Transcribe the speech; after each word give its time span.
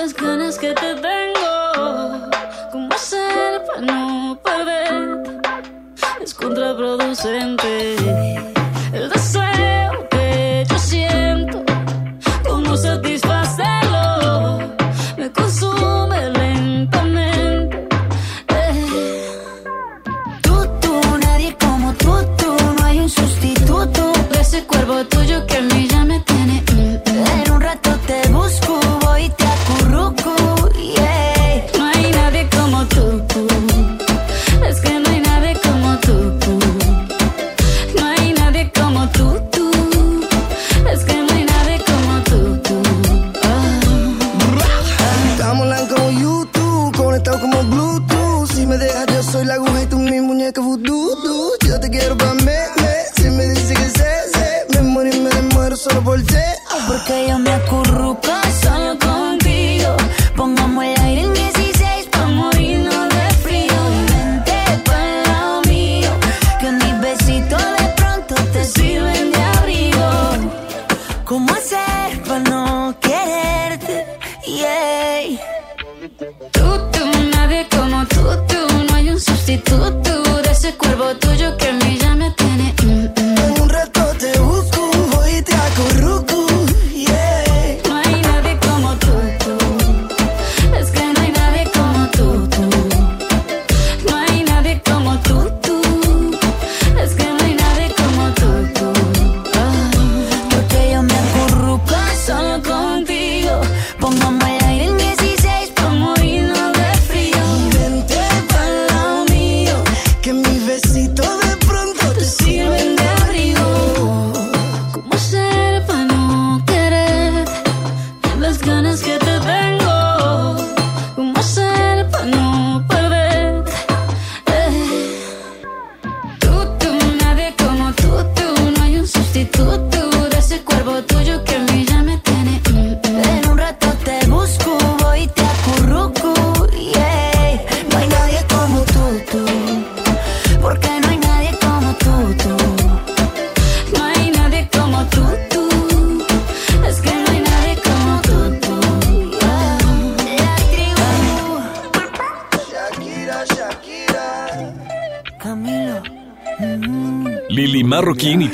las 0.00 0.14
ganas 0.14 0.58
que 0.58 0.72
te 0.72 0.94
tengo. 0.94 2.30
¿Cómo 2.72 2.96
ser 2.96 3.62
para 3.66 3.80
no 3.82 4.40
perder? 4.42 5.42
Es 6.22 6.32
contraproducente. 6.32 7.96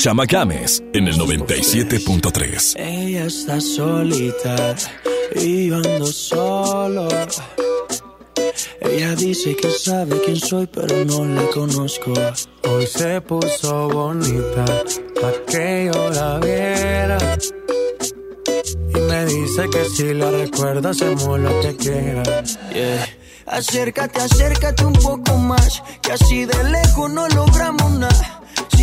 Chama 0.06 0.24
Games 0.24 0.84
en 0.92 1.08
el 1.08 1.18
97.3. 1.18 2.76
Ella 2.78 3.24
está 3.24 3.60
solita 3.60 4.76
y 5.34 5.66
yo 5.66 5.78
ando 5.78 6.06
solo. 6.06 7.08
Ella 8.82 9.16
dice 9.16 9.56
que 9.56 9.68
sabe 9.68 10.20
quién 10.24 10.36
soy, 10.36 10.68
pero 10.68 11.04
no 11.06 11.24
la 11.24 11.44
conozco. 11.48 12.12
Hoy 12.68 12.86
se 12.86 13.20
puso 13.20 13.88
bonita 13.88 14.64
pa' 15.20 15.32
que 15.50 15.90
yo 15.92 16.10
la 16.10 16.38
viera. 16.38 17.18
Y 18.94 19.00
me 19.00 19.26
dice 19.26 19.68
que 19.72 19.84
si 19.86 20.14
la 20.14 20.30
recuerda 20.30 20.90
hacemos 20.90 21.40
lo 21.40 21.60
que 21.62 21.76
quiera. 21.78 22.22
Yeah. 22.72 23.08
Acércate, 23.46 24.20
acércate 24.20 24.84
un 24.84 24.92
poco 24.92 25.36
más, 25.36 25.82
que 26.00 26.12
así 26.12 26.44
de 26.44 26.62
lejos 26.62 27.10
no 27.10 27.26
logramos 27.26 27.90
nada. 27.90 28.45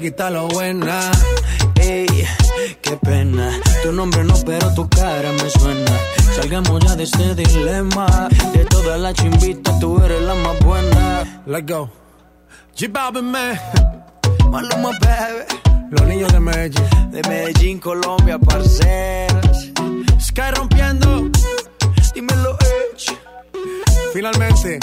Quita 0.00 0.30
lo 0.30 0.48
buena. 0.48 1.10
Ey, 1.76 2.06
qué 2.80 2.96
pena. 2.96 3.50
Tu 3.82 3.92
nombre 3.92 4.24
no, 4.24 4.34
pero 4.46 4.72
tu 4.74 4.88
cara 4.88 5.30
me 5.32 5.50
suena. 5.50 5.92
Salgamos 6.34 6.80
ya 6.84 6.96
de 6.96 7.04
este 7.04 7.34
dilema. 7.34 8.28
De 8.54 8.64
todas 8.64 8.98
las 8.98 9.14
chimbitas, 9.14 9.78
tú 9.78 10.02
eres 10.02 10.22
la 10.22 10.34
más 10.34 10.58
buena. 10.60 11.42
Let's 11.46 11.66
go. 11.70 11.90
G 12.74 12.90
Balvin, 12.90 13.30
man. 13.30 13.60
Maluma, 14.50 14.90
baby. 15.00 15.44
Los 15.90 16.06
niños 16.06 16.32
de 16.32 16.40
Medellín. 16.40 17.10
De 17.10 17.22
Medellín, 17.28 17.78
Colombia, 17.78 18.38
parceras. 18.38 19.68
Sky 20.18 20.50
rompiendo. 20.56 21.30
Dímelo, 22.14 22.56
Edge. 22.60 23.16
Finalmente. 24.14 24.78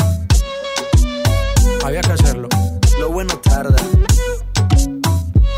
Había 1.83 2.01
que 2.01 2.11
hacerlo. 2.11 2.49
Lo 2.99 3.09
bueno 3.09 3.37
tarda. 3.39 3.77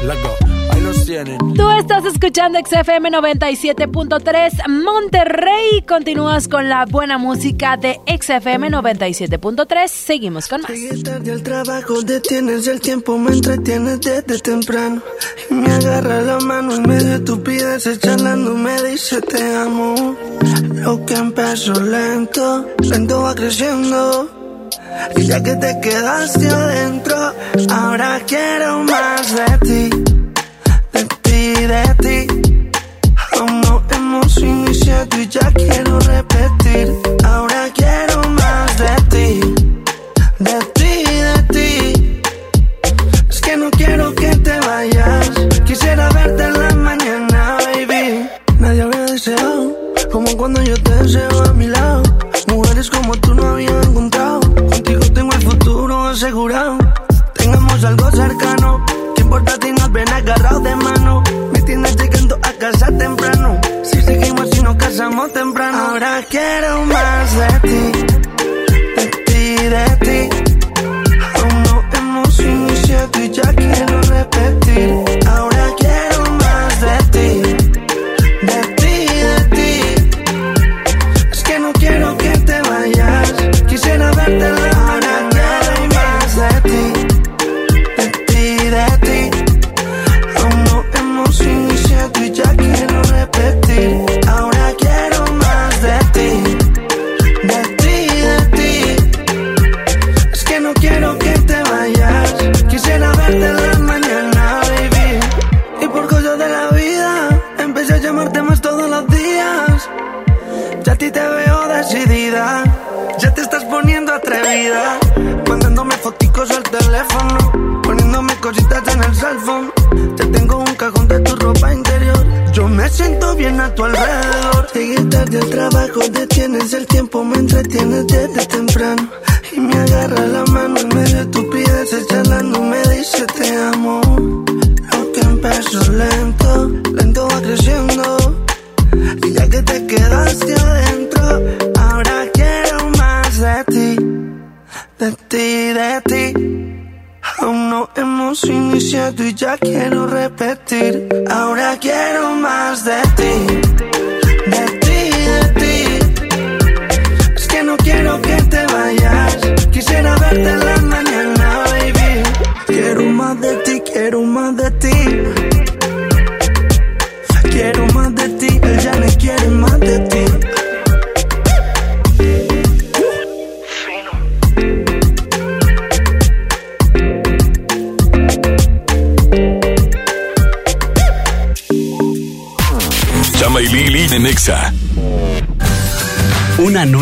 Let's 0.02 0.22
go. 0.24 0.34
Ahí 0.70 0.82
los 0.82 1.06
tienen. 1.06 1.38
Tú 1.56 1.70
estás 1.72 2.06
escuchando 2.06 2.58
XFM 2.60 3.12
97.3 3.12 4.68
Monterrey. 4.70 5.82
Continúas 5.86 6.48
con 6.48 6.70
la 6.70 6.86
buena 6.86 7.18
música 7.18 7.76
de 7.76 8.00
XFM 8.08 8.70
97.3. 8.70 9.88
Seguimos 9.90 10.48
con 10.48 10.62
más. 10.62 10.72
Llegué 10.72 11.04
tarde 11.04 11.34
al 11.34 11.44
trabajo, 11.44 12.02
detienes 12.02 12.68
el 12.68 12.80
tiempo, 12.80 13.18
me 13.18 13.32
entretienes 13.32 14.00
desde 14.00 14.40
temprano. 14.40 15.02
Y 15.50 15.54
me 15.56 15.70
agarra 15.70 16.22
la 16.22 16.40
mano 16.40 16.76
en 16.76 16.88
medio 16.88 17.10
de 17.10 17.16
estupideces, 17.16 18.00
charlando, 18.00 18.56
me 18.56 18.82
dice 18.84 19.22
te 19.22 19.56
amo. 19.58 20.16
Lo 20.76 21.06
que 21.06 21.16
empezó 21.16 21.74
lento, 21.74 22.66
lento 22.82 23.24
va 23.24 23.36
creciendo. 23.36 24.39
Y 25.16 25.26
ya 25.26 25.42
que 25.42 25.56
te 25.56 25.80
quedaste 25.82 26.48
adentro, 26.48 27.34
ahora 27.72 28.20
quiero 28.26 28.84
más 28.84 29.36
de 29.36 29.58
ti, 29.68 29.90
de 30.94 31.06
ti, 31.24 31.54
de 31.74 31.96
ti. 32.04 32.28
Aún 33.38 33.62
no 33.62 33.84
hemos 33.92 34.38
iniciado 34.38 35.20
y 35.20 35.28
ya 35.28 35.52
quiero 35.52 36.00
repetir. 36.00 36.94
Ahora 37.24 37.70
quiero 37.74 38.22
más 38.30 38.78
de 38.78 38.96
ti, 39.10 39.40
de 40.40 40.60
ti, 40.74 40.79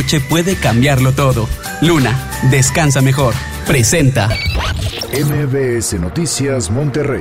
noche 0.07 0.21
puede 0.21 0.55
cambiarlo 0.55 1.11
todo. 1.11 1.49
Luna, 1.81 2.17
descansa 2.49 3.01
mejor. 3.01 3.33
Presenta. 3.65 4.29
MBS 5.11 5.99
Noticias 5.99 6.71
Monterrey 6.71 7.19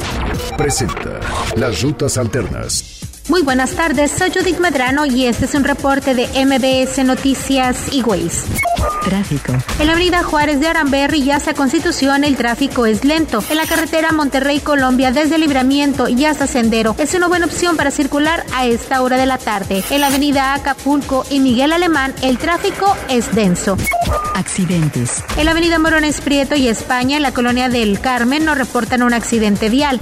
presenta 0.57 1.19
Las 1.57 1.83
Rutas 1.83 2.16
Alternas. 2.16 3.00
Muy 3.28 3.43
buenas 3.43 3.73
tardes, 3.73 4.12
soy 4.12 4.31
Judith 4.31 4.61
Medrano 4.61 5.05
y 5.05 5.26
este 5.26 5.47
es 5.47 5.55
un 5.55 5.64
reporte 5.64 6.14
de 6.14 6.28
MBS 6.45 7.05
Noticias 7.05 7.93
y 7.93 8.02
Ways. 8.02 8.45
Tráfico. 9.06 9.52
En 9.78 9.86
la 9.86 9.92
avenida 9.92 10.25
Juárez 10.25 10.58
de 10.58 10.66
Aramberri 10.66 11.22
y 11.22 11.30
hasta 11.30 11.54
Constitución 11.54 12.25
el 12.25 12.36
tráfico 12.36 12.86
es 12.86 13.04
lento. 13.04 13.42
En 13.48 13.56
la 13.56 13.64
carretera 13.64 14.10
Monterrey-Colombia 14.10 15.12
desde 15.12 15.38
Libramiento 15.38 16.08
y 16.08 16.25
hasta 16.25 16.48
Sendero 16.48 16.96
es 16.98 17.14
una 17.14 17.28
buena 17.28 17.46
opción 17.46 17.76
para 17.76 17.92
circular 17.92 18.44
a 18.52 18.66
esta 18.66 19.02
hora 19.02 19.16
de 19.16 19.26
la 19.26 19.38
tarde. 19.38 19.84
En 19.90 20.00
la 20.00 20.08
avenida 20.08 20.54
Acapulco 20.54 21.25
y 21.30 21.38
Miguel 21.38 21.72
Alemán 21.72 22.14
el 22.22 22.36
tráfico 22.38 22.96
es 23.08 23.32
denso. 23.32 23.76
Accidentes. 24.34 25.22
En 25.36 25.44
la 25.44 25.52
avenida 25.52 25.78
Morones 25.78 26.20
Prieto 26.20 26.56
y 26.56 26.66
España 26.66 27.16
en 27.16 27.22
la 27.22 27.32
colonia 27.32 27.68
del 27.68 28.00
Carmen 28.00 28.44
nos 28.44 28.58
reportan 28.58 29.04
un 29.04 29.14
accidente 29.14 29.68
vial. 29.68 30.00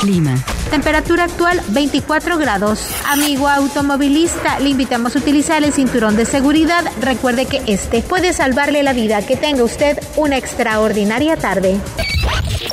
Clima. 0.00 0.42
Temperatura 0.70 1.24
actual 1.24 1.60
24 1.68 2.36
grados. 2.36 2.90
Amigo 3.06 3.48
automovilista, 3.48 4.60
le 4.60 4.70
invitamos 4.70 5.16
a 5.16 5.18
utilizar 5.18 5.64
el 5.64 5.72
cinturón 5.72 6.16
de 6.16 6.26
seguridad. 6.26 6.84
Recuerde 7.00 7.46
que 7.46 7.62
este 7.66 8.02
puede 8.02 8.32
salvarle 8.32 8.82
la 8.82 8.92
vida. 8.92 9.22
Que 9.22 9.36
tenga 9.36 9.64
usted 9.64 9.98
una 10.16 10.36
extraordinaria 10.36 11.36
tarde. 11.36 11.80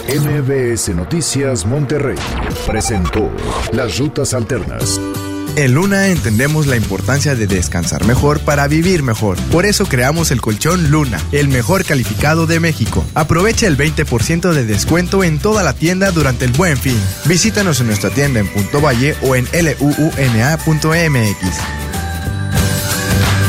MBS 0.08 0.90
Noticias 0.90 1.66
Monterrey 1.66 2.18
presentó 2.68 3.32
Las 3.72 3.98
Rutas 3.98 4.34
Alternas. 4.34 5.00
En 5.58 5.74
Luna 5.74 6.08
entendemos 6.08 6.68
la 6.68 6.76
importancia 6.76 7.34
de 7.34 7.48
descansar 7.48 8.04
mejor 8.04 8.42
para 8.42 8.68
vivir 8.68 9.04
mejor. 9.04 9.38
Por 9.52 9.66
eso 9.66 9.86
creamos 9.86 10.32
el 10.32 10.42
colchón 10.42 10.92
Luna, 10.92 11.18
el 11.32 11.48
mejor 11.48 11.86
calificado 11.86 12.46
de 12.46 12.60
México. 12.60 13.06
Aprovecha 13.14 13.66
el 13.66 13.78
20% 13.78 14.52
de 14.52 14.66
descuento 14.66 15.24
en 15.24 15.40
toda 15.40 15.64
la 15.64 15.72
tienda 15.72 16.12
durante 16.12 16.44
el 16.44 16.52
buen 16.52 16.78
fin. 16.78 17.00
Visítanos 17.24 17.80
en 17.80 17.88
nuestra 17.88 18.10
tienda 18.10 18.42
en 18.42 18.48
Punto 18.50 18.82
Valle 18.82 19.16
o 19.22 19.38
en 19.38 19.48
luuna.mx. 19.80 21.48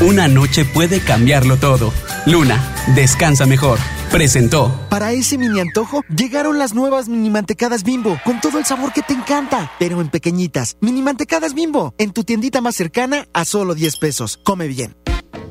Una 0.01 0.29
noche 0.29 0.65
puede 0.65 1.01
cambiarlo 1.01 1.57
todo. 1.57 1.93
Luna, 2.25 2.63
descansa 2.95 3.47
mejor. 3.47 3.81
Presentó. 4.17 4.75
Para 4.89 5.13
ese 5.13 5.37
mini 5.37 5.61
antojo, 5.61 6.03
llegaron 6.09 6.59
las 6.59 6.75
nuevas 6.75 7.07
mini 7.07 7.29
mantecadas 7.29 7.85
bimbo, 7.85 8.19
con 8.25 8.41
todo 8.41 8.59
el 8.59 8.65
sabor 8.65 8.91
que 8.95 9.03
te 9.03 9.13
encanta, 9.13 9.71
pero 9.79 10.01
en 10.01 10.09
pequeñitas. 10.09 10.79
Mini 10.81 11.03
mantecadas 11.03 11.53
bimbo, 11.53 11.95
en 11.99 12.13
tu 12.13 12.25
tiendita 12.25 12.63
más 12.63 12.77
cercana 12.77 13.29
a 13.35 13.45
solo 13.45 13.75
10 13.75 13.99
pesos. 13.99 14.39
Come 14.43 14.69
bien. 14.69 14.97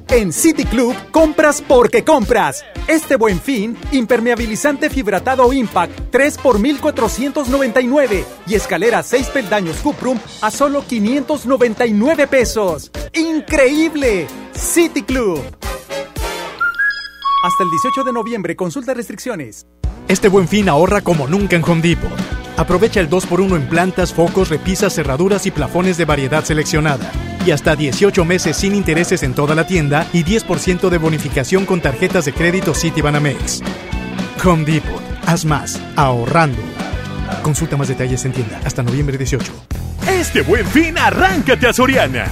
En 0.07 0.33
City 0.33 0.65
Club, 0.65 0.95
compras 1.11 1.61
porque 1.61 2.03
compras. 2.03 2.65
Este 2.87 3.17
buen 3.17 3.39
fin, 3.39 3.77
impermeabilizante 3.91 4.89
fibratado 4.89 5.53
Impact 5.53 6.09
3 6.09 6.39
por 6.39 6.57
1499 6.57 8.25
y 8.47 8.55
escalera 8.55 9.03
6 9.03 9.27
peldaños 9.27 9.77
Cuprum 9.77 10.17
a 10.41 10.49
solo 10.49 10.83
599 10.87 12.25
pesos. 12.25 12.89
¡Increíble! 13.13 14.25
City 14.55 15.03
Club. 15.03 15.43
Hasta 17.45 17.63
el 17.63 17.69
18 17.69 18.03
de 18.03 18.11
noviembre, 18.11 18.55
consulta 18.55 18.95
restricciones. 18.95 19.67
Este 20.07 20.29
buen 20.29 20.47
fin 20.47 20.67
ahorra 20.67 21.01
como 21.01 21.27
nunca 21.27 21.55
en 21.55 21.63
Home 21.63 21.83
Depot. 21.83 22.09
Aprovecha 22.57 22.99
el 22.99 23.07
2x1 23.07 23.55
en 23.55 23.69
plantas, 23.69 24.15
focos, 24.15 24.49
repisas, 24.49 24.95
cerraduras 24.95 25.45
y 25.45 25.51
plafones 25.51 25.95
de 25.97 26.05
variedad 26.05 26.43
seleccionada. 26.43 27.11
Y 27.45 27.51
hasta 27.51 27.75
18 27.75 28.25
meses 28.25 28.57
sin 28.57 28.73
intereses 28.73 29.21
en 29.21 29.35
toda 29.35 29.53
la 29.53 29.67
tienda 29.67 30.07
y 30.11 30.23
10% 30.23 30.89
de 30.89 30.97
bonificación 30.97 31.67
con 31.67 31.81
tarjetas 31.81 32.25
de 32.25 32.33
crédito 32.33 32.73
Citibanamex. 32.73 33.61
Home 34.43 34.65
Depot. 34.65 35.03
Haz 35.27 35.45
más, 35.45 35.79
ahorrando. 35.95 36.74
Consulta 37.43 37.77
más 37.77 37.87
detalles 37.87 38.23
en 38.25 38.33
tienda 38.33 38.59
hasta 38.63 38.83
noviembre 38.83 39.17
18. 39.17 39.51
Este 40.07 40.41
buen 40.41 40.65
fin, 40.67 40.97
arráncate 40.97 41.67
a 41.67 41.73
Soriana. 41.73 42.25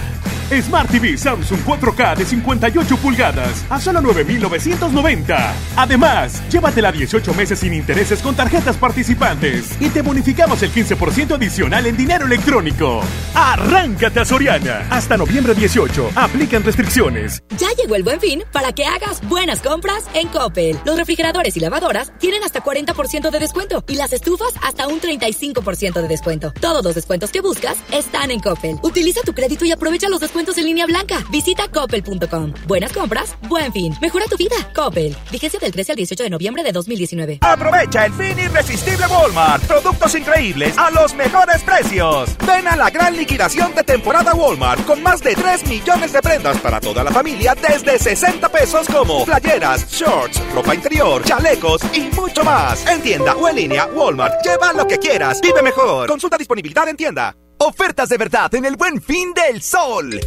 Smart 0.62 0.89
TV 0.89 1.17
Samsung 1.17 1.62
4K 1.62 2.15
de 2.15 2.25
58 2.25 2.97
pulgadas 2.97 3.65
a 3.69 3.79
solo 3.79 4.01
9,990. 4.01 5.53
Además, 5.77 6.41
llévatela 6.50 6.91
18 6.91 7.33
meses 7.33 7.59
sin 7.59 7.73
intereses 7.73 8.21
con 8.21 8.35
tarjetas 8.35 8.77
participantes 8.77 9.71
y 9.79 9.89
te 9.89 10.01
bonificamos 10.01 10.62
el 10.62 10.71
15% 10.71 11.35
adicional 11.35 11.85
en 11.88 11.97
dinero 11.97 12.25
electrónico. 12.25 13.01
Arráncate 13.33 14.19
a 14.19 14.25
Soriana. 14.25 14.85
Hasta 14.89 15.17
noviembre 15.17 15.55
18. 15.55 16.12
Aplican 16.15 16.63
restricciones. 16.63 17.43
Ya 17.57 17.69
llegó 17.81 17.95
el 17.95 18.03
buen 18.03 18.19
fin 18.19 18.43
para 18.51 18.73
que 18.73 18.85
hagas 18.85 19.27
buenas 19.27 19.62
compras 19.62 20.05
en 20.13 20.27
Coppel. 20.27 20.77
Los 20.85 20.97
refrigeradores 20.97 21.57
y 21.57 21.62
lavadoras 21.62 22.12
tienen 22.19 22.43
hasta 22.43 22.63
40% 22.63 23.31
de 23.31 23.39
descuento 23.39 23.83
y 23.88 23.95
las 23.95 24.13
estufas 24.13 24.53
hasta 24.62 24.82
un 24.87 24.99
35% 24.99 26.01
de 26.01 26.07
descuento. 26.07 26.53
Todos 26.59 26.83
los 26.83 26.95
descuentos 26.95 27.31
que 27.31 27.41
buscas 27.41 27.77
están 27.91 28.31
en 28.31 28.39
Coppel. 28.39 28.77
Utiliza 28.81 29.21
tu 29.21 29.33
crédito 29.33 29.65
y 29.65 29.71
aprovecha 29.71 30.09
los 30.09 30.19
descuentos 30.19 30.57
en 30.57 30.65
línea 30.65 30.85
blanca. 30.85 31.23
Visita 31.31 31.67
coppel.com. 31.67 32.53
Buenas 32.67 32.91
compras, 32.93 33.35
buen 33.47 33.71
fin. 33.71 33.93
Mejora 34.01 34.25
tu 34.25 34.37
vida. 34.37 34.55
Coppel. 34.75 35.15
Vigencia 35.31 35.59
del 35.59 35.71
13 35.71 35.91
al 35.93 35.95
18 35.95 36.23
de 36.23 36.29
noviembre 36.29 36.63
de 36.63 36.71
2019. 36.71 37.39
Aprovecha 37.41 38.05
el 38.05 38.13
fin 38.13 38.37
irresistible 38.37 39.05
Walmart. 39.07 39.63
Productos 39.65 40.15
increíbles 40.15 40.77
a 40.77 40.91
los 40.91 41.13
mejores 41.13 41.61
precios. 41.63 42.35
Ven 42.45 42.67
a 42.67 42.75
la 42.75 42.89
gran 42.89 43.15
liquidación 43.15 43.73
de 43.75 43.83
temporada 43.83 44.33
Walmart 44.33 44.85
con 44.85 45.01
más 45.01 45.21
de 45.21 45.35
3 45.35 45.67
millones 45.67 46.11
de 46.11 46.21
prendas 46.21 46.57
para 46.59 46.79
toda 46.79 47.03
la 47.03 47.11
familia 47.11 47.55
desde 47.55 47.97
60 47.97 48.49
pesos 48.49 48.87
como 48.87 49.23
playeras, 49.25 49.89
shorts, 49.89 50.41
ropa 50.53 50.75
interior, 50.75 51.23
chalecos 51.23 51.81
y 51.93 52.01
mucho 52.15 52.43
más. 52.43 52.85
En 52.87 53.01
tienda 53.01 53.35
o 53.35 53.47
en 53.47 53.55
línea, 53.55 53.85
Walmart. 53.87 54.43
Lleva 54.43 54.73
lo 54.75 54.88
que 54.88 54.98
quieras. 54.98 55.39
Vive 55.42 55.62
mejor. 55.62 56.08
Consulta 56.08 56.38
disponibilidad 56.38 56.88
en 56.88 56.98
tienda. 56.98 57.36
Ofertas 57.58 58.10
de 58.10 58.18
verdad 58.18 58.53
en 58.56 58.65
el 58.65 58.75
buen 58.75 59.01
fin 59.01 59.34
del 59.34 59.62
sol. 59.62 60.20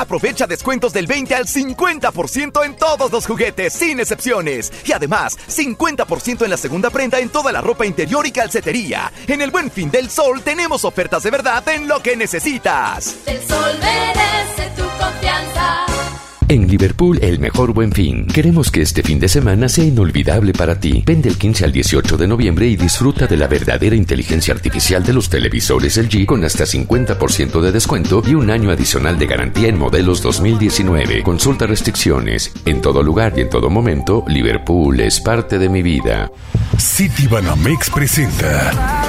Aprovecha 0.00 0.46
descuentos 0.46 0.92
del 0.92 1.06
20 1.06 1.34
al 1.34 1.46
50% 1.46 2.64
en 2.64 2.76
todos 2.76 3.12
los 3.12 3.26
juguetes, 3.26 3.74
sin 3.74 4.00
excepciones. 4.00 4.72
Y 4.84 4.92
además, 4.92 5.36
50% 5.46 6.44
en 6.44 6.50
la 6.50 6.56
segunda 6.56 6.88
prenda 6.88 7.20
en 7.20 7.28
toda 7.28 7.52
la 7.52 7.60
ropa 7.60 7.84
interior 7.84 8.26
y 8.26 8.32
calcetería. 8.32 9.12
En 9.26 9.42
el 9.42 9.50
buen 9.50 9.70
fin 9.70 9.90
del 9.90 10.08
sol 10.08 10.42
tenemos 10.42 10.84
ofertas 10.84 11.22
de 11.22 11.30
verdad 11.30 11.68
en 11.68 11.86
lo 11.86 12.02
que 12.02 12.16
necesitas. 12.16 13.16
El 13.26 13.46
sol 13.46 13.78
merece 13.78 14.70
tu 14.74 14.84
confianza. 14.98 15.99
En 16.50 16.66
Liverpool, 16.66 17.16
el 17.22 17.38
mejor 17.38 17.72
buen 17.72 17.92
fin. 17.92 18.26
Queremos 18.26 18.72
que 18.72 18.82
este 18.82 19.04
fin 19.04 19.20
de 19.20 19.28
semana 19.28 19.68
sea 19.68 19.84
inolvidable 19.84 20.52
para 20.52 20.80
ti. 20.80 21.00
Ven 21.06 21.22
del 21.22 21.38
15 21.38 21.64
al 21.64 21.70
18 21.70 22.16
de 22.16 22.26
noviembre 22.26 22.66
y 22.66 22.74
disfruta 22.74 23.28
de 23.28 23.36
la 23.36 23.46
verdadera 23.46 23.94
inteligencia 23.94 24.52
artificial 24.52 25.04
de 25.04 25.12
los 25.12 25.30
televisores 25.30 25.96
LG 25.96 26.26
con 26.26 26.44
hasta 26.44 26.64
50% 26.64 27.60
de 27.60 27.70
descuento 27.70 28.20
y 28.26 28.34
un 28.34 28.50
año 28.50 28.72
adicional 28.72 29.16
de 29.16 29.26
garantía 29.26 29.68
en 29.68 29.78
modelos 29.78 30.22
2019. 30.22 31.22
Consulta 31.22 31.68
restricciones. 31.68 32.52
En 32.64 32.80
todo 32.80 33.04
lugar 33.04 33.34
y 33.36 33.42
en 33.42 33.48
todo 33.48 33.70
momento, 33.70 34.24
Liverpool 34.26 34.98
es 34.98 35.20
parte 35.20 35.56
de 35.56 35.68
mi 35.68 35.82
vida. 35.82 36.32
City 36.76 37.28
Banamex 37.28 37.90
presenta 37.90 39.06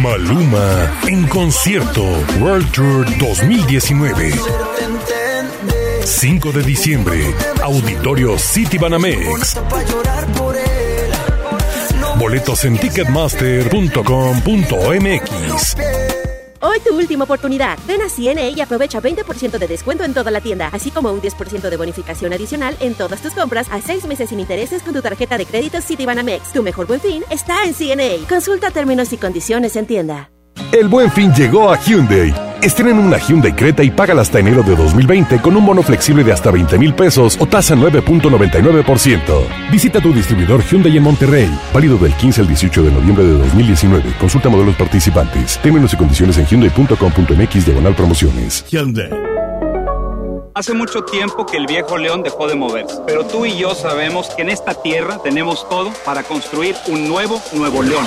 Maluma 0.00 0.92
en 1.08 1.26
concierto 1.26 2.04
World 2.40 2.70
Tour 2.70 3.18
2019. 3.18 4.30
5 6.04 6.52
de 6.52 6.62
diciembre, 6.62 7.34
Auditorio 7.62 8.38
City 8.38 8.78
Banamex. 8.78 9.56
Boletos 12.18 12.64
en 12.64 12.78
ticketmaster.com.mx. 12.78 15.76
Hoy 16.60 16.80
tu 16.80 16.96
última 16.96 17.24
oportunidad. 17.24 17.78
Ven 17.86 18.00
a 18.02 18.08
CNA 18.08 18.50
y 18.50 18.60
aprovecha 18.60 19.00
20% 19.00 19.58
de 19.58 19.66
descuento 19.66 20.04
en 20.04 20.14
toda 20.14 20.30
la 20.30 20.40
tienda, 20.40 20.70
así 20.72 20.90
como 20.90 21.12
un 21.12 21.20
10% 21.20 21.68
de 21.68 21.76
bonificación 21.76 22.32
adicional 22.32 22.76
en 22.80 22.94
todas 22.94 23.20
tus 23.20 23.32
compras 23.32 23.66
a 23.70 23.80
6 23.80 24.06
meses 24.06 24.30
sin 24.30 24.40
intereses 24.40 24.82
con 24.82 24.94
tu 24.94 25.02
tarjeta 25.02 25.38
de 25.38 25.46
crédito 25.46 25.80
Citibanamex. 25.80 26.52
Tu 26.52 26.62
mejor 26.62 26.86
buen 26.86 27.00
fin 27.00 27.24
está 27.30 27.64
en 27.64 27.74
CNA. 27.74 28.28
Consulta 28.28 28.70
términos 28.70 29.12
y 29.12 29.18
condiciones 29.18 29.76
en 29.76 29.86
tienda. 29.86 30.30
El 30.72 30.88
buen 30.88 31.10
fin 31.10 31.32
llegó 31.34 31.70
a 31.70 31.78
Hyundai. 31.78 32.34
Estrena 32.62 33.00
una 33.00 33.18
Hyundai 33.18 33.54
Creta 33.54 33.82
y 33.82 33.90
págala 33.90 34.22
hasta 34.22 34.38
enero 34.38 34.62
de 34.62 34.76
2020 34.76 35.40
con 35.40 35.56
un 35.56 35.66
bono 35.66 35.82
flexible 35.82 36.22
de 36.22 36.32
hasta 36.32 36.50
20 36.50 36.78
mil 36.78 36.94
pesos 36.94 37.36
o 37.40 37.46
tasa 37.46 37.74
9.99%. 37.74 39.20
Visita 39.70 40.00
tu 40.00 40.12
distribuidor 40.12 40.62
Hyundai 40.62 40.96
en 40.96 41.02
Monterrey. 41.02 41.50
Válido 41.74 41.98
del 41.98 42.14
15 42.14 42.42
al 42.42 42.46
18 42.46 42.82
de 42.84 42.92
noviembre 42.92 43.24
de 43.24 43.32
2019. 43.38 44.14
Consulta 44.20 44.48
modelos 44.48 44.76
participantes. 44.76 45.58
Términos 45.58 45.92
y 45.92 45.96
condiciones 45.96 46.38
en 46.38 46.46
hyundai.com.mx 46.46 47.66
diagonal 47.66 47.94
promociones. 47.94 48.64
Hyundai. 48.70 49.10
Hace 50.54 50.74
mucho 50.74 51.02
tiempo 51.02 51.46
que 51.46 51.56
el 51.56 51.66
viejo 51.66 51.96
león 51.96 52.22
dejó 52.22 52.46
de 52.46 52.54
moverse, 52.54 52.98
pero 53.06 53.24
tú 53.24 53.46
y 53.46 53.56
yo 53.56 53.74
sabemos 53.74 54.28
que 54.36 54.42
en 54.42 54.50
esta 54.50 54.74
tierra 54.74 55.18
tenemos 55.22 55.66
todo 55.68 55.90
para 56.04 56.22
construir 56.22 56.76
un 56.88 57.08
nuevo 57.08 57.40
Nuevo 57.54 57.82
León. 57.82 58.06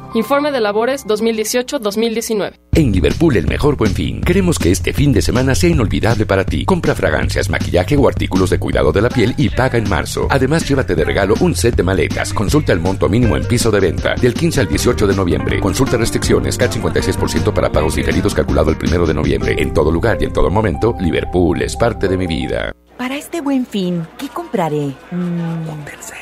Informe 0.13 0.51
de 0.51 0.59
labores 0.59 1.07
2018-2019. 1.07 2.59
En 2.73 2.91
Liverpool 2.91 3.37
el 3.37 3.47
mejor 3.47 3.77
buen 3.77 3.93
fin. 3.93 4.19
Queremos 4.19 4.59
que 4.59 4.69
este 4.69 4.91
fin 4.91 5.13
de 5.13 5.21
semana 5.21 5.55
sea 5.55 5.69
inolvidable 5.69 6.25
para 6.25 6.43
ti. 6.43 6.65
Compra 6.65 6.93
fragancias, 6.95 7.49
maquillaje 7.49 7.95
o 7.95 8.09
artículos 8.09 8.49
de 8.49 8.59
cuidado 8.59 8.91
de 8.91 9.01
la 9.01 9.09
piel 9.09 9.33
y 9.37 9.49
paga 9.49 9.77
en 9.77 9.89
marzo. 9.89 10.27
Además, 10.29 10.67
llévate 10.67 10.95
de 10.95 11.05
regalo 11.05 11.35
un 11.39 11.55
set 11.55 11.77
de 11.77 11.83
maletas. 11.83 12.33
Consulta 12.33 12.73
el 12.73 12.81
monto 12.81 13.07
mínimo 13.07 13.37
en 13.37 13.45
piso 13.45 13.71
de 13.71 13.79
venta 13.79 14.15
del 14.15 14.33
15 14.33 14.59
al 14.59 14.67
18 14.67 15.07
de 15.07 15.15
noviembre. 15.15 15.59
Consulta 15.61 15.95
restricciones, 15.95 16.57
CAT 16.57 16.73
56% 16.73 17.53
para 17.53 17.71
pagos 17.71 17.95
diferidos 17.95 18.35
calculado 18.35 18.71
el 18.71 18.77
1 18.77 19.05
de 19.05 19.13
noviembre. 19.13 19.55
En 19.59 19.73
todo 19.73 19.91
lugar 19.91 20.17
y 20.19 20.25
en 20.25 20.33
todo 20.33 20.49
momento, 20.49 20.93
Liverpool 20.99 21.61
es 21.61 21.77
parte 21.77 22.09
de 22.09 22.17
mi 22.17 22.27
vida. 22.27 22.73
Para 22.97 23.15
este 23.15 23.39
buen 23.39 23.65
fin, 23.65 24.05
¿qué 24.17 24.27
compraré? 24.27 24.93
Mm. 25.11 26.20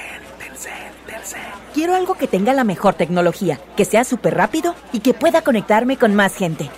Quiero 1.79 1.95
algo 1.95 2.15
que 2.15 2.27
tenga 2.27 2.53
la 2.53 2.65
mejor 2.65 2.95
tecnología, 2.95 3.57
que 3.77 3.85
sea 3.85 4.03
súper 4.03 4.35
rápido 4.35 4.75
y 4.91 4.99
que 4.99 5.13
pueda 5.13 5.43
conectarme 5.43 5.95
con 5.95 6.13
más 6.13 6.35
gente. 6.35 6.69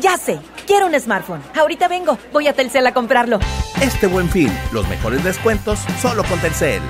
Ya 0.00 0.16
sé, 0.16 0.38
quiero 0.66 0.86
un 0.86 0.98
smartphone. 0.98 1.42
Ahorita 1.54 1.88
vengo, 1.88 2.16
voy 2.32 2.48
a 2.48 2.54
Telcel 2.54 2.86
a 2.86 2.94
comprarlo. 2.94 3.38
Este 3.82 4.06
buen 4.06 4.30
fin, 4.30 4.50
los 4.72 4.88
mejores 4.88 5.22
descuentos 5.22 5.78
solo 6.00 6.24
con 6.24 6.40
Telcel. 6.40 6.80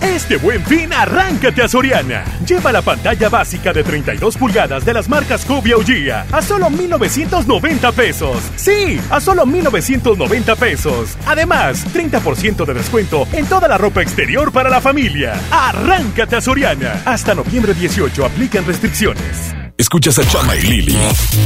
Este 0.00 0.36
buen 0.36 0.64
fin, 0.64 0.92
arráncate 0.92 1.62
a 1.62 1.68
Soriana. 1.68 2.24
Lleva 2.46 2.70
la 2.72 2.82
pantalla 2.82 3.28
básica 3.28 3.72
de 3.72 3.82
32 3.82 4.36
pulgadas 4.36 4.84
de 4.84 4.92
las 4.92 5.08
marcas 5.08 5.44
Cubia 5.44 5.76
o 5.76 5.82
Gia 5.82 6.26
a 6.32 6.42
solo 6.42 6.70
1,990 6.70 7.92
pesos. 7.92 8.38
Sí, 8.56 9.00
a 9.10 9.20
solo 9.20 9.44
1,990 9.44 10.56
pesos. 10.56 11.16
Además, 11.26 11.86
30% 11.92 12.64
de 12.64 12.74
descuento 12.74 13.26
en 13.32 13.46
toda 13.46 13.68
la 13.68 13.78
ropa 13.78 14.02
exterior 14.02 14.52
para 14.52 14.70
la 14.70 14.80
familia. 14.80 15.34
Arráncate 15.50 16.36
a 16.36 16.40
Soriana. 16.40 17.02
Hasta 17.04 17.34
noviembre 17.34 17.74
18 17.74 18.24
aplican 18.24 18.64
restricciones. 18.66 19.54
Escuchas 19.76 20.18
a 20.18 20.26
Chama 20.26 20.56
y 20.56 20.62
Lili 20.62 20.98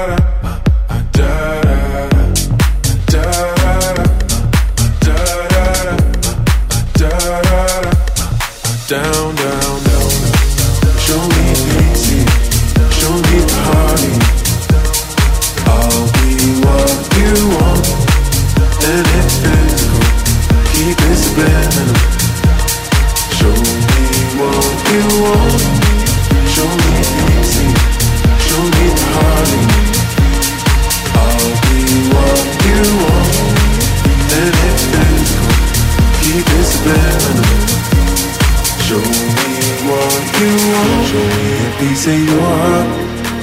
Show 41.11 41.17
me 41.17 41.49
a 41.67 41.71
piece 41.79 42.07
of 42.07 42.19
your 42.23 42.39
heart, 42.39 42.89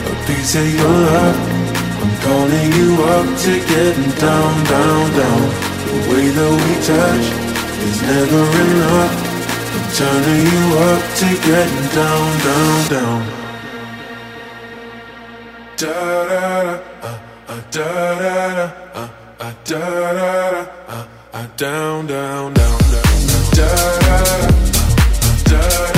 a 0.08 0.14
piece 0.26 0.54
of 0.56 0.66
your 0.74 0.88
love. 0.88 1.36
I'm 2.00 2.12
calling 2.24 2.70
you 2.78 2.88
up 3.14 3.28
to 3.44 3.52
getting 3.72 4.10
down, 4.24 4.54
down, 4.72 5.04
down. 5.20 5.42
The 5.84 5.98
way 6.08 6.26
that 6.36 6.52
we 6.64 6.72
touch 6.88 7.26
is 7.88 7.98
never 8.08 8.42
enough. 8.64 9.12
I'm 9.76 9.86
turning 10.00 10.44
you 10.54 10.64
up 10.88 11.02
to 11.20 11.28
getting 11.48 11.88
down, 11.98 12.28
down, 12.48 12.78
down. 12.94 13.20
Da 15.76 15.92
da 16.30 16.44
da, 16.64 16.74
uh, 17.02 17.18
uh, 17.48 17.60
da 17.70 17.88
da 18.22 18.34
da, 18.56 18.66
uh, 18.94 19.08
uh, 19.40 19.52
da 19.64 19.78
da 19.78 20.18
da, 20.18 20.64
uh, 20.88 21.06
uh, 21.34 21.46
down, 21.58 22.06
down, 22.06 22.54
down, 22.54 22.78
down, 22.80 23.10
da 23.52 23.68
da 23.68 23.88
da, 24.00 24.18
da 25.44 25.60
da 25.60 25.92
da, 25.92 25.97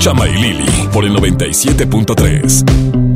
Chama 0.00 0.26
y 0.26 0.32
Lili 0.32 0.88
por 0.94 1.04
el 1.04 1.14
97.3. 1.14 3.09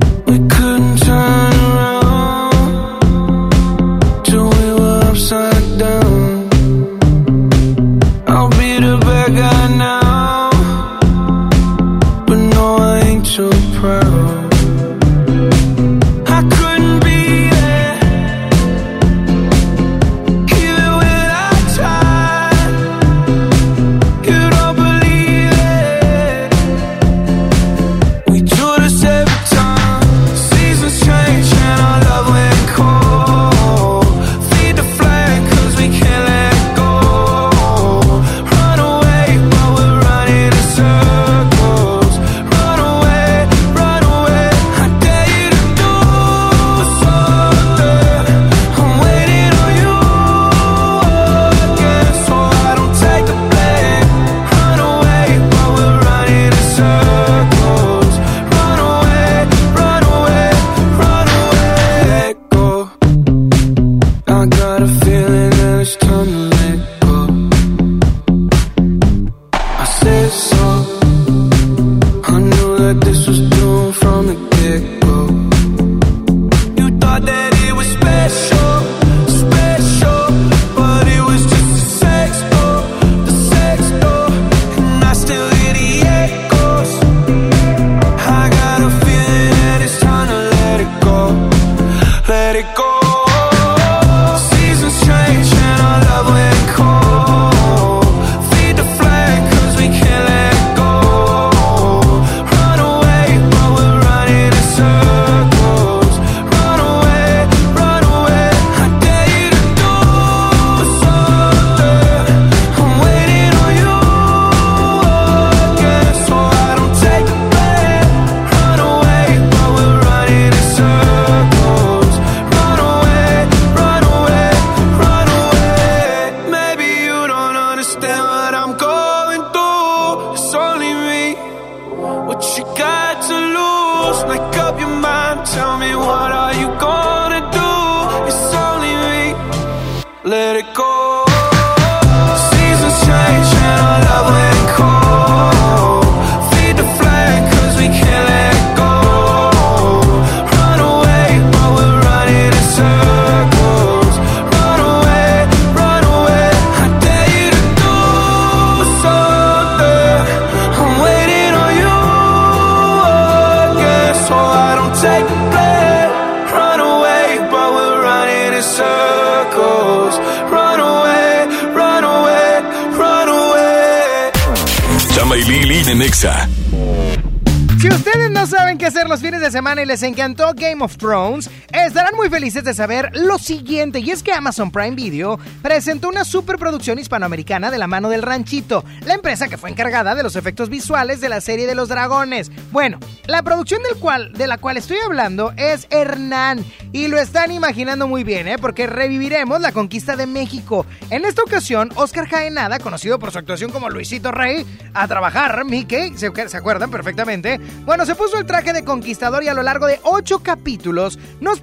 semana 179.54 179.82
y 179.82 179.86
les 179.86 180.02
encantó 180.02 180.52
Game 180.52 180.82
of 180.84 180.96
Thrones, 180.96 181.48
estarán 181.86 182.16
muy 182.16 182.30
felices 182.30 182.64
de 182.64 182.72
saber 182.72 183.10
lo 183.14 183.38
siguiente, 183.38 184.00
y 184.00 184.10
es 184.10 184.22
que 184.22 184.32
Amazon 184.32 184.70
Prime 184.70 184.96
Video 184.96 185.38
presentó 185.62 186.08
una 186.08 186.24
superproducción 186.24 186.98
hispanoamericana 186.98 187.70
de 187.70 187.78
la 187.78 187.86
mano 187.86 188.08
del 188.08 188.22
Ranchito, 188.22 188.84
la 189.04 189.14
empresa 189.14 189.48
que 189.48 189.58
fue 189.58 189.70
encargada 189.70 190.14
de 190.14 190.22
los 190.22 190.36
efectos 190.36 190.70
visuales 190.70 191.20
de 191.20 191.28
la 191.28 191.40
serie 191.40 191.66
de 191.66 191.74
los 191.74 191.88
dragones. 191.88 192.50
Bueno, 192.72 192.98
la 193.26 193.42
producción 193.42 193.82
del 193.82 193.98
cual, 193.98 194.32
de 194.32 194.46
la 194.46 194.58
cual 194.58 194.78
estoy 194.78 194.96
hablando 195.04 195.52
es 195.56 195.86
Hernán, 195.90 196.64
y 196.92 197.08
lo 197.08 197.18
están 197.18 197.50
imaginando 197.50 198.06
muy 198.06 198.24
bien, 198.24 198.48
¿eh? 198.48 198.56
porque 198.58 198.86
reviviremos 198.86 199.60
la 199.60 199.72
conquista 199.72 200.16
de 200.16 200.26
México. 200.26 200.86
En 201.10 201.24
esta 201.24 201.42
ocasión, 201.42 201.90
Oscar 201.96 202.28
Jaenada, 202.28 202.78
conocido 202.78 203.18
por 203.18 203.30
su 203.30 203.38
actuación 203.38 203.70
como 203.70 203.90
Luisito 203.90 204.32
Rey, 204.32 204.64
a 204.94 205.06
trabajar, 205.06 205.64
Mickey, 205.64 206.16
¿se, 206.16 206.30
se 206.48 206.56
acuerdan 206.56 206.90
perfectamente? 206.90 207.60
Bueno, 207.84 208.06
se 208.06 208.14
puso 208.14 208.38
el 208.38 208.46
traje 208.46 208.72
de 208.72 208.84
conquistador 208.84 209.42
y 209.44 209.48
a 209.48 209.54
lo 209.54 209.62
largo 209.62 209.86
de 209.86 210.00
ocho 210.04 210.38
capítulos 210.38 211.18
nos 211.40 211.60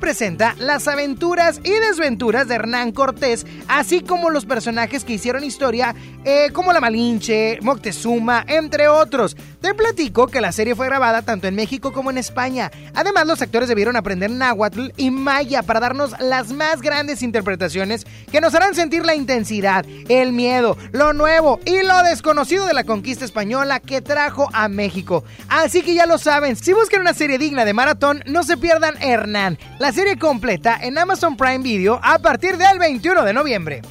las 0.58 0.90
aventuras 0.90 1.62
y 1.64 1.72
desventuras 1.72 2.46
de 2.46 2.56
Hernán 2.56 2.92
Cortés, 2.92 3.46
así 3.70 4.02
como 4.02 4.30
los 4.30 4.46
personajes 4.46 5.06
que 5.06 5.14
hicieron 5.14 5.46
historia, 5.46 5.96
eh, 6.26 6.50
como 6.52 6.74
la 6.74 6.82
Malinche, 6.82 7.60
Moctezuma, 7.62 8.44
entre 8.46 8.90
otros. 8.90 9.38
Te 9.62 9.74
platico 9.74 10.28
que 10.28 10.42
la 10.42 10.52
serie 10.52 10.76
fue 10.76 10.88
grabada 10.88 11.22
tanto 11.22 11.48
en 11.48 11.56
México 11.56 11.94
como 11.94 12.12
en 12.12 12.18
España. 12.18 12.72
Además, 12.94 13.26
los 13.26 13.42
actores 13.42 13.70
debieron 13.70 13.96
aprender 13.96 14.30
náhuatl 14.30 14.90
y 14.98 15.12
maya 15.12 15.64
para 15.64 15.80
darnos 15.80 16.14
las 16.20 16.52
más 16.52 16.82
grandes 16.82 17.24
interpretaciones 17.24 18.06
que 18.32 18.42
nos 18.42 18.54
harán 18.54 18.76
sentir 18.76 19.06
la 19.06 19.16
intensidad, 19.16 19.86
el 20.10 20.34
miedo, 20.34 20.78
lo 20.92 21.14
nuevo 21.14 21.62
y 21.64 21.84
lo 21.84 22.04
desconocido 22.04 22.66
de 22.66 22.74
la 22.74 22.84
conquista 22.84 23.24
española 23.24 23.80
que 23.80 24.02
trajo 24.02 24.50
a 24.52 24.68
México. 24.68 25.24
Así 25.48 25.84
que 25.84 25.94
ya 25.94 26.06
lo 26.06 26.18
saben, 26.18 26.58
si 26.58 26.74
buscan 26.74 27.00
una 27.00 27.14
serie 27.14 27.38
digna 27.38 27.64
de 27.64 27.74
maratón, 27.74 28.24
no 28.26 28.44
se 28.44 28.58
pierdan 28.58 29.02
Hernán, 29.02 29.58
completa 30.20 30.78
en 30.82 30.98
Amazon 30.98 31.38
Prime 31.38 31.60
Video 31.60 32.00
a 32.04 32.20
partir 32.20 32.58
del 32.58 32.80
21 32.80 33.24
de 33.24 33.34
noviembre. 33.34 33.82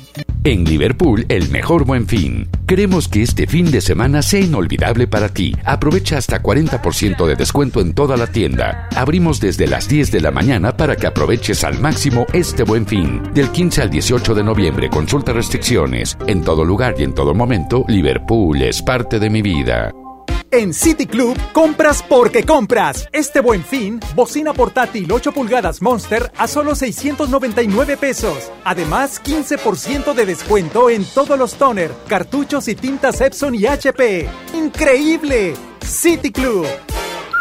En 0.42 0.64
Liverpool, 0.64 1.26
el 1.28 1.50
mejor 1.50 1.84
buen 1.84 2.06
fin. 2.06 2.48
Queremos 2.66 3.08
que 3.08 3.22
este 3.22 3.46
fin 3.46 3.70
de 3.70 3.80
semana 3.80 4.22
sea 4.22 4.40
inolvidable 4.40 5.06
para 5.06 5.28
ti. 5.28 5.54
Aprovecha 5.64 6.16
hasta 6.16 6.42
40% 6.42 7.26
de 7.26 7.36
descuento 7.36 7.80
en 7.80 7.92
toda 7.92 8.16
la 8.16 8.26
tienda. 8.26 8.88
Abrimos 8.96 9.38
desde 9.40 9.66
las 9.66 9.88
10 9.88 10.10
de 10.10 10.20
la 10.20 10.30
mañana 10.30 10.76
para 10.76 10.96
que 10.96 11.06
aproveches 11.06 11.62
al 11.64 11.78
máximo 11.78 12.26
este 12.32 12.62
buen 12.62 12.86
fin. 12.86 13.22
Del 13.34 13.50
15 13.50 13.82
al 13.82 13.90
18 13.90 14.34
de 14.34 14.44
noviembre, 14.44 14.88
consulta 14.88 15.32
restricciones. 15.32 16.16
En 16.26 16.42
todo 16.42 16.64
lugar 16.64 16.94
y 16.98 17.02
en 17.02 17.14
todo 17.14 17.34
momento, 17.34 17.84
Liverpool 17.86 18.62
es 18.62 18.80
parte 18.80 19.18
de 19.18 19.28
mi 19.28 19.42
vida. 19.42 19.92
En 20.52 20.74
City 20.74 21.06
Club, 21.06 21.38
compras 21.52 22.02
porque 22.02 22.44
compras. 22.44 23.08
Este 23.12 23.40
buen 23.40 23.62
fin, 23.64 24.00
bocina 24.16 24.52
portátil 24.52 25.10
8 25.12 25.30
pulgadas 25.30 25.80
Monster 25.80 26.32
a 26.36 26.48
solo 26.48 26.74
699 26.74 27.96
pesos. 27.96 28.50
Además, 28.64 29.22
15% 29.22 30.12
de 30.12 30.26
descuento 30.26 30.90
en 30.90 31.04
todos 31.04 31.38
los 31.38 31.54
toner, 31.54 31.92
cartuchos 32.08 32.66
y 32.66 32.74
tintas 32.74 33.20
Epson 33.20 33.54
y 33.54 33.66
HP. 33.66 34.28
¡Increíble! 34.52 35.54
City 35.86 36.32
Club. 36.32 36.66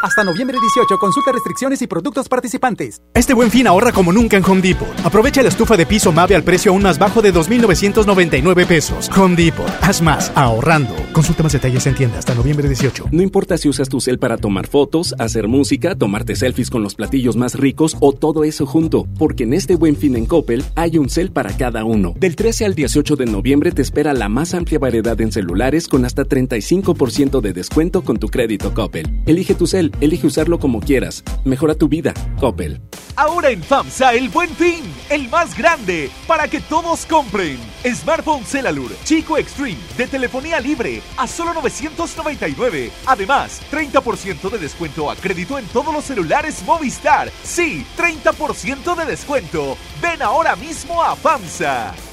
Hasta 0.01 0.23
noviembre 0.23 0.57
18, 0.61 0.97
consulta 0.97 1.33
restricciones 1.33 1.81
y 1.81 1.87
productos 1.87 2.29
participantes. 2.29 3.01
Este 3.13 3.33
buen 3.33 3.51
fin 3.51 3.67
ahorra 3.67 3.91
como 3.91 4.13
nunca 4.13 4.37
en 4.37 4.45
Home 4.45 4.61
Depot. 4.61 4.87
Aprovecha 5.03 5.43
la 5.43 5.49
estufa 5.49 5.75
de 5.75 5.85
piso 5.85 6.13
Mave 6.13 6.35
al 6.35 6.43
precio 6.43 6.71
aún 6.71 6.83
más 6.83 6.97
bajo 6.97 7.21
de 7.21 7.33
2.999 7.33 8.65
pesos. 8.65 9.09
Home 9.17 9.35
Depot, 9.35 9.67
haz 9.81 10.01
más 10.01 10.31
ahorrando. 10.35 10.95
Consulta 11.11 11.43
más 11.43 11.51
detalles 11.51 11.85
en 11.85 11.95
tienda 11.95 12.17
hasta 12.17 12.33
noviembre 12.33 12.67
18. 12.67 13.07
No 13.11 13.21
importa 13.21 13.57
si 13.57 13.67
usas 13.67 13.89
tu 13.89 13.99
cel 13.99 14.19
para 14.19 14.37
tomar 14.37 14.67
fotos, 14.67 15.13
hacer 15.19 15.49
música, 15.49 15.95
tomarte 15.95 16.37
selfies 16.37 16.69
con 16.69 16.81
los 16.81 16.95
platillos 16.95 17.35
más 17.35 17.55
ricos 17.55 17.97
o 17.99 18.13
todo 18.13 18.45
eso 18.45 18.65
junto, 18.65 19.05
porque 19.17 19.43
en 19.43 19.53
este 19.53 19.75
buen 19.75 19.97
fin 19.97 20.15
en 20.15 20.27
Coppel 20.27 20.63
hay 20.75 20.97
un 20.97 21.09
cel 21.09 21.31
para 21.31 21.57
cada 21.57 21.83
uno. 21.83 22.13
Del 22.17 22.37
13 22.37 22.65
al 22.65 22.75
18 22.75 23.17
de 23.17 23.25
noviembre 23.25 23.71
te 23.71 23.81
espera 23.81 24.13
la 24.13 24.29
más 24.29 24.53
amplia 24.53 24.79
variedad 24.79 25.19
en 25.19 25.33
celulares 25.33 25.89
con 25.89 26.05
hasta 26.05 26.23
35% 26.23 27.41
de 27.41 27.51
descuento 27.51 28.01
con 28.01 28.17
tu 28.17 28.29
crédito 28.29 28.73
Coppel. 28.73 29.21
Elige 29.25 29.55
tu 29.55 29.67
cel, 29.67 29.88
elige 30.01 30.27
usarlo 30.27 30.59
como 30.59 30.79
quieras. 30.79 31.23
Mejora 31.45 31.75
tu 31.75 31.87
vida, 31.87 32.13
Coppel. 32.39 32.81
Ahora 33.15 33.49
en 33.49 33.61
FAMSA 33.61 34.13
el 34.13 34.29
buen 34.29 34.49
fin, 34.51 34.81
el 35.09 35.27
más 35.29 35.57
grande, 35.57 36.09
para 36.25 36.47
que 36.47 36.61
todos 36.61 37.05
compren. 37.05 37.59
Smartphone 37.83 38.45
Celalur 38.45 38.91
Chico 39.03 39.37
Extreme 39.37 39.77
de 39.97 40.07
telefonía 40.07 40.59
libre 40.59 41.01
a 41.17 41.27
solo 41.27 41.53
999. 41.53 42.91
Además, 43.05 43.61
30% 43.71 44.49
de 44.49 44.57
descuento 44.57 45.11
a 45.11 45.15
crédito 45.15 45.57
en 45.59 45.65
todos 45.67 45.93
los 45.93 46.05
celulares 46.05 46.63
Movistar. 46.65 47.29
Sí, 47.43 47.85
30% 47.97 48.95
de 48.95 49.05
descuento. 49.05 49.77
Ven 50.01 50.21
ahora 50.21 50.55
mismo 50.55 51.03
a 51.03 51.15
FAMSA. 51.15 52.08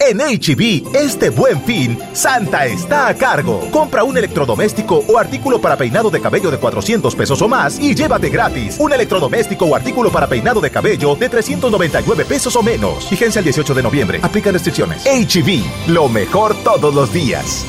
En 0.00 0.18
HB, 0.18 0.94
este 0.94 1.30
buen 1.30 1.60
fin, 1.62 1.98
Santa 2.12 2.66
está 2.66 3.08
a 3.08 3.14
cargo. 3.14 3.68
Compra 3.70 4.04
un 4.04 4.16
electrodoméstico 4.16 5.04
o 5.08 5.18
artículo 5.18 5.60
para 5.60 5.76
peinado 5.76 6.08
de 6.08 6.20
cabello 6.20 6.50
de 6.50 6.58
400 6.58 7.14
pesos 7.16 7.42
o 7.42 7.48
más 7.48 7.78
y 7.80 7.94
llévate 7.94 8.30
gratis 8.30 8.76
un 8.78 8.92
electrodoméstico 8.92 9.64
o 9.64 9.74
artículo 9.74 10.10
para 10.10 10.28
peinado 10.28 10.60
de 10.60 10.70
cabello 10.70 11.16
de 11.16 11.28
399 11.28 12.24
pesos 12.24 12.54
o 12.54 12.62
menos. 12.62 13.10
Vigencia 13.10 13.40
el 13.40 13.44
18 13.44 13.74
de 13.74 13.82
noviembre. 13.82 14.20
Aplica 14.22 14.52
restricciones. 14.52 15.04
HB, 15.04 15.88
lo 15.88 16.08
mejor 16.08 16.54
todos 16.62 16.94
los 16.94 17.12
días. 17.12 17.64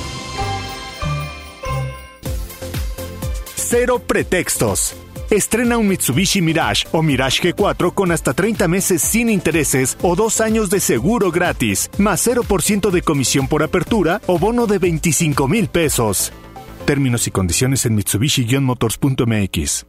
Cero 3.55 4.01
pretextos. 4.05 4.95
Estrena 5.29 5.77
un 5.77 5.87
Mitsubishi 5.87 6.41
Mirage 6.41 6.87
o 6.91 7.03
Mirage 7.03 7.53
G4 7.53 7.93
con 7.93 8.11
hasta 8.11 8.33
30 8.33 8.67
meses 8.67 9.03
sin 9.03 9.29
intereses 9.29 9.95
o 10.01 10.15
dos 10.15 10.41
años 10.41 10.71
de 10.71 10.79
seguro 10.79 11.29
gratis, 11.29 11.91
más 11.99 12.25
0% 12.25 12.89
de 12.89 13.01
comisión 13.03 13.47
por 13.47 13.61
apertura 13.61 14.21
o 14.25 14.39
bono 14.39 14.65
de 14.65 14.79
25 14.79 15.47
mil 15.47 15.67
pesos. 15.67 16.33
Términos 16.85 17.27
y 17.27 17.31
condiciones 17.31 17.85
en 17.85 17.95
Mitsubishi-motors.mx. 17.95 19.88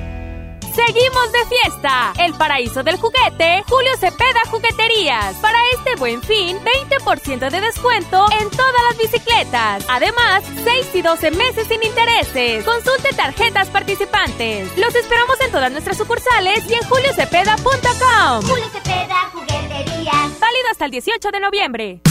Seguimos 0.73 1.31
de 1.33 1.45
fiesta. 1.47 2.13
El 2.17 2.33
paraíso 2.35 2.81
del 2.81 2.97
juguete, 2.97 3.63
Julio 3.67 3.91
Cepeda 3.97 4.41
Jugueterías. 4.49 5.35
Para 5.37 5.57
este 5.75 5.95
buen 5.95 6.21
fin, 6.21 6.57
20% 6.59 7.49
de 7.49 7.61
descuento 7.61 8.25
en 8.39 8.49
todas 8.51 8.81
las 8.89 8.97
bicicletas. 8.97 9.83
Además, 9.89 10.43
6 10.63 10.87
y 10.93 11.01
12 11.01 11.31
meses 11.31 11.67
sin 11.67 11.83
intereses. 11.83 12.63
Consulte 12.63 13.13
tarjetas 13.15 13.69
participantes. 13.69 14.77
Los 14.77 14.95
esperamos 14.95 15.39
en 15.41 15.51
todas 15.51 15.71
nuestras 15.71 15.97
sucursales 15.97 16.63
y 16.69 16.73
en 16.73 16.83
juliocepeda.com. 16.83 18.41
Julio 18.47 18.69
Cepeda 18.71 19.29
Jugueterías. 19.33 20.39
Válido 20.39 20.69
hasta 20.71 20.85
el 20.85 20.91
18 20.91 21.31
de 21.31 21.39
noviembre. 21.41 22.01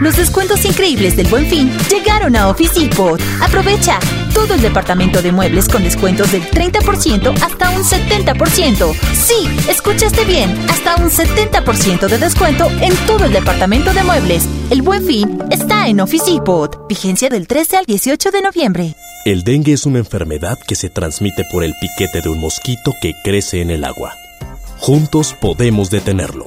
Los 0.00 0.16
descuentos 0.16 0.64
increíbles 0.64 1.16
del 1.16 1.26
Buen 1.26 1.46
Fin 1.46 1.70
llegaron 1.90 2.36
a 2.36 2.48
Office 2.48 2.78
Depot. 2.78 3.20
Aprovecha 3.42 3.98
todo 4.32 4.54
el 4.54 4.60
departamento 4.60 5.20
de 5.22 5.32
muebles 5.32 5.68
con 5.68 5.82
descuentos 5.82 6.30
del 6.30 6.42
30% 6.42 7.34
hasta 7.42 7.70
un 7.70 7.82
70%. 7.82 8.94
Sí, 9.12 9.48
escuchaste 9.68 10.24
bien, 10.24 10.56
hasta 10.70 10.96
un 10.96 11.10
70% 11.10 12.06
de 12.06 12.18
descuento 12.18 12.70
en 12.80 12.94
todo 13.08 13.24
el 13.24 13.32
departamento 13.32 13.92
de 13.92 14.04
muebles. 14.04 14.48
El 14.70 14.82
Buen 14.82 15.04
Fin 15.04 15.42
está 15.50 15.88
en 15.88 15.98
Office 16.00 16.30
Depot. 16.30 16.86
Vigencia 16.88 17.28
del 17.28 17.48
13 17.48 17.78
al 17.78 17.84
18 17.84 18.30
de 18.30 18.42
noviembre. 18.42 18.94
El 19.24 19.42
dengue 19.42 19.72
es 19.72 19.84
una 19.84 19.98
enfermedad 19.98 20.58
que 20.60 20.76
se 20.76 20.90
transmite 20.90 21.44
por 21.50 21.64
el 21.64 21.74
piquete 21.74 22.22
de 22.22 22.28
un 22.28 22.38
mosquito 22.38 22.94
que 23.02 23.14
crece 23.24 23.62
en 23.62 23.70
el 23.70 23.82
agua. 23.82 24.14
Juntos 24.78 25.34
podemos 25.40 25.90
detenerlo. 25.90 26.46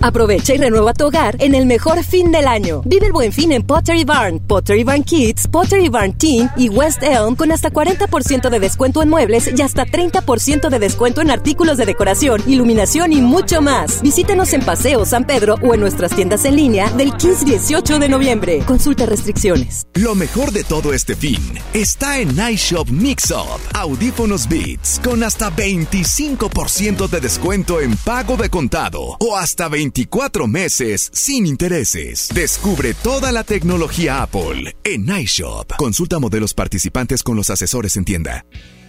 Aprovecha 0.00 0.54
y 0.54 0.58
renueva 0.58 0.92
tu 0.92 1.06
hogar 1.06 1.36
en 1.40 1.54
el 1.54 1.66
mejor 1.66 2.04
fin 2.04 2.30
del 2.30 2.46
año. 2.46 2.82
Vive 2.84 3.06
el 3.06 3.12
buen 3.12 3.32
fin 3.32 3.52
en 3.52 3.62
Pottery 3.62 4.04
Barn, 4.04 4.40
Pottery 4.40 4.84
Barn 4.84 5.02
Kids, 5.02 5.48
Pottery 5.48 5.88
Barn 5.88 6.12
Teen 6.16 6.50
y 6.56 6.68
West 6.68 7.02
Elm 7.02 7.34
con 7.36 7.52
hasta 7.52 7.70
40% 7.70 8.48
de 8.48 8.60
descuento 8.60 9.02
en 9.02 9.08
muebles 9.08 9.50
y 9.56 9.62
hasta 9.62 9.86
30% 9.86 10.68
de 10.68 10.78
descuento 10.78 11.20
en 11.20 11.30
artículos 11.30 11.76
de 11.76 11.86
decoración, 11.86 12.42
iluminación 12.46 13.12
y 13.12 13.20
mucho 13.20 13.60
más. 13.62 14.02
Visítanos 14.02 14.52
en 14.52 14.62
Paseo 14.62 15.04
San 15.04 15.26
Pedro 15.26 15.56
o 15.62 15.74
en 15.74 15.80
nuestras 15.80 16.14
tiendas 16.14 16.44
en 16.44 16.56
línea 16.56 16.90
del 16.90 17.12
15-18 17.12 17.98
de 17.98 18.08
noviembre. 18.08 18.62
Consulta 18.66 19.06
restricciones. 19.06 19.86
Lo 19.94 20.14
mejor 20.14 20.52
de 20.52 20.64
todo 20.64 20.92
este 20.92 21.16
fin 21.16 21.40
está 21.72 22.18
en 22.18 22.36
iShop 22.38 22.88
Mix 22.90 23.30
Up. 23.30 23.60
Audífonos 23.74 24.48
Beats 24.48 25.00
con 25.02 25.22
hasta 25.22 25.50
25% 25.50 27.08
de 27.08 27.20
descuento 27.20 27.80
en 27.80 27.96
pago 27.96 28.36
de 28.36 28.50
contado 28.50 29.16
o 29.18 29.36
hasta 29.36 29.68
24 29.86 30.48
meses 30.48 31.10
sin 31.12 31.46
intereses. 31.46 32.28
Descubre 32.34 32.92
toda 32.92 33.30
la 33.30 33.44
tecnología 33.44 34.20
Apple 34.20 34.76
en 34.82 35.08
iShop. 35.08 35.76
Consulta 35.76 36.18
modelos 36.18 36.54
participantes 36.54 37.22
con 37.22 37.36
los 37.36 37.50
asesores 37.50 37.96
en 37.96 38.04
tienda. 38.04 38.44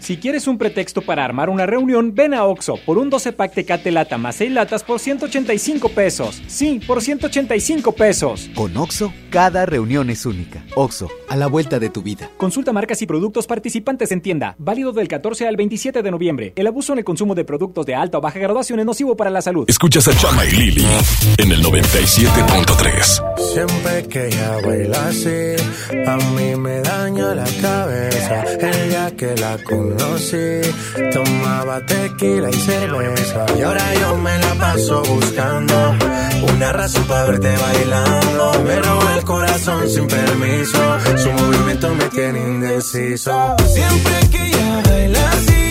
Si 0.08 0.16
quieres 0.16 0.48
un 0.48 0.58
pretexto 0.58 1.02
para 1.02 1.26
armar 1.26 1.50
una 1.50 1.66
reunión, 1.66 2.16
ven 2.16 2.34
a 2.34 2.46
Oxo 2.46 2.80
por 2.86 2.98
un 2.98 3.10
12 3.10 3.34
pack 3.34 3.54
Tecate 3.54 3.92
Lata 3.92 4.18
más 4.18 4.38
6 4.38 4.54
latas 4.54 4.82
por 4.82 5.02
185 5.02 5.90
pesos. 5.90 6.42
Sí, 6.48 6.80
por 6.88 7.02
185 7.02 7.92
pesos. 7.92 8.50
Con 8.56 8.78
Oxo, 8.78 9.12
cada 9.30 9.66
reunión 9.66 10.10
es 10.10 10.26
única. 10.26 10.64
Oxo, 10.78 11.10
a 11.28 11.36
la 11.36 11.48
vuelta 11.48 11.78
de 11.78 11.90
tu 11.90 12.04
vida. 12.04 12.30
Consulta 12.38 12.72
marcas 12.72 13.02
y 13.02 13.06
productos 13.06 13.48
participantes 13.48 14.14
en 14.14 14.22
tienda. 14.22 14.56
Válido 14.60 14.94
del 14.94 15.10
14 15.10 15.46
al 15.46 15.58
27 15.58 16.02
de 16.02 16.10
noviembre. 16.10 16.54
El 16.56 16.68
abuso 16.68 16.94
en 16.94 17.00
el 17.00 17.04
consumo 17.04 17.36
de 17.36 17.44
productos 17.44 17.86
de 17.86 17.96
alta 17.96 18.20
o 18.20 18.22
baja 18.22 18.40
graduación 18.40 18.80
es 18.80 18.86
nocivo 18.86 19.18
para 19.18 19.30
la 19.30 19.42
salud. 19.42 19.66
Escuchas 19.68 20.08
a 20.08 20.16
Chama 20.16 20.46
y 20.46 20.52
Lili 20.52 20.88
en 21.38 21.52
el 21.52 21.62
97.3. 21.62 23.42
Siempre 23.54 24.08
que 24.08 24.28
ella 24.28 24.58
baila 24.66 25.08
así, 25.08 25.58
a 26.06 26.16
mí 26.32 26.56
me 26.56 26.80
daña 26.80 27.36
la 27.36 27.48
cabeza. 27.62 28.44
El 28.62 28.90
día 28.90 29.12
que 29.18 29.36
la 29.36 29.58
conocí, 29.98 30.62
tomaba 31.12 31.82
tequila 31.82 32.50
y 32.50 32.54
cerveza. 32.54 33.46
Y 33.58 33.62
ahora 33.62 33.94
yo 33.96 34.18
me 34.18 34.38
la 34.40 34.54
paso 34.56 35.02
buscando 35.04 35.96
una 36.54 36.72
razón 36.72 37.04
para 37.06 37.26
verte 37.26 37.56
bailando. 37.58 38.64
Me 38.64 38.76
roba 38.82 39.16
el 39.18 39.24
corazón 39.24 39.90
sin 39.90 40.08
permiso, 40.08 40.80
su 41.18 41.32
movimiento 41.32 41.94
me 41.96 42.06
tiene 42.10 42.40
indeciso. 42.40 43.56
Siempre 43.74 44.30
que 44.32 44.48
ella 44.48 44.82
baila 44.86 45.32
así, 45.32 45.67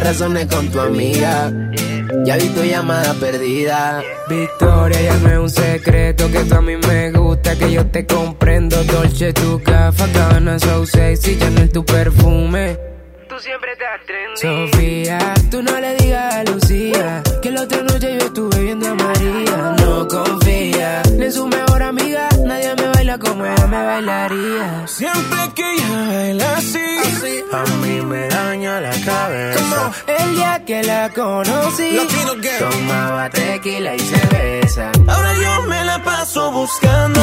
razones 0.00 0.46
con 0.46 0.68
tu 0.68 0.80
amiga. 0.80 1.52
Ya 2.24 2.36
vi 2.36 2.48
tu 2.48 2.62
llamada 2.62 3.14
perdida. 3.14 4.02
Victoria, 4.28 5.00
ya 5.00 5.16
no 5.18 5.30
es 5.30 5.38
un 5.38 5.50
secreto 5.50 6.30
que 6.30 6.40
tú 6.44 6.54
a 6.54 6.60
mí 6.60 6.76
me 6.76 7.10
gusta, 7.12 7.56
que 7.56 7.72
yo 7.72 7.86
te 7.86 8.06
comprendo. 8.06 8.82
Dolce, 8.84 9.32
tu 9.32 9.62
café, 9.62 10.04
gana, 10.12 10.58
so 10.58 10.86
sexy, 10.86 11.38
Chanel, 11.38 11.70
tu 11.70 11.84
perfume. 11.84 12.78
Tú 13.28 13.40
siempre 13.40 13.72
estás 13.72 14.00
trendy. 14.06 14.70
Sofía, 14.70 15.34
tú 15.50 15.62
no 15.62 15.80
le 15.80 15.96
digas 15.96 16.34
a 16.34 16.44
Lucía 16.44 17.22
que 17.42 17.50
la 17.50 17.62
otra 17.62 17.82
noche 17.82 18.16
yo 18.18 18.26
estuve 18.26 18.62
viendo 18.62 18.88
a 18.88 18.94
María. 18.94 19.74
No 19.78 20.06
confía, 20.06 21.02
ni 21.16 21.24
en 21.24 21.32
su 21.32 21.46
mejor 21.48 21.82
amiga, 21.82 22.28
nadie 22.44 22.74
me 22.76 22.88
baila 22.88 23.18
como 23.18 23.44
ella 23.44 23.66
me 23.66 23.84
bailarías. 23.84 24.90
Siempre 24.90 25.38
que 25.54 25.74
ella 25.74 26.06
baila 26.06 26.56
así, 26.56 26.86
a 27.52 27.64
mí 27.82 28.00
me 28.02 28.28
daña 28.28 28.80
la 28.80 28.92
cabeza. 29.04 29.43
El 30.06 30.36
día 30.36 30.62
que 30.66 30.82
la 30.82 31.08
conocí, 31.10 31.98
tomaba 32.58 33.30
tequila 33.30 33.94
y 33.94 34.00
cerveza. 34.00 34.90
Ahora 35.06 35.34
yo 35.34 35.62
me 35.68 35.84
la 35.84 36.02
paso 36.02 36.50
buscando 36.50 37.20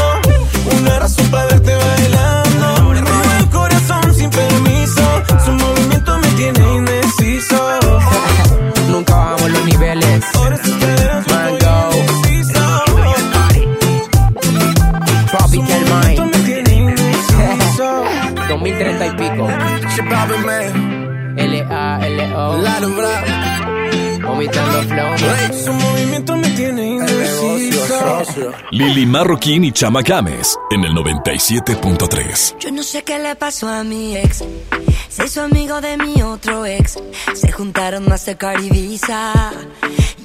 una 0.79 0.99
razón 0.99 1.27
para 1.29 1.45
verte 1.47 1.75
bailando. 1.75 2.84
Me 2.89 3.01
roba 3.01 3.38
el 3.39 3.49
corazón 3.49 4.15
sin 4.15 4.29
permiso, 4.29 5.23
su 5.45 5.51
movimiento 5.51 6.17
me 6.17 6.27
tiene 6.29 7.00
Vomitando 24.41 24.82
flow. 24.84 25.54
Su 25.54 25.71
movimiento 25.71 26.36
me 26.36 26.49
tiene. 26.49 26.97
Lili 28.71 29.06
Marroquín 29.06 29.63
y 29.63 29.71
Chama 29.71 30.01
Games 30.01 30.58
en 30.71 30.84
el 30.84 30.93
97.3. 30.93 32.58
Yo 32.58 32.71
no 32.71 32.82
sé 32.82 33.04
qué 33.04 33.19
le 33.19 33.36
pasó 33.36 33.67
a 33.69 33.84
mi 33.84 34.17
ex. 34.17 34.43
Se 35.10 35.25
hizo 35.25 35.43
amigo 35.43 35.80
de 35.80 35.95
mi 35.97 36.23
otro 36.23 36.65
ex. 36.65 36.97
Se 37.36 37.51
juntaron 37.51 38.10
Mastercard 38.10 38.63
y 38.63 38.71
Visa. 38.71 39.51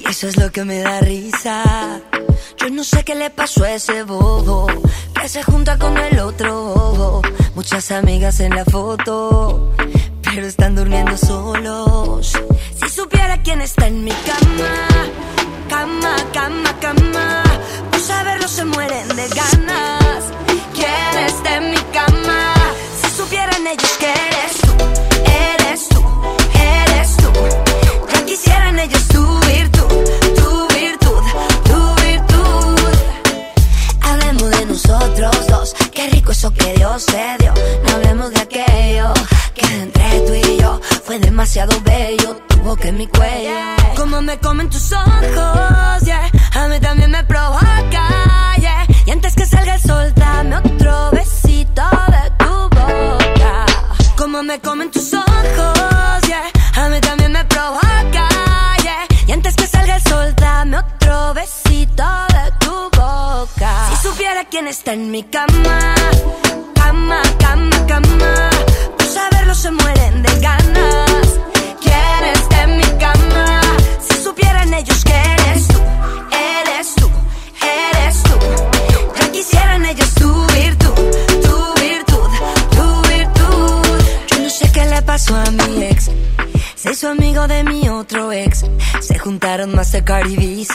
Y 0.01 0.09
eso 0.09 0.29
es 0.29 0.39
lo 0.39 0.51
que 0.51 0.65
me 0.65 0.79
da 0.79 1.01
risa. 1.01 2.01
Yo 2.57 2.71
no 2.71 2.85
sé 2.85 3.05
qué 3.05 3.15
le 3.15 3.29
pasó 3.29 3.65
a 3.65 3.75
ese 3.75 4.03
bobo. 4.03 4.67
Que 5.21 5.29
se 5.29 5.43
junta 5.43 5.77
con 5.77 5.95
el 5.99 6.21
otro 6.21 6.55
bobo. 6.55 7.23
Muchas 7.55 7.91
amigas 7.91 8.41
en 8.41 8.55
la 8.55 8.65
foto. 8.65 9.75
Pero 10.37 10.49
están 10.49 10.75
durmiendo 10.75 11.17
solos. 11.17 12.31
Si 12.79 12.89
supiera 12.91 13.41
quién 13.43 13.63
está 13.63 13.87
en 13.87 14.05
mi 14.05 14.11
cama. 14.11 14.71
Cama, 15.67 16.15
cama, 16.35 16.79
cama. 16.79 17.43
Por 17.91 18.01
saberlo 18.01 18.47
se 18.47 18.67
mueren 18.67 19.09
de 19.17 19.29
ganas. 19.29 20.25
¿Quién 20.75 21.25
está 21.25 21.57
en 21.57 21.71
mi 21.71 21.79
cama? 21.91 22.53
Si 23.01 23.17
supieran 23.17 23.67
ellos 23.67 23.97
que 23.99 24.36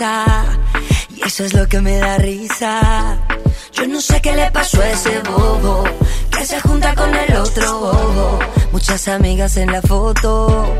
Y 0.02 1.22
eso 1.24 1.46
es 1.46 1.54
lo 1.54 1.68
que 1.68 1.80
me 1.80 1.98
da 1.98 2.18
risa. 2.18 3.20
Yo 3.72 3.86
no 3.88 4.02
sé 4.02 4.20
qué 4.20 4.36
le 4.36 4.50
pasó 4.50 4.82
a 4.82 4.90
ese 4.90 5.20
bobo. 5.20 5.84
Que 6.36 6.44
se 6.44 6.60
junta 6.60 6.96
con 6.96 7.14
el 7.14 7.36
otro 7.36 7.80
bobo. 7.80 8.40
Muchas 8.72 9.08
amigas 9.08 9.58
en 9.58 9.72
la 9.72 9.80
foto. 9.84 10.74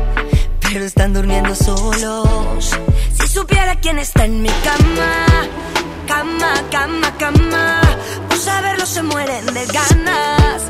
Pero 0.58 0.84
están 0.84 1.12
durmiendo 1.12 1.54
solos. 1.54 2.76
Si 3.20 3.28
supiera 3.28 3.76
quién 3.76 4.00
está 4.00 4.24
en 4.24 4.42
mi 4.42 4.50
cama. 4.50 5.26
Cama, 6.08 6.54
cama, 6.72 7.16
cama. 7.16 7.80
Por 8.28 8.38
saberlo 8.38 8.86
se 8.86 9.04
mueren 9.04 9.46
de 9.46 9.66
ganas. 9.66 10.62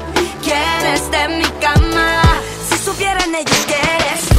¿Quién 0.42 0.92
está 0.92 1.24
en 1.24 1.38
mi 1.38 1.50
cama? 1.58 2.20
Si 2.68 2.76
supieran 2.84 3.34
ellos 3.34 3.66
que 3.66 3.76
eres 3.76 4.31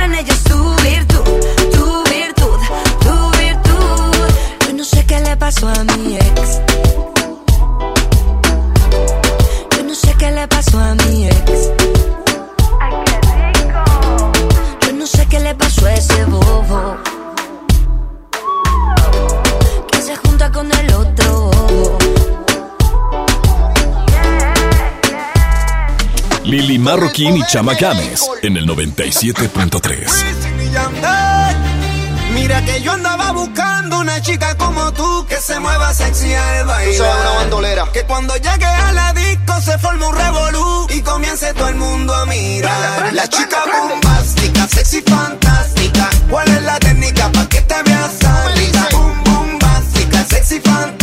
Quisieran 0.00 0.14
ellos 0.14 0.42
tu 0.44 0.56
virtud, 0.82 1.24
tu 1.72 2.04
virtud, 2.10 2.58
tu 3.00 3.38
virtud. 3.38 4.66
Yo 4.66 4.72
no 4.72 4.84
sé 4.84 5.04
qué 5.04 5.20
le 5.20 5.36
pasó 5.36 5.68
a 5.68 5.84
mi 5.84 6.16
ex. 6.16 6.49
Marroquín 26.80 27.36
y 27.36 27.44
Chama 27.44 27.74
Games 27.74 28.28
en 28.42 28.56
el 28.56 28.66
97.3. 28.66 30.10
Mira 32.34 32.64
que 32.64 32.80
yo 32.82 32.92
andaba 32.92 33.32
buscando 33.32 33.98
una 33.98 34.22
chica 34.22 34.56
como 34.56 34.92
tú 34.92 35.26
que 35.28 35.36
se 35.36 35.60
mueva 35.60 35.92
sexy 35.92 36.32
al 36.32 36.66
bailar. 36.66 36.96
Tú 36.96 37.20
una 37.20 37.30
bandolera. 37.38 37.92
Que 37.92 38.04
cuando 38.04 38.34
llegue 38.36 38.64
a 38.64 38.92
la 38.92 39.12
disco 39.12 39.60
se 39.60 39.78
forme 39.78 40.06
un 40.06 40.16
revolú 40.16 40.86
y 40.90 41.00
comience 41.02 41.52
todo 41.54 41.68
el 41.68 41.76
mundo 41.76 42.14
a 42.14 42.24
mirar. 42.26 43.12
La 43.12 43.28
chica 43.28 43.58
bombástica, 43.66 44.66
sexy 44.68 45.02
fantástica. 45.02 46.08
¿Cuál 46.30 46.48
es 46.48 46.62
la 46.62 46.78
técnica 46.78 47.30
pa' 47.32 47.48
que 47.48 47.60
te 47.60 47.82
veas 47.82 48.18
rica? 48.56 48.88
Boom, 48.92 49.24
bombástica, 49.24 50.24
sexy 50.24 50.60
fantástica. 50.60 50.99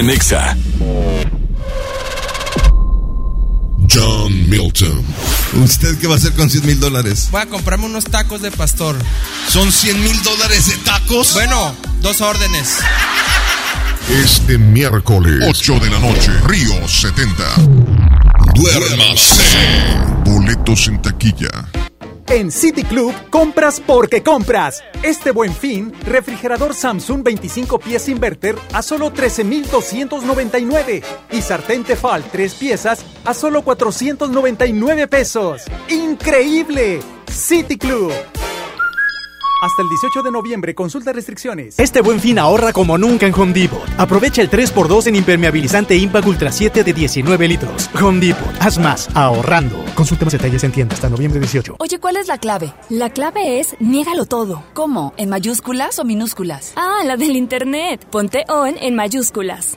En. 0.00 0.56
John 3.92 4.48
Milton. 4.48 5.04
¿Usted 5.62 5.98
qué 5.98 6.06
va 6.06 6.14
a 6.14 6.16
hacer 6.16 6.32
con 6.32 6.48
100 6.48 6.64
mil 6.64 6.80
dólares? 6.80 7.28
Voy 7.30 7.42
a 7.42 7.46
comprarme 7.46 7.84
unos 7.86 8.04
tacos 8.04 8.40
de 8.40 8.50
pastor. 8.50 8.96
¿Son 9.48 9.70
100 9.70 10.02
mil 10.02 10.22
dólares 10.22 10.68
de 10.68 10.76
tacos? 10.78 11.34
Bueno, 11.34 11.74
dos 12.00 12.20
órdenes. 12.20 12.78
Este 14.08 14.56
miércoles, 14.58 15.44
8 15.46 15.78
de 15.80 15.90
la 15.90 15.98
noche, 15.98 16.32
Río 16.46 16.88
70. 16.88 17.44
Duérmase. 18.54 19.42
Boletos 20.24 20.88
en 20.88 21.02
taquilla. 21.02 21.50
En 22.30 22.52
City 22.52 22.84
Club, 22.84 23.12
compras 23.28 23.82
porque 23.84 24.22
compras. 24.22 24.84
Este 25.02 25.32
buen 25.32 25.52
fin, 25.52 25.92
refrigerador 26.06 26.74
Samsung 26.74 27.24
25 27.24 27.80
pies 27.80 28.08
inverter 28.08 28.54
a 28.72 28.82
solo 28.82 29.10
13,299 29.12 31.02
y 31.32 31.42
sartén 31.42 31.82
Tefal 31.82 32.22
3 32.30 32.54
piezas 32.54 33.04
a 33.24 33.34
solo 33.34 33.62
499 33.62 35.08
pesos. 35.08 35.62
¡Increíble! 35.88 37.00
City 37.26 37.76
Club. 37.76 38.12
Hasta 39.60 39.82
el 39.82 39.90
18 39.90 40.22
de 40.22 40.30
noviembre, 40.30 40.74
consulta 40.74 41.12
restricciones. 41.12 41.78
Este 41.78 42.00
buen 42.00 42.18
fin 42.18 42.38
ahorra 42.38 42.72
como 42.72 42.96
nunca 42.96 43.26
en 43.26 43.34
Home 43.34 43.52
Depot. 43.52 43.82
Aprovecha 43.98 44.40
el 44.40 44.48
3x2 44.50 45.08
en 45.08 45.16
impermeabilizante 45.16 45.94
Impact 45.96 46.26
Ultra 46.26 46.50
7 46.50 46.82
de 46.82 46.92
19 46.94 47.46
litros. 47.46 47.90
Home 48.00 48.24
Depot, 48.24 48.48
haz 48.58 48.78
más 48.78 49.14
ahorrando. 49.14 49.84
Consulta 49.94 50.24
más 50.24 50.32
detalles 50.32 50.64
en 50.64 50.72
tienda 50.72 50.94
hasta 50.94 51.10
noviembre 51.10 51.40
18. 51.40 51.76
Oye, 51.78 51.98
¿cuál 51.98 52.16
es 52.16 52.26
la 52.26 52.38
clave? 52.38 52.72
La 52.88 53.10
clave 53.10 53.60
es 53.60 53.76
niégalo 53.80 54.24
todo. 54.24 54.62
¿Cómo? 54.72 55.12
¿En 55.18 55.28
mayúsculas 55.28 55.98
o 55.98 56.04
minúsculas? 56.04 56.72
Ah, 56.76 57.02
la 57.04 57.18
del 57.18 57.36
internet. 57.36 58.06
Ponte 58.10 58.44
on 58.48 58.78
en 58.78 58.94
mayúsculas. 58.94 59.76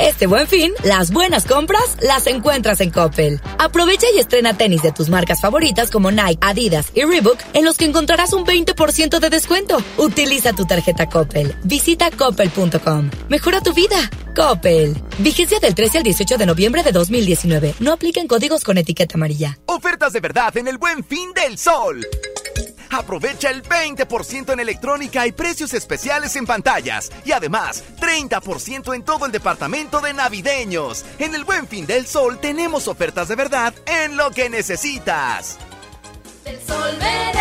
Este 0.00 0.26
buen 0.26 0.46
fin, 0.46 0.72
las 0.82 1.10
buenas 1.10 1.44
compras 1.44 1.98
las 2.00 2.26
encuentras 2.26 2.80
en 2.80 2.90
Coppel. 2.90 3.38
Aprovecha 3.58 4.06
y 4.14 4.18
estrena 4.18 4.56
tenis 4.56 4.82
de 4.82 4.92
tus 4.92 5.10
marcas 5.10 5.42
favoritas 5.42 5.90
como 5.90 6.10
Nike, 6.10 6.38
Adidas 6.40 6.90
y 6.94 7.04
Reebok, 7.04 7.38
en 7.52 7.66
los 7.66 7.76
que 7.76 7.84
encontrarás 7.84 8.32
un 8.32 8.46
20% 8.46 9.18
de 9.18 9.28
descuento. 9.28 9.76
Utiliza 9.98 10.54
tu 10.54 10.64
tarjeta 10.64 11.06
Coppel. 11.10 11.54
Visita 11.64 12.10
coppel.com. 12.10 13.10
Mejora 13.28 13.60
tu 13.60 13.74
vida. 13.74 14.10
Coppel. 14.34 14.96
Vigencia 15.18 15.60
del 15.60 15.74
13 15.74 15.98
al 15.98 16.04
18 16.04 16.38
de 16.38 16.46
noviembre 16.46 16.82
de 16.82 16.92
2019. 16.92 17.74
No 17.80 17.92
apliquen 17.92 18.26
códigos 18.26 18.64
con 18.64 18.78
etiqueta 18.78 19.16
amarilla. 19.16 19.58
Ofertas 19.66 20.14
de 20.14 20.20
verdad 20.20 20.56
en 20.56 20.68
el 20.68 20.78
buen 20.78 21.04
fin 21.04 21.30
del 21.34 21.58
sol. 21.58 22.06
Aprovecha 22.90 23.50
el 23.50 23.62
20% 23.62 24.52
en 24.52 24.60
electrónica 24.60 25.26
y 25.26 25.32
precios 25.32 25.72
especiales 25.74 26.34
en 26.36 26.46
pantallas. 26.46 27.10
Y 27.24 27.32
además, 27.32 27.84
30% 28.00 28.94
en 28.94 29.02
todo 29.02 29.26
el 29.26 29.32
departamento 29.32 30.00
de 30.00 30.12
navideños. 30.12 31.04
En 31.18 31.34
el 31.34 31.44
buen 31.44 31.68
fin 31.68 31.86
del 31.86 32.06
sol 32.06 32.38
tenemos 32.40 32.88
ofertas 32.88 33.28
de 33.28 33.36
verdad 33.36 33.74
en 33.86 34.16
lo 34.16 34.30
que 34.30 34.50
necesitas. 34.50 35.58
Sol. 36.66 37.39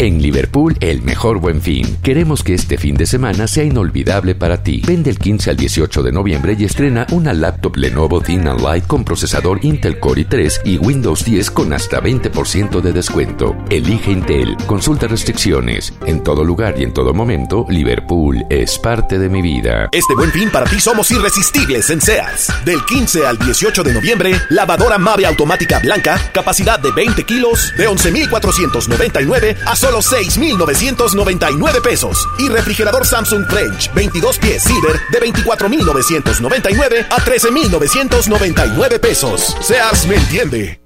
En 0.00 0.22
Liverpool, 0.22 0.76
el 0.78 1.02
mejor 1.02 1.40
buen 1.40 1.60
fin. 1.60 1.98
Queremos 2.04 2.44
que 2.44 2.54
este 2.54 2.78
fin 2.78 2.94
de 2.94 3.04
semana 3.04 3.48
sea 3.48 3.64
inolvidable 3.64 4.36
para 4.36 4.62
ti. 4.62 4.80
Vende 4.86 5.10
el 5.10 5.18
15 5.18 5.50
al 5.50 5.56
18 5.56 6.04
de 6.04 6.12
noviembre 6.12 6.54
y 6.56 6.64
estrena 6.66 7.04
una 7.10 7.32
laptop 7.32 7.74
Lenovo 7.76 8.20
Thin 8.20 8.46
and 8.46 8.60
Light 8.60 8.86
con 8.86 9.02
procesador 9.02 9.58
Intel 9.64 9.98
Core 9.98 10.24
i3 10.24 10.60
y 10.64 10.78
Windows 10.78 11.24
10 11.24 11.50
con 11.50 11.72
hasta 11.72 12.00
20% 12.00 12.80
de 12.80 12.92
descuento. 12.92 13.56
Elige 13.70 14.12
Intel. 14.12 14.56
Consulta 14.66 15.08
restricciones. 15.08 15.92
En 16.06 16.22
todo 16.22 16.44
lugar 16.44 16.76
y 16.78 16.84
en 16.84 16.94
todo 16.94 17.12
momento, 17.12 17.66
Liverpool 17.68 18.46
es 18.50 18.78
parte 18.78 19.18
de 19.18 19.28
mi 19.28 19.42
vida. 19.42 19.88
Este 19.90 20.14
buen 20.14 20.30
fin 20.30 20.48
para 20.50 20.66
ti 20.66 20.78
somos 20.78 21.10
irresistibles 21.10 21.90
en 21.90 22.00
Sears. 22.00 22.52
Del 22.64 22.84
15 22.84 23.26
al 23.26 23.36
18 23.36 23.82
de 23.82 23.94
noviembre, 23.94 24.40
lavadora 24.50 24.96
Mave 24.96 25.26
automática 25.26 25.80
blanca, 25.80 26.20
capacidad 26.32 26.78
de 26.78 26.92
20 26.92 27.24
kilos, 27.24 27.72
de 27.76 27.88
11,499 27.88 29.56
a 29.66 29.74
6,999 30.02 31.80
pesos. 31.80 32.28
Y 32.38 32.48
refrigerador 32.48 33.06
Samsung 33.06 33.46
French 33.48 33.92
22 33.94 34.38
pies 34.38 34.62
Silver 34.62 35.00
de 35.10 35.20
24,999 35.20 37.06
a 37.10 37.24
13,999 37.24 38.98
pesos. 38.98 39.56
Sears 39.60 40.06
me 40.06 40.16
entiende. 40.16 40.80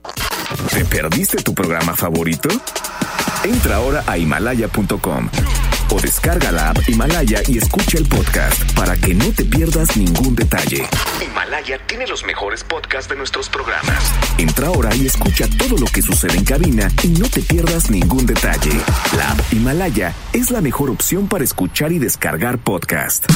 ¿Te 0.70 0.84
perdiste 0.84 1.42
tu 1.42 1.54
programa 1.54 1.94
favorito? 1.94 2.48
Entra 3.44 3.76
ahora 3.76 4.04
a 4.06 4.16
himalaya.com 4.18 5.28
o 5.92 6.00
descarga 6.00 6.50
la 6.50 6.70
app 6.70 6.88
Himalaya 6.88 7.42
y 7.46 7.58
escucha 7.58 7.98
el 7.98 8.06
podcast 8.06 8.72
para 8.74 8.96
que 8.96 9.14
no 9.14 9.30
te 9.32 9.44
pierdas 9.44 9.96
ningún 9.96 10.34
detalle. 10.34 10.86
Himalaya 11.22 11.78
tiene 11.86 12.06
los 12.06 12.24
mejores 12.24 12.64
podcasts 12.64 13.08
de 13.10 13.16
nuestros 13.16 13.48
programas. 13.48 14.02
Entra 14.38 14.68
ahora 14.68 14.94
y 14.94 15.06
escucha 15.06 15.46
todo 15.58 15.76
lo 15.76 15.86
que 15.86 16.00
sucede 16.00 16.38
en 16.38 16.44
cabina 16.44 16.90
y 17.02 17.08
no 17.08 17.28
te 17.28 17.42
pierdas 17.42 17.90
ningún 17.90 18.24
detalle. 18.26 18.72
La 19.16 19.32
app 19.32 19.52
Himalaya 19.52 20.14
es 20.32 20.50
la 20.50 20.60
mejor 20.60 20.88
opción 20.90 21.28
para 21.28 21.44
escuchar 21.44 21.92
y 21.92 21.98
descargar 21.98 22.58
podcast. 22.58 23.26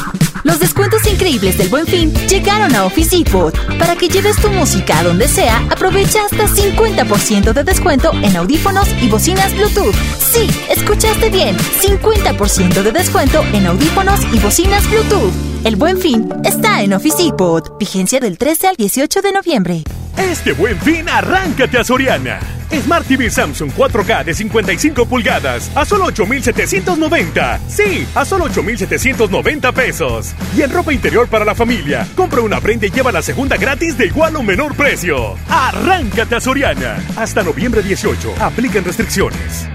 Los 0.45 0.59
descuentos 0.59 1.07
increíbles 1.07 1.59
del 1.59 1.69
Buen 1.69 1.87
Fin 1.87 2.15
llegaron 2.29 2.75
a 2.75 2.85
Office 2.85 3.17
Depot. 3.17 3.55
Para 3.79 3.97
que 3.97 4.09
lleves 4.09 4.37
tu 4.37 4.49
música 4.51 5.01
a 5.01 5.03
donde 5.03 5.29
sea, 5.29 5.59
aprovecha 5.71 6.25
hasta 6.25 6.47
50% 6.47 7.53
de 7.53 7.65
descuento 7.65 8.13
en 8.23 8.37
audífonos 8.37 8.89
y 9.03 9.09
bocinas 9.09 9.55
Bluetooth. 9.55 9.95
Sí, 10.19 10.49
escuchaste 10.71 11.31
bien, 11.31 11.57
50% 11.57 12.46
de 12.47 12.93
descuento 12.93 13.43
en 13.53 13.67
audífonos 13.67 14.21
y 14.33 14.39
bocinas 14.39 14.89
Bluetooth. 14.89 15.33
El 15.65 15.75
Buen 15.75 15.99
Fin 15.99 16.29
está 16.45 16.81
en 16.81 16.93
Office 16.93 17.21
Depot. 17.21 17.77
Vigencia 17.77 18.21
del 18.21 18.39
13 18.39 18.69
al 18.69 18.77
18 18.77 19.21
de 19.21 19.33
noviembre. 19.33 19.83
Este 20.17 20.53
buen 20.53 20.79
fin, 20.79 21.09
arráncate 21.09 21.77
a 21.77 21.83
Soriana. 21.83 22.39
Smart 22.71 23.05
TV 23.05 23.31
Samsung 23.31 23.73
4K 23.73 24.25
de 24.25 24.33
55 24.33 25.07
pulgadas 25.07 25.73
a 25.75 25.85
solo 25.85 26.05
8,790. 26.05 27.59
Sí, 27.67 28.07
a 28.15 28.25
solo 28.25 28.45
8,790 28.45 29.73
pesos. 29.73 30.33
Y 30.57 30.63
en 30.63 30.71
ropa 30.71 30.93
interior 30.93 31.27
para 31.27 31.45
la 31.45 31.57
familia, 31.57 32.07
compra 32.15 32.43
una 32.43 32.61
prenda 32.61 32.87
y 32.87 32.91
lleva 32.91 33.11
la 33.11 33.23
segunda 33.23 33.57
gratis 33.57 33.99
de 33.99 34.07
igual 34.07 34.37
o 34.37 34.45
menor 34.45 34.77
precio. 34.77 35.35
Arráncate 35.49 36.37
a 36.37 36.41
Soriana. 36.41 37.05
Hasta 37.17 37.43
noviembre 37.43 37.83
18. 37.83 38.35
Aplican 38.39 38.85
restricciones. 38.85 39.69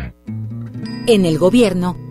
En 1.06 1.26
el 1.26 1.38
gobierno 1.38 2.11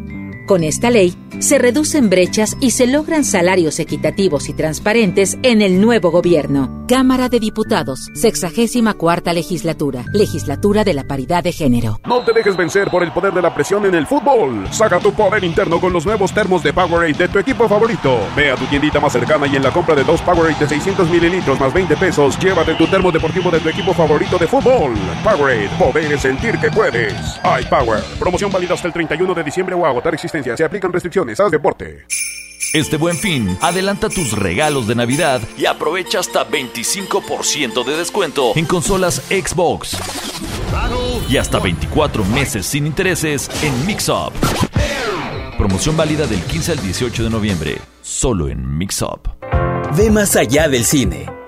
Con 0.51 0.65
esta 0.65 0.89
ley, 0.89 1.15
se 1.39 1.59
reducen 1.59 2.09
brechas 2.09 2.57
y 2.59 2.71
se 2.71 2.85
logran 2.85 3.23
salarios 3.23 3.79
equitativos 3.79 4.49
y 4.49 4.53
transparentes 4.53 5.37
en 5.43 5.61
el 5.61 5.79
nuevo 5.79 6.11
gobierno. 6.11 6.83
Cámara 6.89 7.29
de 7.29 7.39
Diputados, 7.39 8.09
64 8.15 8.99
cuarta 8.99 9.31
legislatura, 9.31 10.03
legislatura 10.11 10.83
de 10.83 10.93
la 10.93 11.05
paridad 11.05 11.41
de 11.41 11.53
género. 11.53 12.01
No 12.05 12.25
te 12.25 12.33
dejes 12.33 12.57
vencer 12.57 12.89
por 12.89 13.01
el 13.01 13.13
poder 13.13 13.33
de 13.33 13.41
la 13.41 13.55
presión 13.55 13.85
en 13.85 13.95
el 13.95 14.05
fútbol. 14.05 14.67
Saca 14.71 14.99
tu 14.99 15.13
poder 15.13 15.45
interno 15.45 15.79
con 15.79 15.93
los 15.93 16.05
nuevos 16.05 16.33
termos 16.33 16.61
de 16.63 16.73
Powerade 16.73 17.13
de 17.13 17.29
tu 17.29 17.39
equipo 17.39 17.69
favorito. 17.69 18.19
Ve 18.35 18.51
a 18.51 18.55
tu 18.55 18.65
tiendita 18.65 18.99
más 18.99 19.13
cercana 19.13 19.47
y 19.47 19.55
en 19.55 19.63
la 19.63 19.71
compra 19.71 19.95
de 19.95 20.03
dos 20.03 20.21
Powerade 20.21 20.59
de 20.59 20.67
600 20.67 21.09
mililitros 21.09 21.57
más 21.61 21.73
20 21.73 21.95
pesos, 21.95 22.37
llévate 22.39 22.75
tu 22.75 22.87
termo 22.87 23.09
deportivo 23.09 23.49
de 23.49 23.61
tu 23.61 23.69
equipo 23.69 23.93
favorito 23.93 24.37
de 24.37 24.47
fútbol. 24.47 24.95
Powerade, 25.23 25.69
poder 25.79 26.19
sentir 26.19 26.59
que 26.59 26.69
puedes. 26.69 27.39
iPower, 27.61 28.03
promoción 28.19 28.51
válida 28.51 28.73
hasta 28.73 28.87
el 28.87 28.93
31 28.93 29.33
de 29.33 29.43
diciembre 29.45 29.75
o 29.75 29.85
agotar 29.85 30.13
existencia. 30.13 30.40
Se 30.43 30.63
aplican 30.63 30.91
restricciones. 30.91 31.39
Haz 31.39 31.51
deporte. 31.51 32.05
Este 32.73 32.95
buen 32.95 33.17
fin, 33.17 33.57
adelanta 33.59 34.07
tus 34.07 34.31
regalos 34.31 34.87
de 34.87 34.95
Navidad 34.95 35.41
y 35.57 35.65
aprovecha 35.65 36.19
hasta 36.19 36.47
25% 36.49 37.83
de 37.83 37.97
descuento 37.97 38.53
en 38.55 38.65
consolas 38.65 39.21
Xbox. 39.27 39.97
Y 41.27 41.35
hasta 41.35 41.59
24 41.59 42.23
meses 42.23 42.65
sin 42.65 42.87
intereses 42.87 43.49
en 43.61 43.85
Mixup. 43.85 44.33
Promoción 45.57 45.97
válida 45.97 46.27
del 46.27 46.41
15 46.41 46.71
al 46.71 46.81
18 46.81 47.23
de 47.25 47.29
noviembre, 47.29 47.77
solo 48.01 48.47
en 48.47 48.77
Mixup. 48.77 49.27
Ve 49.97 50.09
más 50.09 50.37
allá 50.37 50.69
del 50.69 50.85
cine. 50.85 51.40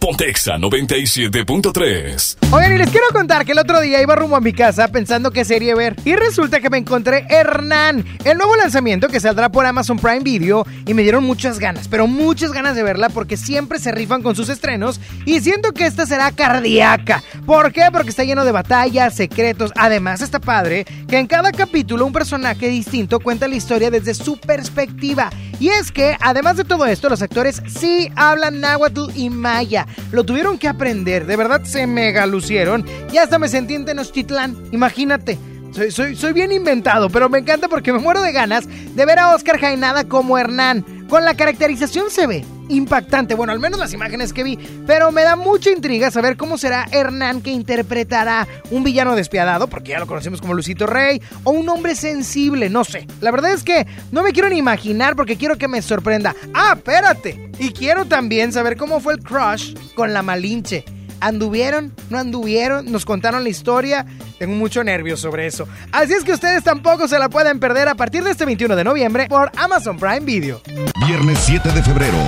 Pontexa 0.00 0.56
97.3. 0.56 2.38
Oigan, 2.52 2.74
y 2.74 2.78
les 2.78 2.88
quiero 2.88 3.06
contar 3.12 3.44
que 3.44 3.52
el 3.52 3.58
otro 3.58 3.82
día 3.82 4.00
iba 4.00 4.16
rumbo 4.16 4.34
a 4.34 4.40
mi 4.40 4.54
casa 4.54 4.88
pensando 4.88 5.30
qué 5.30 5.44
serie 5.44 5.74
ver. 5.74 5.94
Y 6.06 6.16
resulta 6.16 6.58
que 6.60 6.70
me 6.70 6.78
encontré 6.78 7.26
Hernán, 7.28 8.06
el 8.24 8.38
nuevo 8.38 8.56
lanzamiento 8.56 9.08
que 9.08 9.20
saldrá 9.20 9.50
por 9.50 9.66
Amazon 9.66 9.98
Prime 9.98 10.20
Video. 10.20 10.66
Y 10.86 10.94
me 10.94 11.02
dieron 11.02 11.24
muchas 11.24 11.58
ganas, 11.58 11.86
pero 11.86 12.06
muchas 12.06 12.52
ganas 12.52 12.76
de 12.76 12.82
verla 12.82 13.10
porque 13.10 13.36
siempre 13.36 13.78
se 13.78 13.92
rifan 13.92 14.22
con 14.22 14.34
sus 14.34 14.48
estrenos. 14.48 15.00
Y 15.26 15.40
siento 15.40 15.72
que 15.72 15.84
esta 15.84 16.06
será 16.06 16.32
cardíaca. 16.32 17.22
¿Por 17.44 17.70
qué? 17.70 17.82
Porque 17.92 18.08
está 18.08 18.24
lleno 18.24 18.46
de 18.46 18.52
batallas, 18.52 19.14
secretos. 19.14 19.70
Además, 19.76 20.22
está 20.22 20.40
padre 20.40 20.86
que 21.08 21.18
en 21.18 21.26
cada 21.26 21.52
capítulo 21.52 22.06
un 22.06 22.12
personaje 22.14 22.68
distinto 22.68 23.20
cuenta 23.20 23.48
la 23.48 23.56
historia 23.56 23.90
desde 23.90 24.14
su 24.14 24.38
perspectiva. 24.38 25.30
Y 25.60 25.68
es 25.68 25.92
que, 25.92 26.16
además 26.20 26.56
de 26.56 26.64
todo 26.64 26.86
esto, 26.86 27.10
los 27.10 27.20
actores 27.20 27.62
sí 27.68 28.10
hablan 28.16 28.60
náhuatl 28.60 29.10
y 29.14 29.28
maya. 29.28 29.86
Lo 30.10 30.24
tuvieron 30.24 30.58
que 30.58 30.68
aprender, 30.68 31.26
de 31.26 31.36
verdad 31.36 31.62
se 31.64 31.86
mega 31.86 32.26
lucieron. 32.26 32.84
Y 33.12 33.18
hasta 33.18 33.38
me 33.38 33.48
sentí 33.48 33.74
en 33.74 33.84
Tenochtitlán, 33.84 34.56
imagínate. 34.72 35.38
Soy, 35.72 35.90
soy, 35.92 36.16
soy 36.16 36.32
bien 36.32 36.50
inventado, 36.50 37.10
pero 37.10 37.28
me 37.28 37.38
encanta 37.38 37.68
porque 37.68 37.92
me 37.92 38.00
muero 38.00 38.22
de 38.22 38.32
ganas 38.32 38.64
de 38.66 39.06
ver 39.06 39.20
a 39.20 39.34
Oscar 39.34 39.60
Jainada 39.60 40.04
como 40.04 40.36
Hernán. 40.36 40.84
Con 41.10 41.24
la 41.24 41.34
caracterización 41.34 42.08
se 42.08 42.28
ve 42.28 42.44
impactante, 42.68 43.34
bueno, 43.34 43.52
al 43.52 43.58
menos 43.58 43.80
las 43.80 43.92
imágenes 43.92 44.32
que 44.32 44.44
vi, 44.44 44.56
pero 44.86 45.10
me 45.10 45.22
da 45.22 45.34
mucha 45.34 45.70
intriga 45.70 46.12
saber 46.12 46.36
cómo 46.36 46.56
será 46.56 46.86
Hernán 46.92 47.42
que 47.42 47.50
interpretará 47.50 48.46
un 48.70 48.84
villano 48.84 49.16
despiadado, 49.16 49.66
porque 49.66 49.90
ya 49.90 49.98
lo 49.98 50.06
conocemos 50.06 50.40
como 50.40 50.54
Lucito 50.54 50.86
Rey, 50.86 51.20
o 51.42 51.50
un 51.50 51.68
hombre 51.68 51.96
sensible, 51.96 52.70
no 52.70 52.84
sé. 52.84 53.08
La 53.20 53.32
verdad 53.32 53.50
es 53.50 53.64
que 53.64 53.88
no 54.12 54.22
me 54.22 54.30
quiero 54.30 54.48
ni 54.48 54.56
imaginar 54.56 55.16
porque 55.16 55.36
quiero 55.36 55.58
que 55.58 55.66
me 55.66 55.82
sorprenda. 55.82 56.36
Ah, 56.54 56.74
espérate. 56.76 57.50
Y 57.58 57.72
quiero 57.72 58.04
también 58.04 58.52
saber 58.52 58.76
cómo 58.76 59.00
fue 59.00 59.14
el 59.14 59.20
crush 59.20 59.74
con 59.96 60.12
la 60.12 60.22
Malinche. 60.22 60.84
¿Anduvieron? 61.20 61.94
¿No 62.08 62.18
anduvieron? 62.18 62.90
¿Nos 62.90 63.04
contaron 63.04 63.44
la 63.44 63.50
historia? 63.50 64.06
Tengo 64.38 64.54
mucho 64.54 64.82
nervio 64.82 65.16
sobre 65.16 65.46
eso. 65.46 65.68
Así 65.92 66.14
es 66.14 66.24
que 66.24 66.32
ustedes 66.32 66.64
tampoco 66.64 67.08
se 67.08 67.18
la 67.18 67.28
pueden 67.28 67.60
perder 67.60 67.88
a 67.88 67.94
partir 67.94 68.24
de 68.24 68.30
este 68.30 68.46
21 68.46 68.74
de 68.74 68.84
noviembre 68.84 69.26
por 69.28 69.52
Amazon 69.56 69.98
Prime 69.98 70.20
Video. 70.20 70.62
Viernes 71.06 71.38
7 71.42 71.70
de 71.72 71.82
febrero, 71.82 72.18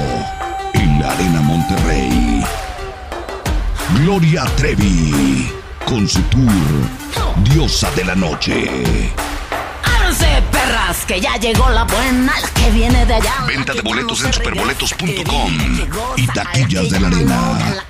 en 0.75 1.01
la 1.01 1.11
Arena 1.13 1.41
Monterrey. 1.41 2.45
Gloria 4.01 4.45
Trevi, 4.57 5.51
con 5.87 6.09
su 6.09 6.21
tour 6.25 6.51
Diosa 7.45 7.91
de 7.93 8.05
la 8.05 8.15
Noche. 8.15 8.85
Ábranse, 9.85 10.27
perras, 10.51 11.05
que 11.07 11.21
ya 11.21 11.37
llegó 11.37 11.69
la 11.71 11.85
buena, 11.85 12.33
la 12.41 12.49
que 12.49 12.71
viene 12.71 13.07
de 13.07 13.15
allá. 13.15 13.35
Venta 13.47 13.73
de 13.73 13.83
boletos 13.83 14.25
en 14.25 14.33
superboletos.com 14.33 15.53
y 16.17 16.27
taquillas 16.29 16.91
de 16.91 17.01
la 17.01 17.09
arena. 17.09 17.85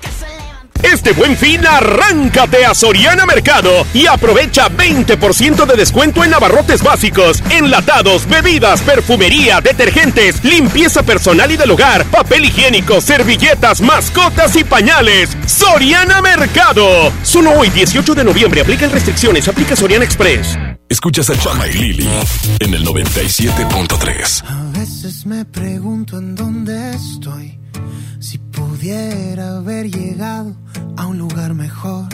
Este 0.82 1.12
buen 1.12 1.36
fin, 1.36 1.66
arráncate 1.66 2.64
a 2.64 2.74
Soriana 2.74 3.24
Mercado 3.24 3.86
y 3.94 4.06
aprovecha 4.06 4.68
20% 4.68 5.64
de 5.66 5.76
descuento 5.76 6.24
en 6.24 6.34
abarrotes 6.34 6.82
básicos, 6.82 7.42
enlatados, 7.50 8.28
bebidas, 8.28 8.82
perfumería, 8.82 9.60
detergentes, 9.60 10.44
limpieza 10.44 11.02
personal 11.02 11.50
y 11.50 11.56
del 11.56 11.70
hogar, 11.70 12.04
papel 12.06 12.44
higiénico, 12.44 13.00
servilletas, 13.00 13.80
mascotas 13.80 14.56
y 14.56 14.64
pañales. 14.64 15.36
Soriana 15.46 16.20
Mercado. 16.20 17.12
Solo 17.22 17.52
hoy, 17.52 17.70
18 17.70 18.14
de 18.14 18.24
noviembre, 18.24 18.60
aplican 18.60 18.90
restricciones, 18.90 19.48
aplica 19.48 19.76
Soriana 19.76 20.04
Express. 20.04 20.58
Escuchas 20.88 21.30
a 21.30 21.38
Chama 21.38 21.66
y 21.68 21.72
Lili 21.72 22.08
en 22.58 22.74
el 22.74 22.84
97.3. 22.84 24.44
A 24.46 24.78
veces 24.78 25.24
me 25.24 25.44
pregunto 25.46 26.18
en 26.18 26.34
dónde 26.34 26.90
estoy. 26.90 27.61
Si 28.18 28.38
pudiera 28.38 29.56
haber 29.56 29.90
llegado 29.90 30.56
a 30.96 31.06
un 31.06 31.18
lugar 31.18 31.54
mejor. 31.54 32.06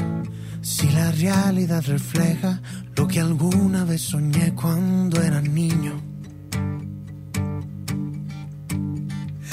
Si 0.61 0.89
la 0.91 1.11
realidad 1.13 1.83
refleja 1.87 2.61
lo 2.97 3.07
que 3.07 3.21
alguna 3.21 3.85
vez 3.85 4.03
soñé 4.03 4.55
cuando 4.55 5.23
era 5.23 5.41
niño. 5.41 6.01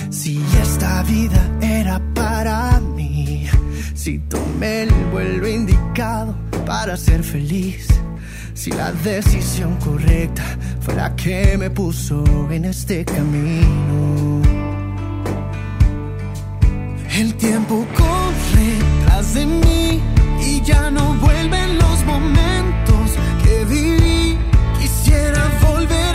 Si 0.10 0.44
esta 0.62 1.04
vida 1.04 1.42
era 1.62 2.02
para 2.14 2.80
mí. 2.80 3.48
Si 3.94 4.20
tomé 4.20 4.84
el 4.84 4.94
vuelo 5.12 5.48
indicado 5.48 6.36
para 6.66 6.98
ser 6.98 7.24
feliz. 7.24 7.88
Si 8.54 8.72
la 8.72 8.92
decisión 8.92 9.76
correcta 9.78 10.44
fue 10.80 10.96
la 10.96 11.16
que 11.16 11.58
me 11.58 11.70
puso 11.70 12.24
en 12.50 12.66
este 12.66 13.04
camino. 13.06 14.45
El 17.18 17.34
tiempo 17.36 17.86
corre 17.96 18.72
tras 19.06 19.36
de 19.36 19.46
mí 19.46 20.02
y 20.46 20.62
ya 20.64 20.92
no 20.92 21.14
vuelven 21.14 21.78
los 21.78 22.04
momentos 22.04 23.12
que 23.42 23.64
viví. 23.64 24.38
Quisiera 24.78 25.50
volver 25.62 26.15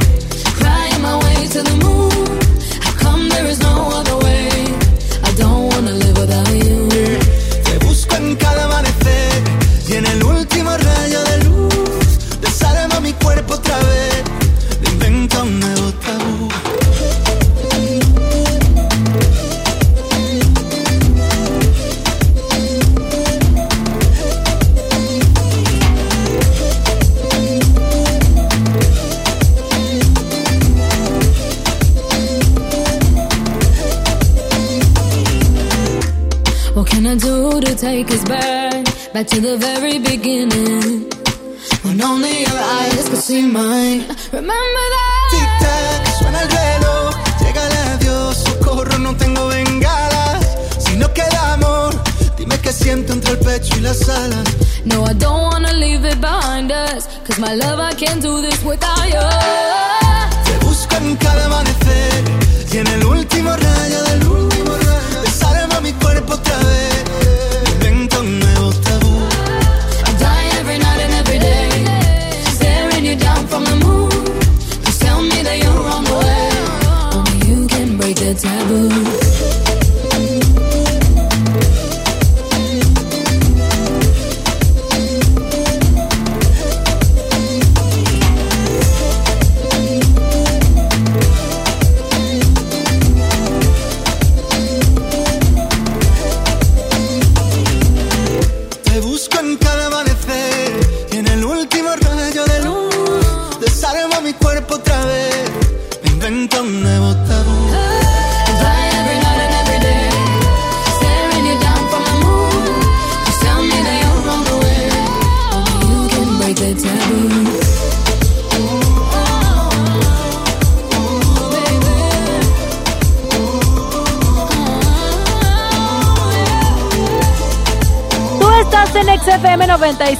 to 1.47 1.63
the 1.63 1.75
moon. 1.83 2.39
How 2.81 2.91
come 2.93 3.29
there 3.29 3.45
is 3.47 3.59
no 3.59 3.89
other? 3.91 4.10
Can't 58.01 58.19
do 58.19 58.41
this 58.41 58.63
without 58.63 59.07
you. 59.13 59.60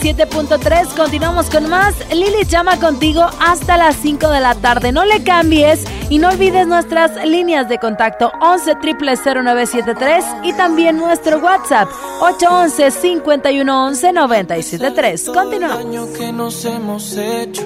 97.3. 0.01 0.95
Continuamos 0.95 1.49
con 1.49 1.69
más. 1.69 1.93
Lili 2.09 2.43
llama 2.47 2.79
contigo 2.79 3.23
hasta 3.39 3.77
las 3.77 3.95
5 3.97 4.29
de 4.29 4.39
la 4.39 4.55
tarde. 4.55 4.91
No 4.91 5.05
le 5.05 5.23
cambies 5.23 5.83
y 6.09 6.17
no 6.17 6.29
olvides 6.29 6.65
nuestras 6.65 7.23
líneas 7.25 7.69
de 7.69 7.77
contacto 7.77 8.31
11 8.41 8.77
0973 8.81 10.25
y 10.43 10.53
también 10.53 10.97
nuestro 10.97 11.37
WhatsApp 11.37 11.87
811 12.19 12.91
5111 12.91 14.13
973. 14.13 15.29
Continuamos. 15.29 16.17
que 16.17 16.31
nos 16.31 16.65
hemos 16.65 17.15
hecho, 17.17 17.61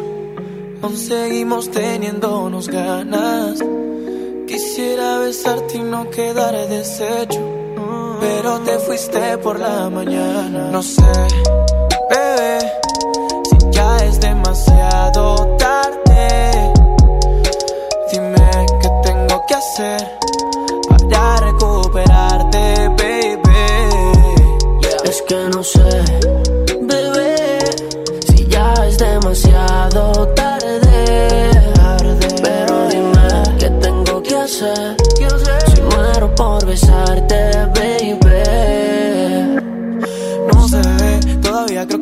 aún 0.81 0.97
seguimos 0.97 1.71
teniéndonos 1.71 2.67
ganas. 2.67 3.59
Quisiera 4.45 5.19
besarte 5.19 5.77
y 5.77 5.81
no 5.81 6.09
quedar 6.09 6.53
deshecho, 6.67 7.39
pero 8.19 8.59
te 8.59 8.77
fuiste 8.79 9.37
por 9.37 9.59
la 9.59 9.89
mañana. 9.89 10.69
No 10.71 10.83
sé, 10.83 11.01
ya 13.85 14.05
es 14.05 14.19
demasiado 14.19 15.55
tarde. 15.57 16.73
Dime 18.11 18.49
qué 18.81 18.89
tengo 19.03 19.45
que 19.47 19.55
hacer 19.55 20.01
para 20.89 21.37
recuperarte, 21.47 22.89
baby. 22.99 23.41
Es 25.03 25.21
que 25.27 25.49
no 25.53 25.63
sé, 25.63 25.89
bebé, 26.81 27.59
si 28.27 28.47
ya 28.47 28.73
es 28.87 28.97
demasiado 28.97 30.27
tarde. 30.29 31.51
Pero 32.43 32.87
dime 32.89 33.27
qué 33.59 33.69
tengo 33.85 34.21
que 34.23 34.35
hacer. 34.35 34.95
Si 35.73 35.81
muero 35.81 36.33
por 36.35 36.65
besarte, 36.65 37.51
baby. 37.75 38.24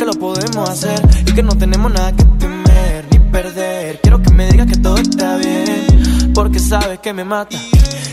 Que 0.03 0.07
lo 0.07 0.19
podemos 0.19 0.69
hacer 0.69 0.99
y 1.25 1.31
que 1.33 1.41
no 1.43 1.55
tenemos 1.57 1.91
nada 1.93 2.11
que 2.11 2.25
temer 2.25 3.05
ni 3.09 3.19
perder. 3.19 3.99
Quiero 4.01 4.21
que 4.21 4.31
me 4.31 4.47
digas 4.51 4.67
que 4.67 4.75
todo 4.77 4.97
está 4.97 5.37
bien, 5.37 6.33
porque 6.33 6.59
sabes 6.59 6.99
que 6.99 7.13
me 7.13 7.23
mata. 7.23 7.57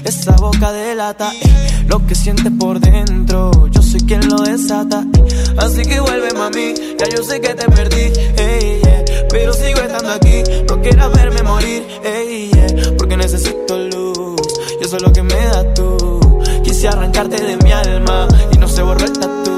Esa 0.04 0.36
boca 0.36 0.70
delata 0.70 1.32
eh, 1.42 1.84
lo 1.88 2.06
que 2.06 2.14
sientes 2.14 2.52
por 2.58 2.78
dentro. 2.78 3.66
Yo 3.72 3.82
soy 3.82 4.00
quien 4.02 4.28
lo 4.28 4.36
desata. 4.38 5.04
eh. 5.14 5.54
Así 5.58 5.82
que 5.82 5.98
vuelve, 5.98 6.32
mami. 6.32 6.74
Ya 6.98 7.08
yo 7.16 7.24
sé 7.24 7.40
que 7.40 7.54
te 7.54 7.66
perdí, 7.68 8.12
ey, 8.36 8.80
yeah. 8.82 9.04
pero 9.28 9.52
sigo 9.52 9.80
estando 9.80 10.10
aquí. 10.12 10.42
No 10.68 10.80
quieras 10.80 11.12
verme 11.12 11.42
morir, 11.42 11.84
ey, 12.04 12.50
yeah. 12.52 12.92
porque 12.96 13.16
necesito 13.16 13.76
luz. 13.76 14.40
Y 14.80 14.84
eso 14.84 14.96
es 14.96 15.02
lo 15.02 15.12
que 15.12 15.22
me 15.24 15.34
das 15.34 15.74
tú. 15.74 16.20
Quise 16.62 16.86
arrancarte 16.86 17.42
de 17.42 17.56
mi 17.56 17.72
alma 17.72 18.28
y 18.52 18.58
no 18.58 18.68
se 18.68 18.80
borró 18.82 19.04
el 19.04 19.12
tatu. 19.12 19.50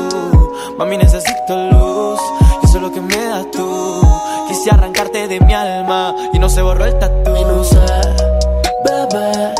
Mami, 0.79 0.97
necesito 0.97 1.22
y 6.33 6.39
no 6.39 6.49
se 6.49 6.61
borró 6.63 6.85
el 6.85 6.99
tatu. 6.99 7.37
Y 7.37 7.45
no 7.45 7.65
sé, 7.65 7.77
bebé, 8.85 9.55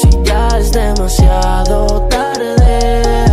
si 0.00 0.22
ya 0.22 0.48
es 0.58 0.72
demasiado 0.72 2.02
tarde. 2.08 3.24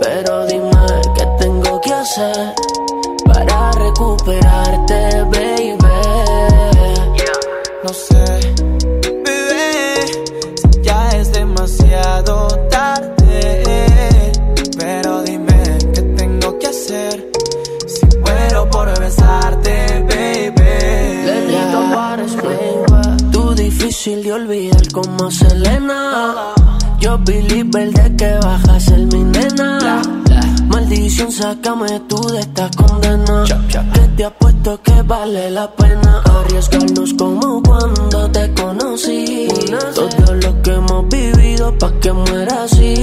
Pero 0.00 0.46
dime 0.46 0.70
qué 1.16 1.26
tengo 1.38 1.80
que 1.80 1.92
hacer 1.92 2.54
para 3.24 3.72
recuperarte, 3.72 5.22
baby. 5.24 5.53
Como 24.94 25.28
Selena. 25.28 26.54
Yo 27.00 27.18
believer 27.18 27.92
de 27.92 28.16
que 28.16 28.38
bajas 28.38 28.88
el 28.88 29.06
mi 29.08 29.24
nena. 29.24 30.00
Maldición, 30.68 31.32
sácame 31.32 32.00
tú 32.08 32.16
de 32.28 32.40
esta 32.40 32.70
condena. 32.76 33.44
Que 33.92 34.00
te 34.16 34.24
apuesto 34.24 34.80
que 34.82 35.02
vale 35.02 35.50
la 35.50 35.70
pena 35.72 36.22
arriesgarnos 36.24 37.12
como 37.14 37.60
cuando 37.62 38.30
te 38.30 38.54
conocí. 38.54 39.48
Todo 39.94 40.34
lo 40.34 40.62
que 40.62 40.70
hemos 40.70 41.08
vivido 41.08 41.76
pa' 41.76 41.92
que 42.00 42.12
muera 42.12 42.62
así. 42.62 42.94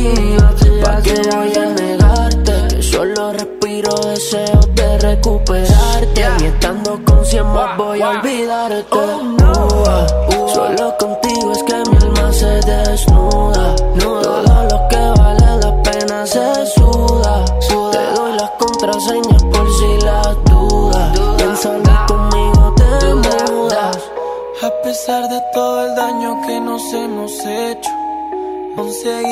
Pa' 0.83 1.01
que 1.01 1.21
voy 1.29 1.53
a 1.57 1.65
negarte. 1.73 2.53
Que 2.69 2.81
solo 2.81 3.33
respiro 3.33 3.93
deseos 4.05 4.69
de 4.75 4.97
recuperarte. 4.99 6.25
Y 6.39 6.45
estando 6.45 6.99
con 7.03 7.25
cien 7.25 7.45
más 7.47 7.77
voy 7.77 8.01
a 8.01 8.09
olvidarte. 8.11 8.95
Uh, 8.95 10.49
Solo 10.53 10.95
contigo 10.97 11.30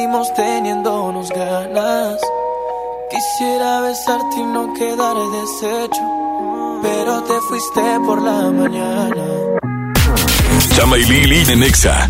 seguimos 0.10 0.34
teniéndonos 0.34 1.30
ganas. 1.30 2.20
Quisiera 3.12 3.82
besarte 3.82 4.39
y 4.39 4.43
no 4.43 4.74
quedar 4.74 5.16
deshecho, 5.16 6.01
pero 6.82 7.22
te 7.24 7.34
fuiste 7.47 7.82
por 8.05 8.22
la 8.22 8.49
mañana. 8.49 9.26
Chama 10.76 10.97
y 10.97 11.03
Lili 11.05 11.51
en 11.51 11.60
Nexa. 11.60 12.10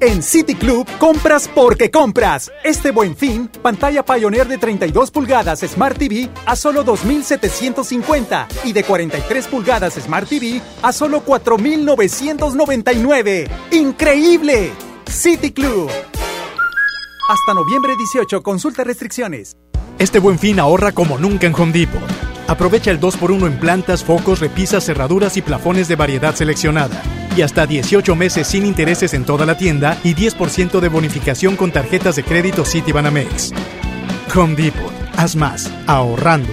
En 0.00 0.22
City 0.22 0.54
Club 0.54 0.86
compras 0.98 1.50
porque 1.54 1.90
compras. 1.90 2.52
Este 2.64 2.90
buen 2.90 3.16
fin, 3.16 3.48
pantalla 3.62 4.04
Pioneer 4.04 4.46
de 4.46 4.58
32 4.58 5.10
pulgadas 5.10 5.60
Smart 5.60 5.96
TV 5.96 6.28
a 6.44 6.54
solo 6.54 6.84
2.750 6.84 8.46
y 8.64 8.74
de 8.74 8.84
43 8.84 9.46
pulgadas 9.46 9.94
Smart 9.94 10.28
TV 10.28 10.60
a 10.82 10.92
solo 10.92 11.24
4.999. 11.24 13.48
¡Increíble! 13.70 14.72
City 15.10 15.50
Club. 15.52 15.90
Hasta 17.28 17.54
noviembre 17.54 17.94
18, 17.96 18.40
consulta 18.42 18.84
restricciones. 18.84 19.56
Este 19.98 20.18
buen 20.18 20.38
fin 20.38 20.60
ahorra 20.60 20.92
como 20.92 21.16
nunca 21.16 21.46
en 21.46 21.54
Home 21.54 21.72
Depot. 21.72 22.02
Aprovecha 22.48 22.90
el 22.90 23.00
2x1 23.00 23.46
en 23.46 23.58
plantas, 23.58 24.04
focos, 24.04 24.40
repisas, 24.40 24.84
cerraduras 24.84 25.38
y 25.38 25.42
plafones 25.42 25.88
de 25.88 25.96
variedad 25.96 26.34
seleccionada. 26.34 27.02
Y 27.36 27.42
hasta 27.42 27.66
18 27.66 28.16
meses 28.16 28.46
sin 28.46 28.64
intereses 28.64 29.12
en 29.12 29.24
toda 29.24 29.44
la 29.44 29.58
tienda 29.58 29.98
y 30.02 30.14
10% 30.14 30.80
de 30.80 30.88
bonificación 30.88 31.54
con 31.54 31.70
tarjetas 31.70 32.16
de 32.16 32.24
crédito 32.24 32.64
Citibanamex. 32.64 33.52
Home 34.34 34.54
Depot. 34.54 34.92
Haz 35.16 35.36
más, 35.36 35.70
ahorrando. 35.86 36.48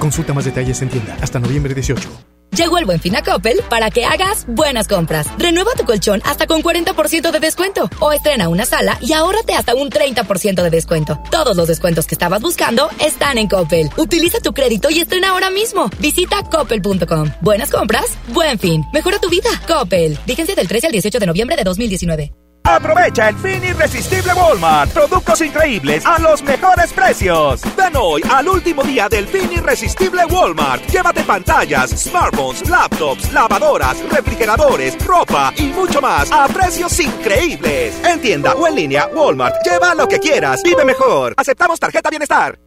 Consulta 0.00 0.34
más 0.34 0.44
detalles 0.44 0.82
en 0.82 0.88
tienda 0.88 1.16
hasta 1.20 1.38
noviembre 1.38 1.72
18. 1.72 2.31
Llegó 2.56 2.76
el 2.76 2.84
buen 2.84 3.00
fin 3.00 3.16
a 3.16 3.22
Coppel 3.22 3.62
para 3.70 3.90
que 3.90 4.04
hagas 4.04 4.44
buenas 4.46 4.86
compras. 4.86 5.26
Renueva 5.38 5.70
tu 5.74 5.84
colchón 5.84 6.20
hasta 6.24 6.46
con 6.46 6.62
40% 6.62 7.30
de 7.30 7.40
descuento. 7.40 7.88
O 7.98 8.12
estrena 8.12 8.48
una 8.48 8.66
sala 8.66 8.98
y 9.00 9.14
ahórrate 9.14 9.54
hasta 9.54 9.74
un 9.74 9.88
30% 9.88 10.62
de 10.62 10.70
descuento. 10.70 11.18
Todos 11.30 11.56
los 11.56 11.66
descuentos 11.66 12.06
que 12.06 12.14
estabas 12.14 12.42
buscando 12.42 12.90
están 13.00 13.38
en 13.38 13.48
Coppel. 13.48 13.88
Utiliza 13.96 14.40
tu 14.40 14.52
crédito 14.52 14.90
y 14.90 15.00
estrena 15.00 15.30
ahora 15.30 15.48
mismo. 15.48 15.88
Visita 15.98 16.42
coppel.com. 16.42 17.30
Buenas 17.40 17.70
compras, 17.70 18.04
buen 18.28 18.58
fin. 18.58 18.84
Mejora 18.92 19.18
tu 19.18 19.30
vida. 19.30 19.48
Coppel. 19.66 20.18
Fíjense 20.26 20.54
del 20.54 20.68
13 20.68 20.88
al 20.88 20.92
18 20.92 21.18
de 21.20 21.26
noviembre 21.26 21.56
de 21.56 21.64
2019. 21.64 22.41
Aprovecha 22.64 23.28
el 23.28 23.36
fin 23.36 23.62
irresistible 23.64 24.32
Walmart. 24.34 24.92
Productos 24.92 25.40
increíbles 25.40 26.06
a 26.06 26.18
los 26.18 26.42
mejores 26.42 26.92
precios. 26.92 27.60
Ven 27.76 27.96
hoy 27.96 28.22
al 28.30 28.48
último 28.48 28.82
día 28.82 29.08
del 29.08 29.26
fin 29.26 29.50
irresistible 29.52 30.24
Walmart. 30.26 30.86
Llévate 30.86 31.22
pantallas, 31.24 31.90
smartphones, 31.90 32.68
laptops, 32.68 33.32
lavadoras, 33.32 33.98
refrigeradores, 34.10 34.96
ropa 35.04 35.52
y 35.56 35.64
mucho 35.64 36.00
más 36.00 36.30
a 36.30 36.46
precios 36.48 36.98
increíbles. 37.00 38.00
En 38.04 38.20
tienda 38.20 38.54
o 38.54 38.66
en 38.66 38.74
línea, 38.76 39.08
Walmart. 39.12 39.56
Lleva 39.64 39.94
lo 39.94 40.06
que 40.06 40.18
quieras. 40.18 40.62
Vive 40.62 40.84
mejor. 40.84 41.34
Aceptamos 41.36 41.80
tarjeta 41.80 42.10
bienestar. 42.10 42.58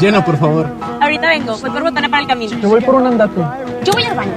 Llena, 0.00 0.24
por 0.24 0.38
favor. 0.38 0.66
Ahorita 1.00 1.28
vengo, 1.28 1.58
voy 1.58 1.70
por 1.70 1.82
botana 1.82 2.08
para 2.08 2.22
el 2.22 2.28
camino. 2.28 2.60
Te 2.60 2.66
voy 2.66 2.80
por 2.80 2.94
un 2.94 3.06
andate. 3.06 3.40
Yo 3.84 3.92
voy 3.92 4.04
al 4.04 4.14
baño. 4.14 4.32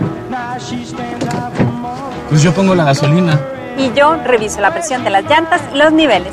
Pues 2.32 2.42
yo 2.44 2.54
pongo 2.54 2.74
la 2.74 2.86
gasolina. 2.86 3.38
Y 3.78 3.92
yo 3.94 4.16
reviso 4.24 4.62
la 4.62 4.72
presión 4.72 5.04
de 5.04 5.10
las 5.10 5.26
llantas 5.26 5.62
y 5.74 5.78
los 5.78 5.92
niveles. 5.92 6.32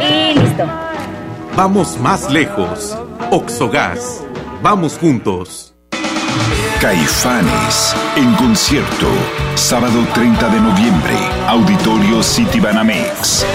Y 0.00 0.36
listo. 0.36 0.64
Vamos 1.56 2.00
más 2.00 2.28
lejos. 2.32 2.98
Oxogas. 3.30 4.24
Vamos 4.60 4.98
juntos. 4.98 5.72
Caifanes 6.80 7.94
en 8.16 8.34
concierto. 8.34 9.06
Sábado 9.54 10.04
30 10.14 10.48
de 10.48 10.60
noviembre. 10.60 11.14
Auditorio 11.46 12.24
City 12.24 12.58
Banamex. 12.58 13.46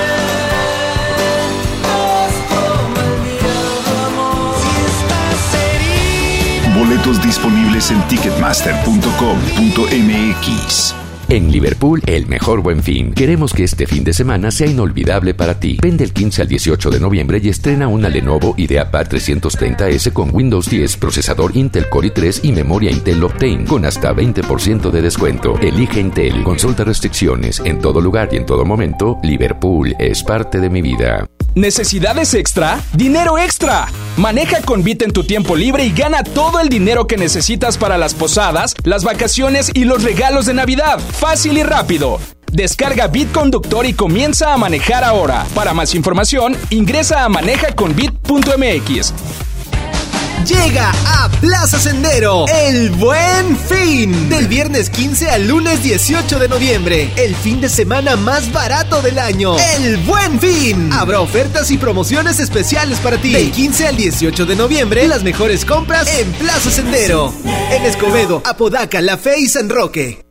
Boletos 6.73 7.21
disponibles 7.21 7.91
en 7.91 8.01
ticketmaster.com.mx. 8.07 11.00
En 11.31 11.49
Liverpool, 11.49 12.01
el 12.07 12.27
mejor 12.27 12.61
buen 12.61 12.83
fin. 12.83 13.13
Queremos 13.13 13.53
que 13.53 13.63
este 13.63 13.87
fin 13.87 14.03
de 14.03 14.11
semana 14.11 14.51
sea 14.51 14.67
inolvidable 14.67 15.33
para 15.33 15.57
ti. 15.57 15.77
Vende 15.81 16.03
el 16.03 16.11
15 16.11 16.41
al 16.41 16.49
18 16.49 16.89
de 16.89 16.99
noviembre 16.99 17.39
y 17.41 17.47
estrena 17.47 17.87
una 17.87 18.09
Lenovo 18.09 18.53
IdeaPad 18.57 19.07
330S 19.07 20.11
con 20.11 20.35
Windows 20.35 20.69
10, 20.69 20.97
procesador 20.97 21.55
Intel 21.55 21.87
Core 21.87 22.13
i3 22.13 22.41
y 22.43 22.51
memoria 22.51 22.91
Intel 22.91 23.23
Optane 23.23 23.63
con 23.63 23.85
hasta 23.85 24.13
20% 24.13 24.91
de 24.91 25.01
descuento. 25.01 25.57
Elige 25.61 26.01
Intel. 26.01 26.43
Consulta 26.43 26.83
restricciones. 26.83 27.61
En 27.63 27.79
todo 27.79 28.01
lugar 28.01 28.27
y 28.33 28.35
en 28.35 28.45
todo 28.45 28.65
momento, 28.65 29.17
Liverpool 29.23 29.95
es 29.99 30.23
parte 30.23 30.59
de 30.59 30.69
mi 30.69 30.81
vida. 30.81 31.25
¿Necesidades 31.53 32.33
extra? 32.33 32.81
¡Dinero 32.93 33.37
extra! 33.37 33.87
Maneja 34.15 34.61
con 34.61 34.83
Bit 34.83 35.01
en 35.01 35.11
tu 35.11 35.25
tiempo 35.25 35.57
libre 35.57 35.85
y 35.85 35.91
gana 35.91 36.23
todo 36.23 36.61
el 36.61 36.69
dinero 36.69 37.07
que 37.07 37.17
necesitas 37.17 37.77
para 37.77 37.97
las 37.97 38.13
posadas, 38.13 38.73
las 38.83 39.03
vacaciones 39.03 39.69
y 39.73 39.83
los 39.83 40.03
regalos 40.03 40.45
de 40.45 40.53
Navidad. 40.53 40.99
Fácil 41.21 41.55
y 41.59 41.61
rápido. 41.61 42.19
Descarga 42.51 43.05
Bit 43.05 43.31
Conductor 43.31 43.85
y 43.85 43.93
comienza 43.93 44.53
a 44.53 44.57
manejar 44.57 45.03
ahora. 45.03 45.45
Para 45.53 45.71
más 45.71 45.93
información, 45.93 46.57
ingresa 46.71 47.23
a 47.23 47.29
manejaconbit.mx. 47.29 49.13
Llega 50.47 50.91
a 51.05 51.29
Plaza 51.39 51.79
Sendero 51.79 52.47
el 52.47 52.89
buen 52.89 53.55
fin. 53.55 54.29
Del 54.29 54.47
viernes 54.47 54.89
15 54.89 55.29
al 55.29 55.47
lunes 55.47 55.83
18 55.83 56.39
de 56.39 56.47
noviembre. 56.49 57.11
El 57.15 57.35
fin 57.35 57.61
de 57.61 57.69
semana 57.69 58.15
más 58.15 58.51
barato 58.51 59.03
del 59.03 59.19
año. 59.19 59.55
El 59.77 59.97
buen 59.97 60.39
fin. 60.39 60.91
Habrá 60.91 61.21
ofertas 61.21 61.69
y 61.69 61.77
promociones 61.77 62.39
especiales 62.39 62.97
para 62.97 63.19
ti. 63.19 63.31
Del 63.31 63.51
15 63.51 63.87
al 63.89 63.95
18 63.95 64.47
de 64.47 64.55
noviembre, 64.55 65.07
las 65.07 65.21
mejores 65.21 65.65
compras 65.65 66.07
en 66.17 66.31
Plaza 66.31 66.71
Sendero. 66.71 67.31
En 67.71 67.85
Escobedo, 67.85 68.41
Apodaca, 68.43 68.99
La 69.01 69.19
Fe 69.19 69.39
y 69.39 69.47
San 69.47 69.69
Roque. 69.69 70.30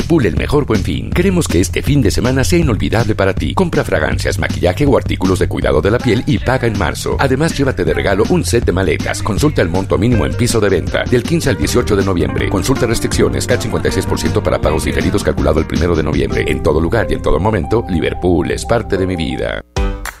Liverpool, 0.00 0.24
el 0.24 0.36
mejor 0.36 0.64
buen 0.64 0.82
fin. 0.82 1.10
Queremos 1.10 1.46
que 1.46 1.60
este 1.60 1.82
fin 1.82 2.00
de 2.00 2.10
semana 2.10 2.42
sea 2.42 2.58
inolvidable 2.58 3.14
para 3.14 3.34
ti. 3.34 3.52
Compra 3.52 3.84
fragancias, 3.84 4.38
maquillaje 4.38 4.86
o 4.86 4.96
artículos 4.96 5.38
de 5.40 5.46
cuidado 5.46 5.82
de 5.82 5.90
la 5.90 5.98
piel 5.98 6.22
y 6.26 6.38
paga 6.38 6.66
en 6.66 6.78
marzo. 6.78 7.16
Además, 7.18 7.56
llévate 7.56 7.84
de 7.84 7.92
regalo 7.92 8.24
un 8.30 8.42
set 8.42 8.64
de 8.64 8.72
maletas. 8.72 9.22
Consulta 9.22 9.60
el 9.60 9.68
monto 9.68 9.98
mínimo 9.98 10.24
en 10.24 10.32
piso 10.32 10.58
de 10.58 10.70
venta. 10.70 11.04
Del 11.04 11.22
15 11.22 11.50
al 11.50 11.58
18 11.58 11.96
de 11.96 12.04
noviembre. 12.04 12.48
Consulta 12.48 12.86
restricciones. 12.86 13.46
CAT 13.46 13.64
56% 13.64 14.42
para 14.42 14.58
pagos 14.58 14.86
diferidos 14.86 15.22
calculado 15.22 15.60
el 15.60 15.66
primero 15.66 15.94
de 15.94 16.02
noviembre. 16.02 16.44
En 16.46 16.62
todo 16.62 16.80
lugar 16.80 17.06
y 17.10 17.14
en 17.14 17.20
todo 17.20 17.38
momento, 17.38 17.84
Liverpool 17.90 18.50
es 18.50 18.64
parte 18.64 18.96
de 18.96 19.06
mi 19.06 19.16
vida. 19.16 19.62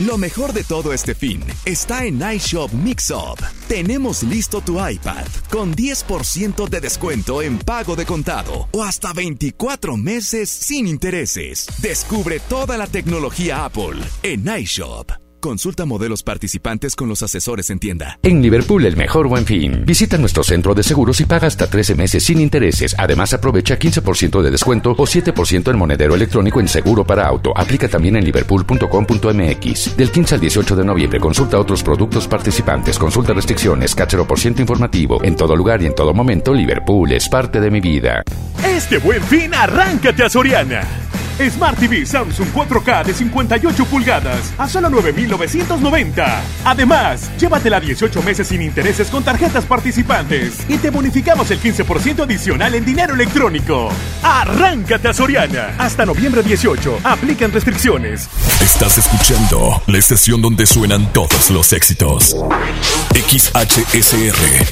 Lo 0.00 0.18
mejor 0.18 0.52
de 0.52 0.64
todo 0.64 0.92
este 0.92 1.14
fin 1.14 1.40
está 1.64 2.04
en 2.04 2.20
iShop 2.20 2.72
Mixup. 2.72 3.40
Tenemos 3.68 4.24
listo 4.24 4.60
tu 4.60 4.84
iPad 4.84 5.24
con 5.50 5.72
10% 5.76 6.68
de 6.68 6.80
descuento 6.80 7.42
en 7.42 7.60
pago 7.60 7.94
de 7.94 8.04
contado 8.04 8.68
o 8.72 8.82
hasta 8.82 9.12
24 9.12 9.96
meses 9.96 10.50
sin 10.50 10.88
intereses. 10.88 11.68
Descubre 11.80 12.40
toda 12.40 12.76
la 12.76 12.88
tecnología 12.88 13.64
Apple 13.64 14.00
en 14.24 14.48
iShop. 14.48 15.23
Consulta 15.44 15.84
modelos 15.84 16.22
participantes 16.22 16.96
con 16.96 17.06
los 17.06 17.22
asesores 17.22 17.68
en 17.68 17.78
tienda. 17.78 18.18
En 18.22 18.40
Liverpool, 18.40 18.86
el 18.86 18.96
mejor 18.96 19.28
buen 19.28 19.44
fin. 19.44 19.84
Visita 19.84 20.16
nuestro 20.16 20.42
centro 20.42 20.74
de 20.74 20.82
seguros 20.82 21.20
y 21.20 21.26
paga 21.26 21.46
hasta 21.46 21.66
13 21.66 21.96
meses 21.96 22.24
sin 22.24 22.40
intereses. 22.40 22.96
Además, 22.96 23.34
aprovecha 23.34 23.78
15% 23.78 24.40
de 24.40 24.50
descuento 24.50 24.92
o 24.92 25.06
7% 25.06 25.70
en 25.70 25.76
monedero 25.76 26.14
electrónico 26.14 26.60
en 26.60 26.68
seguro 26.68 27.04
para 27.04 27.26
auto. 27.26 27.52
Aplica 27.54 27.86
también 27.88 28.16
en 28.16 28.24
liverpool.com.mx. 28.24 29.96
Del 29.98 30.10
15 30.10 30.34
al 30.36 30.40
18 30.40 30.76
de 30.76 30.84
noviembre, 30.86 31.20
consulta 31.20 31.58
otros 31.58 31.82
productos 31.82 32.26
participantes. 32.26 32.98
Consulta 32.98 33.34
restricciones, 33.34 33.94
cachero 33.94 34.26
por 34.26 34.38
ciento 34.38 34.62
informativo. 34.62 35.22
En 35.22 35.36
todo 35.36 35.54
lugar 35.54 35.82
y 35.82 35.84
en 35.84 35.94
todo 35.94 36.14
momento, 36.14 36.54
Liverpool 36.54 37.12
es 37.12 37.28
parte 37.28 37.60
de 37.60 37.70
mi 37.70 37.82
vida. 37.82 38.22
Este 38.66 38.96
buen 38.96 39.22
fin, 39.22 39.52
arráncate 39.52 40.22
a 40.22 40.30
Soriana. 40.30 40.88
Smart 41.38 41.78
TV 41.78 42.06
Samsung 42.06 42.48
4K 42.52 43.04
de 43.04 43.14
58 43.14 43.84
pulgadas 43.86 44.52
a 44.58 44.68
solo 44.68 44.88
9,990. 44.90 46.42
Además, 46.64 47.30
llévatela 47.38 47.80
18 47.80 48.22
meses 48.22 48.48
sin 48.48 48.62
intereses 48.62 49.08
con 49.08 49.24
tarjetas 49.24 49.64
participantes 49.64 50.58
y 50.68 50.78
te 50.78 50.90
bonificamos 50.90 51.50
el 51.50 51.60
15% 51.60 52.22
adicional 52.22 52.74
en 52.74 52.84
dinero 52.84 53.14
electrónico. 53.14 53.90
Arráncate 54.22 55.08
a 55.08 55.14
Soriana. 55.14 55.74
Hasta 55.78 56.06
noviembre 56.06 56.42
18. 56.42 57.00
Aplican 57.04 57.52
restricciones. 57.52 58.28
Estás 58.60 58.98
escuchando 58.98 59.82
la 59.86 59.98
estación 59.98 60.40
donde 60.40 60.66
suenan 60.66 61.12
todos 61.12 61.50
los 61.50 61.72
éxitos. 61.72 62.36
XHSR. 63.14 64.64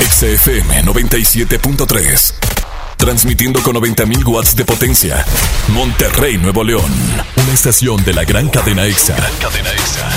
XFM 0.00 0.84
97.3. 0.84 2.55
Transmitiendo 2.96 3.62
con 3.62 3.76
90.000 3.76 4.26
watts 4.26 4.56
de 4.56 4.64
potencia. 4.64 5.24
Monterrey, 5.68 6.38
Nuevo 6.38 6.64
León. 6.64 6.90
Una 7.36 7.52
estación 7.52 8.02
de 8.04 8.12
la 8.14 8.24
gran 8.24 8.48
cadena 8.48 8.84
EXA. 8.86 9.14
cadena 9.40 9.70
EXA. 9.70 10.10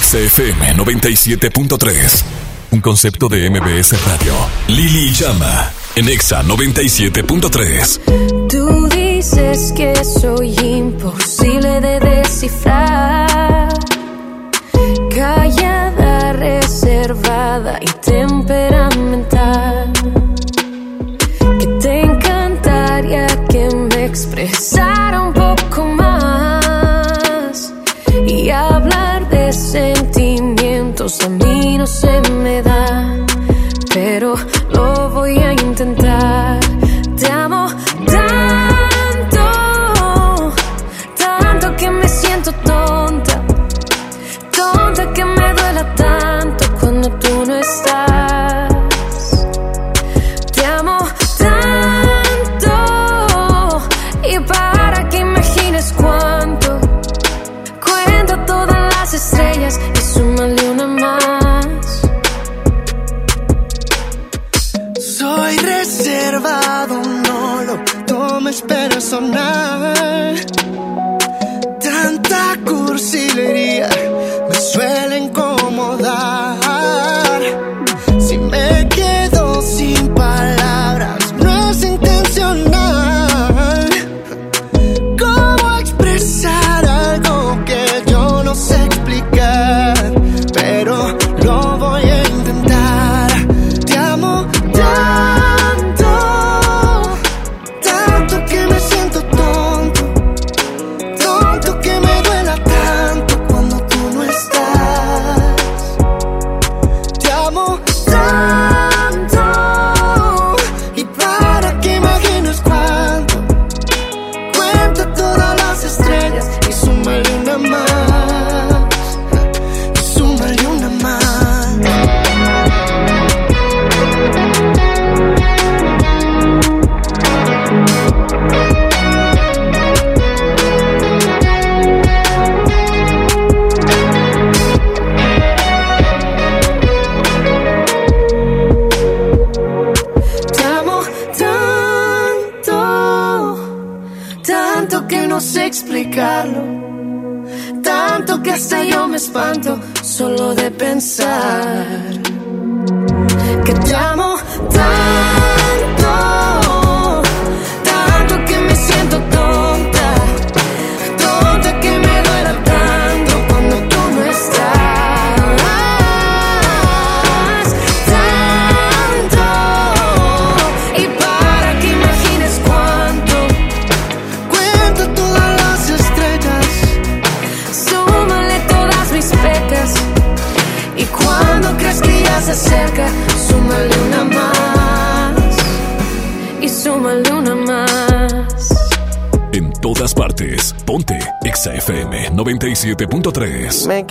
XFM 0.00 0.74
97.3. 0.76 2.22
Un 2.72 2.80
concepto 2.80 3.28
de 3.28 3.48
MBS 3.50 3.92
Radio. 4.06 4.32
Lili 4.68 5.12
Llama. 5.12 5.70
En 5.94 6.08
EXA 6.08 6.42
97.3. 6.42 8.00
Tú 8.48 8.88
dices 8.88 9.72
que 9.76 9.94
soy 10.04 10.56
imposible 10.58 11.80
de 11.80 12.00
descifrar. 12.00 13.68
Callada, 15.14 16.32
reservada 16.32 17.78
y 17.80 17.86
temperamental. 18.00 19.92
Expresara 24.12 25.22
un 25.22 25.32
poco 25.32 25.86
más. 25.86 27.72
Y 28.26 28.50
hablar 28.50 29.26
de 29.30 29.50
sentimientos 29.54 31.18
a 31.22 31.30
mí 31.30 31.78
no 31.78 31.86
se 31.86 32.20
me 32.42 32.60
da. 32.60 32.71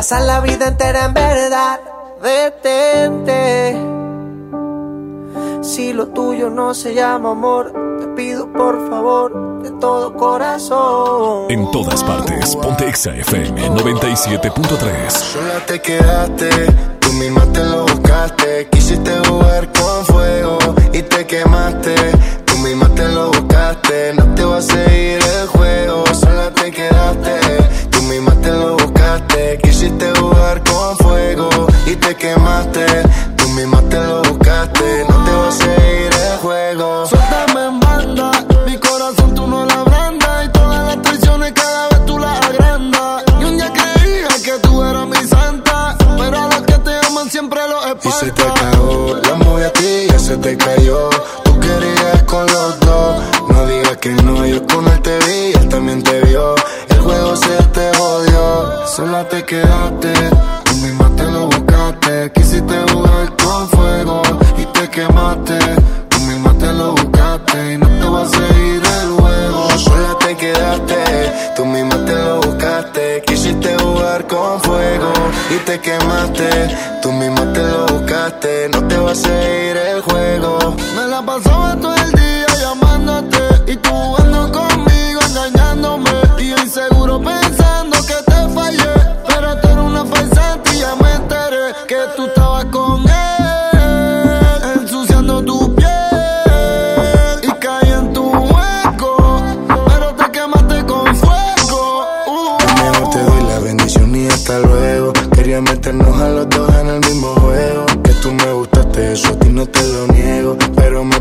pasar 0.00 0.22
la 0.22 0.40
vida 0.40 0.68
entera 0.68 1.04
en 1.04 1.12
verdad. 1.12 1.78
Detente. 2.22 3.76
Si 5.60 5.92
lo 5.92 6.06
tuyo 6.08 6.48
no 6.48 6.72
se 6.72 6.94
llama 6.94 7.32
amor, 7.32 7.70
te 8.00 8.06
pido 8.16 8.50
por 8.50 8.88
favor 8.88 9.62
de 9.62 9.70
todo 9.72 10.14
corazón. 10.14 11.50
En 11.50 11.70
todas 11.70 12.02
partes, 12.02 12.56
ponte 12.56 12.88
Exa 12.88 13.14
FM 13.14 13.72
97.3. 13.72 15.10
Sola 15.10 15.66
te 15.66 15.82
quedaste, 15.82 16.48
tú 16.98 17.12
misma 17.12 17.44
te 17.52 17.62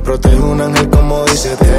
protege 0.09 0.41
un 0.41 0.59
ángel 0.59 0.89
como 0.89 1.23
dice 1.25 1.55
Teo. 1.55 1.78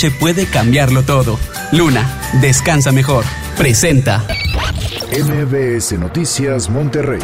noche 0.00 0.16
puede 0.18 0.46
cambiarlo 0.46 1.02
todo. 1.02 1.38
Luna, 1.72 2.20
descansa 2.40 2.90
mejor. 2.90 3.22
Presenta. 3.58 4.24
MBS 5.10 5.92
Noticias 5.98 6.70
Monterrey 6.70 7.20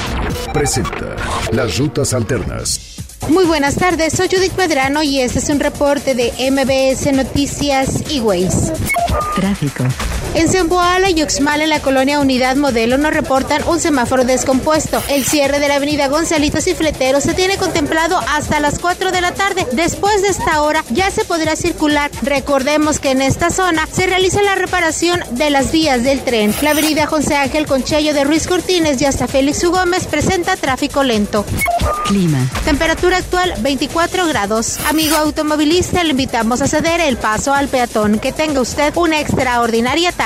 presenta 0.53 1.16
las 1.53 1.78
rutas 1.78 2.12
alternas. 2.12 2.97
Muy 3.31 3.47
buenas 3.47 3.77
tardes, 3.77 4.12
soy 4.12 4.28
Judith 4.28 4.53
Medrano 4.59 5.03
y 5.03 5.20
este 5.20 5.39
es 5.39 5.48
un 5.48 5.59
reporte 5.59 6.15
de 6.15 6.32
MBS 6.51 7.12
Noticias 7.15 8.11
y 8.11 8.20
Ways. 8.20 8.73
Tráfico. 9.35 9.85
En 10.37 10.51
Zempoala 10.51 11.09
y 11.09 11.23
Uxmal, 11.23 11.63
en 11.63 11.71
la 11.71 11.81
colonia 11.81 12.21
Unidad 12.21 12.57
Modelo, 12.57 12.99
nos 12.99 13.15
reportan 13.15 13.67
un 13.69 13.81
semáforo 13.81 14.23
descompuesto. 14.23 15.03
El 15.09 15.25
cierre 15.25 15.61
de 15.61 15.69
la 15.69 15.77
avenida 15.77 16.09
Gonzalitos 16.09 16.67
y 16.67 16.75
Fleteros 16.75 17.25
se 17.25 17.33
tiene 17.33 17.57
contemplado 17.57 18.21
hasta 18.35 18.61
las 18.61 18.79
4 18.79 19.13
de 19.13 19.23
la 19.23 19.33
tarde. 19.33 19.67
Después 19.73 20.21
de 20.21 20.29
esta 20.29 20.61
hora 20.61 20.85
ya 20.91 21.11
se 21.11 21.25
podrá 21.25 21.57
circular. 21.57 22.11
Recordemos 22.21 23.01
que 23.01 23.13
en 23.13 23.23
esta 23.23 23.49
zona 23.49 23.89
se 23.91 24.07
realiza 24.07 24.43
la 24.43 24.57
reparación 24.57 25.21
de 25.31 25.49
las 25.49 25.73
vías 25.73 26.05
del 26.05 26.21
tren. 26.21 26.55
La 26.61 26.73
avenida 26.73 27.07
José 27.07 27.37
Ángel 27.37 27.65
Conchello 27.67 28.13
de 28.13 28.25
Ruiz 28.25 28.47
Cortines 28.47 29.01
y 29.01 29.07
hasta 29.07 29.29
Félix 29.29 29.65
U. 29.65 29.71
Gómez 29.71 30.07
presenta 30.07 30.55
tráfico 30.57 31.03
lento. 31.03 31.47
Clima. 32.05 32.47
Temperatura 32.67 33.17
actual 33.17 33.55
24 33.61 34.27
grados. 34.27 34.79
Amigo 34.87 35.17
automovilista, 35.17 36.05
le 36.05 36.11
invitamos 36.11 36.61
a 36.61 36.69
ceder 36.69 37.01
el 37.01 37.17
paso 37.17 37.55
al 37.55 37.69
peatón. 37.69 38.19
Que 38.19 38.33
tenga 38.33 38.61
usted 38.61 38.95
una 38.97 39.19
extraordinaria 39.19 40.13
tarde. 40.13 40.26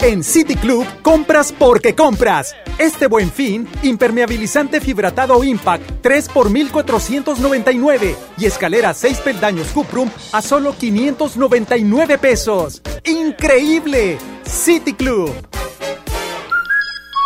En 0.00 0.22
City 0.22 0.54
Club, 0.54 0.86
compras 1.02 1.52
porque 1.52 1.94
compras. 1.94 2.54
Este 2.78 3.08
buen 3.08 3.32
fin, 3.32 3.68
impermeabilizante 3.82 4.80
fibratado 4.80 5.42
Impact 5.42 6.02
3 6.02 6.28
por 6.28 6.50
1499 6.50 8.16
y 8.38 8.46
escalera 8.46 8.94
6 8.94 9.18
peldaños 9.18 9.68
Cuprum 9.68 10.08
a 10.32 10.40
solo 10.40 10.74
599 10.78 12.18
pesos. 12.18 12.80
¡Increíble! 13.04 14.18
City 14.44 14.94
Club. 14.94 15.32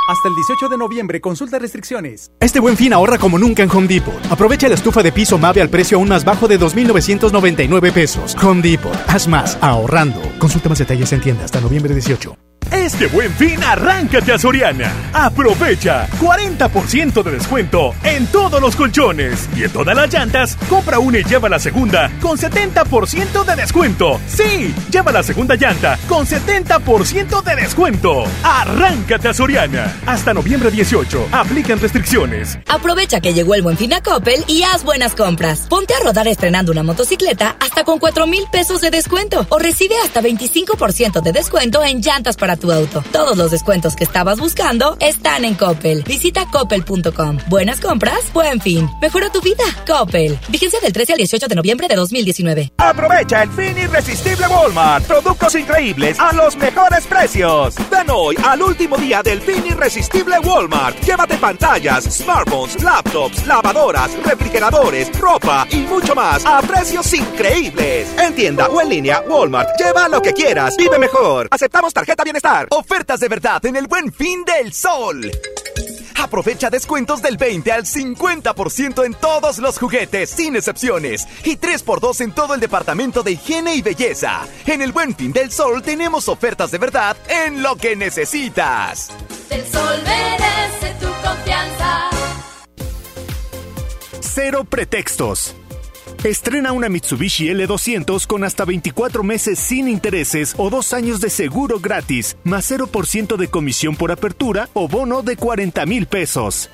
Hasta 0.09 0.28
el 0.28 0.35
18 0.35 0.69
de 0.69 0.78
noviembre, 0.78 1.20
consulta 1.20 1.59
restricciones. 1.59 2.32
Este 2.40 2.59
buen 2.59 2.77
fin 2.77 2.93
ahorra 2.93 3.19
como 3.19 3.39
nunca 3.39 3.62
en 3.62 3.70
Home 3.70 3.86
Depot. 3.86 4.15
Aprovecha 4.31 4.69
la 4.69 4.74
estufa 4.74 5.03
de 5.03 5.12
piso 5.12 5.39
Mave 5.39 5.62
al 5.62 5.69
precio 5.69 5.99
aún 5.99 6.09
más 6.09 6.24
bajo 6.24 6.49
de 6.49 6.59
2.999 6.59 7.93
pesos. 7.93 8.36
Home 8.43 8.62
Depot, 8.62 8.93
haz 9.07 9.28
más 9.28 9.57
ahorrando. 9.61 10.20
Consulta 10.39 10.69
más 10.69 10.78
detalles 10.78 11.12
en 11.12 11.20
tienda 11.20 11.44
hasta 11.44 11.61
noviembre 11.61 11.94
18. 11.94 12.51
Este 12.70 13.06
buen 13.06 13.32
fin, 13.32 13.62
arráncate 13.62 14.32
a 14.32 14.39
Soriana. 14.39 14.93
Aprovecha 15.12 16.09
40% 16.20 17.22
de 17.22 17.30
descuento 17.32 17.94
en 18.02 18.26
todos 18.26 18.60
los 18.60 18.76
colchones 18.76 19.48
y 19.56 19.64
en 19.64 19.70
todas 19.70 19.94
las 19.94 20.12
llantas. 20.12 20.56
Compra 20.68 20.98
una 20.98 21.18
y 21.18 21.24
lleva 21.24 21.48
la 21.48 21.59
segunda 21.59 22.10
con 22.20 22.39
70% 22.39 23.44
de 23.44 23.56
descuento. 23.56 24.20
Sí, 24.26 24.74
lleva 24.90 25.12
la 25.12 25.22
segunda 25.22 25.55
llanta 25.55 25.98
con 26.09 26.26
70% 26.26 27.43
de 27.43 27.56
descuento. 27.56 28.24
Arráncate 28.43 29.28
a 29.28 29.34
Soriana. 29.34 30.01
Hasta 30.06 30.32
noviembre 30.32 30.70
18. 30.70 31.28
Aplican 31.32 31.80
restricciones. 31.80 32.59
Aprovecha 32.68 33.20
que 33.20 33.34
llegó 33.34 33.55
el 33.55 33.62
buen 33.62 33.76
fin 33.76 33.93
a 33.93 34.02
Coppel 34.02 34.44
y 34.47 34.62
haz 34.62 34.84
buenas 34.84 35.14
compras. 35.14 35.66
Ponte 35.68 35.94
a 35.94 36.01
rodar 36.01 36.26
estrenando 36.28 36.72
una 36.72 36.82
motocicleta 36.82 37.56
hasta 37.60 37.84
con 37.84 37.98
4 37.98 38.26
mil 38.26 38.44
pesos 38.51 38.80
de 38.80 38.90
descuento 38.90 39.47
o 39.48 39.59
recibe 39.59 39.94
hasta 40.02 40.22
25% 40.22 41.20
de 41.20 41.32
descuento 41.32 41.84
en 41.84 42.01
llantas 42.01 42.36
para 42.36 42.51
tu 42.56 42.70
auto. 42.72 43.02
Todos 43.12 43.36
los 43.36 43.50
descuentos 43.50 43.96
que 43.96 44.04
estabas 44.04 44.38
buscando 44.38 44.96
están 45.00 45.44
en 45.44 45.54
Coppel. 45.54 46.02
Visita 46.04 46.46
coppel.com. 46.50 47.38
Buenas 47.48 47.80
compras, 47.80 48.32
buen 48.32 48.60
fin. 48.60 48.88
Mejora 49.00 49.30
tu 49.30 49.40
vida. 49.40 49.64
Coppel. 49.86 50.38
Vigencia 50.48 50.80
del 50.80 50.92
13 50.92 51.12
al 51.12 51.18
18 51.18 51.48
de 51.48 51.54
noviembre 51.54 51.88
de 51.88 51.96
2019. 51.96 52.72
Aprovecha 52.78 53.42
el 53.42 53.50
fin 53.50 53.78
irresistible 53.78 54.46
Walmart. 54.48 55.06
Productos 55.06 55.54
increíbles 55.54 56.18
a 56.20 56.32
los 56.32 56.56
mejores 56.56 57.06
precios. 57.06 57.74
Ven 57.90 58.10
hoy 58.10 58.36
al 58.44 58.62
último 58.62 58.96
día 58.96 59.22
del 59.22 59.40
fin 59.40 59.64
irresistible 59.66 60.38
Walmart. 60.40 60.98
Llévate 61.04 61.36
pantallas, 61.36 62.04
smartphones, 62.04 62.82
laptops, 62.82 63.46
lavadoras, 63.46 64.10
refrigeradores, 64.24 65.10
ropa 65.18 65.66
y 65.70 65.78
mucho 65.78 66.14
más 66.14 66.44
a 66.44 66.60
precios 66.62 67.12
increíbles. 67.14 68.08
En 68.18 68.34
tienda 68.34 68.68
o 68.68 68.80
en 68.80 68.88
línea, 68.88 69.22
Walmart. 69.28 69.70
Lleva 69.78 70.08
lo 70.08 70.20
que 70.20 70.32
quieras. 70.32 70.76
Vive 70.76 70.98
mejor. 70.98 71.48
Aceptamos 71.50 71.92
tarjeta 71.92 72.24
bienestar. 72.24 72.41
Ofertas 72.70 73.20
de 73.20 73.28
verdad 73.28 73.64
en 73.66 73.77
el 73.77 73.86
buen 73.86 74.12
fin 74.12 74.44
del 74.44 74.73
sol. 74.73 75.31
Aprovecha 76.20 76.70
descuentos 76.70 77.23
del 77.23 77.36
20 77.36 77.70
al 77.70 77.85
50% 77.85 79.05
en 79.05 79.14
todos 79.14 79.59
los 79.59 79.78
juguetes, 79.78 80.31
sin 80.31 80.56
excepciones. 80.56 81.27
Y 81.44 81.56
3x2 81.56 82.20
en 82.20 82.32
todo 82.32 82.55
el 82.55 82.60
departamento 82.60 83.23
de 83.23 83.32
higiene 83.32 83.77
y 83.77 83.82
belleza. 83.82 84.40
En 84.66 84.82
el 84.82 84.90
buen 84.90 85.14
fin 85.14 85.32
del 85.32 85.52
sol 85.52 85.82
tenemos 85.82 86.28
ofertas 86.28 86.73
de 86.73 86.78
verdad 86.78 87.16
en 87.28 87.62
lo 87.62 87.77
que 87.77 87.94
necesitas. 87.94 89.10
El 89.48 89.64
sol 89.66 90.02
merece 90.05 90.94
tu 91.01 91.06
confianza. 91.24 92.10
Cero 94.20 94.64
pretextos. 94.64 95.55
Estrena 96.24 96.70
una 96.70 96.89
Mitsubishi 96.89 97.49
L200 97.49 98.28
con 98.28 98.44
hasta 98.44 98.65
24 98.65 99.24
meses 99.24 99.59
sin 99.59 99.89
intereses 99.89 100.55
o 100.57 100.70
dos 100.70 100.93
años 100.93 101.20
de 101.20 101.31
seguro 101.31 101.81
gratis, 101.81 102.36
más 102.44 102.70
0% 102.70 103.36
de 103.36 103.49
comisión 103.49 103.97
por 103.97 104.12
apertura 104.12 104.69
o 104.73 104.86
bono 104.86 105.23
de 105.23 105.36
40 105.36 105.85
mil 105.86 106.07
pesos. 106.07 106.70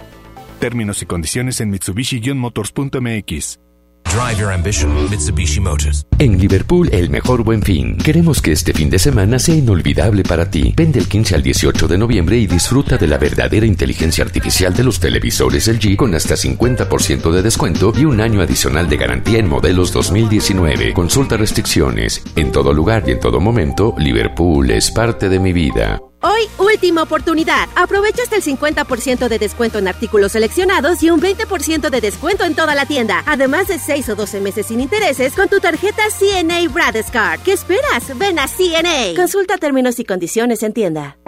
Términos 0.60 1.00
y 1.00 1.06
condiciones 1.06 1.62
en 1.62 1.70
Mitsubishi-motors.mx. 1.72 3.67
Drive 4.04 4.38
your 4.38 4.52
ambition, 4.52 4.90
Mitsubishi 5.10 5.60
Motors. 5.60 6.04
En 6.18 6.38
Liverpool, 6.38 6.88
el 6.92 7.10
mejor 7.10 7.44
buen 7.44 7.62
fin. 7.62 7.96
Queremos 7.98 8.42
que 8.42 8.52
este 8.52 8.72
fin 8.72 8.90
de 8.90 8.98
semana 8.98 9.38
sea 9.38 9.54
inolvidable 9.54 10.22
para 10.22 10.50
ti. 10.50 10.74
Vende 10.76 10.98
el 10.98 11.08
15 11.08 11.34
al 11.34 11.42
18 11.42 11.86
de 11.86 11.98
noviembre 11.98 12.38
y 12.38 12.46
disfruta 12.46 12.96
de 12.96 13.06
la 13.06 13.18
verdadera 13.18 13.66
inteligencia 13.66 14.24
artificial 14.24 14.74
de 14.74 14.84
los 14.84 14.98
televisores 14.98 15.68
LG 15.68 15.96
con 15.96 16.14
hasta 16.14 16.34
50% 16.34 17.30
de 17.30 17.42
descuento 17.42 17.92
y 17.96 18.06
un 18.06 18.20
año 18.20 18.40
adicional 18.40 18.88
de 18.88 18.96
garantía 18.96 19.38
en 19.38 19.48
modelos 19.48 19.92
2019. 19.92 20.94
Consulta 20.94 21.36
restricciones. 21.36 22.22
En 22.34 22.50
todo 22.50 22.72
lugar 22.72 23.04
y 23.06 23.12
en 23.12 23.20
todo 23.20 23.40
momento, 23.40 23.94
Liverpool 23.98 24.70
es 24.70 24.90
parte 24.90 25.28
de 25.28 25.38
mi 25.38 25.52
vida. 25.52 26.00
Hoy, 26.20 26.48
última 26.58 27.04
oportunidad. 27.04 27.68
Aprovecha 27.76 28.24
hasta 28.24 28.34
el 28.34 28.42
50% 28.42 29.28
de 29.28 29.38
descuento 29.38 29.78
en 29.78 29.86
artículos 29.86 30.32
seleccionados 30.32 31.00
y 31.04 31.10
un 31.10 31.20
20% 31.20 31.90
de 31.90 32.00
descuento 32.00 32.44
en 32.44 32.56
toda 32.56 32.74
la 32.74 32.86
tienda. 32.86 33.22
Además 33.24 33.68
de 33.68 33.78
6 33.78 34.08
o 34.08 34.16
12 34.16 34.40
meses 34.40 34.66
sin 34.66 34.80
intereses 34.80 35.34
con 35.36 35.48
tu 35.48 35.60
tarjeta 35.60 36.02
CNA 36.10 36.68
Bradescard. 36.70 37.40
¿Qué 37.42 37.52
esperas? 37.52 38.18
Ven 38.18 38.40
a 38.40 38.48
CNA. 38.48 39.14
Consulta 39.14 39.58
términos 39.58 40.00
y 40.00 40.04
condiciones 40.04 40.64
en 40.64 40.72
tienda. 40.72 41.18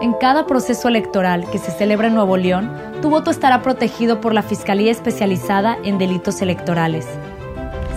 En 0.00 0.12
cada 0.12 0.46
proceso 0.46 0.86
electoral 0.86 1.50
que 1.50 1.58
se 1.58 1.72
celebra 1.72 2.06
en 2.06 2.14
Nuevo 2.14 2.36
León, 2.36 2.72
tu 3.02 3.10
voto 3.10 3.32
estará 3.32 3.62
protegido 3.62 4.20
por 4.20 4.34
la 4.34 4.44
Fiscalía 4.44 4.92
Especializada 4.92 5.76
en 5.82 5.98
Delitos 5.98 6.40
Electorales. 6.42 7.06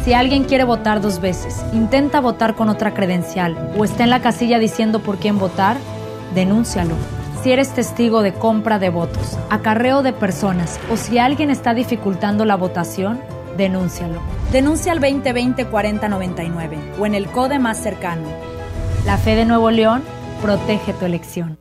Si 0.04 0.14
alguien 0.14 0.46
quiere 0.46 0.64
votar 0.64 1.02
dos 1.02 1.22
veces, 1.22 1.58
intenta 1.72 2.20
votar 2.20 2.56
con 2.56 2.70
otra 2.70 2.96
credencial 2.96 3.72
o 3.78 3.86
está 3.86 4.04
en 4.04 4.10
la 4.10 4.24
casilla 4.24 4.58
diciendo 4.58 5.04
por 5.04 5.18
quién 5.18 5.38
votar, 5.38 5.78
denúncialo. 6.34 6.96
Si 7.44 7.52
eres 7.52 7.74
testigo 7.74 8.22
de 8.22 8.34
compra 8.34 8.78
de 8.78 8.90
votos, 8.90 9.38
acarreo 9.50 10.04
de 10.04 10.14
personas 10.14 10.80
o 10.92 10.98
si 10.98 11.18
alguien 11.18 11.50
está 11.50 11.74
dificultando 11.74 12.46
la 12.46 12.56
votación, 12.56 13.20
denúncialo. 13.58 14.22
Denuncia 14.52 14.92
al 14.92 15.00
2020-4099 15.00 17.00
o 17.00 17.06
en 17.06 17.16
el 17.16 17.28
CODE 17.28 17.60
más 17.60 17.78
cercano. 17.78 18.28
La 19.06 19.18
fe 19.18 19.36
de 19.36 19.46
Nuevo 19.46 19.72
León 19.72 20.04
protege 20.42 20.94
tu 20.94 21.06
elección. 21.06 21.61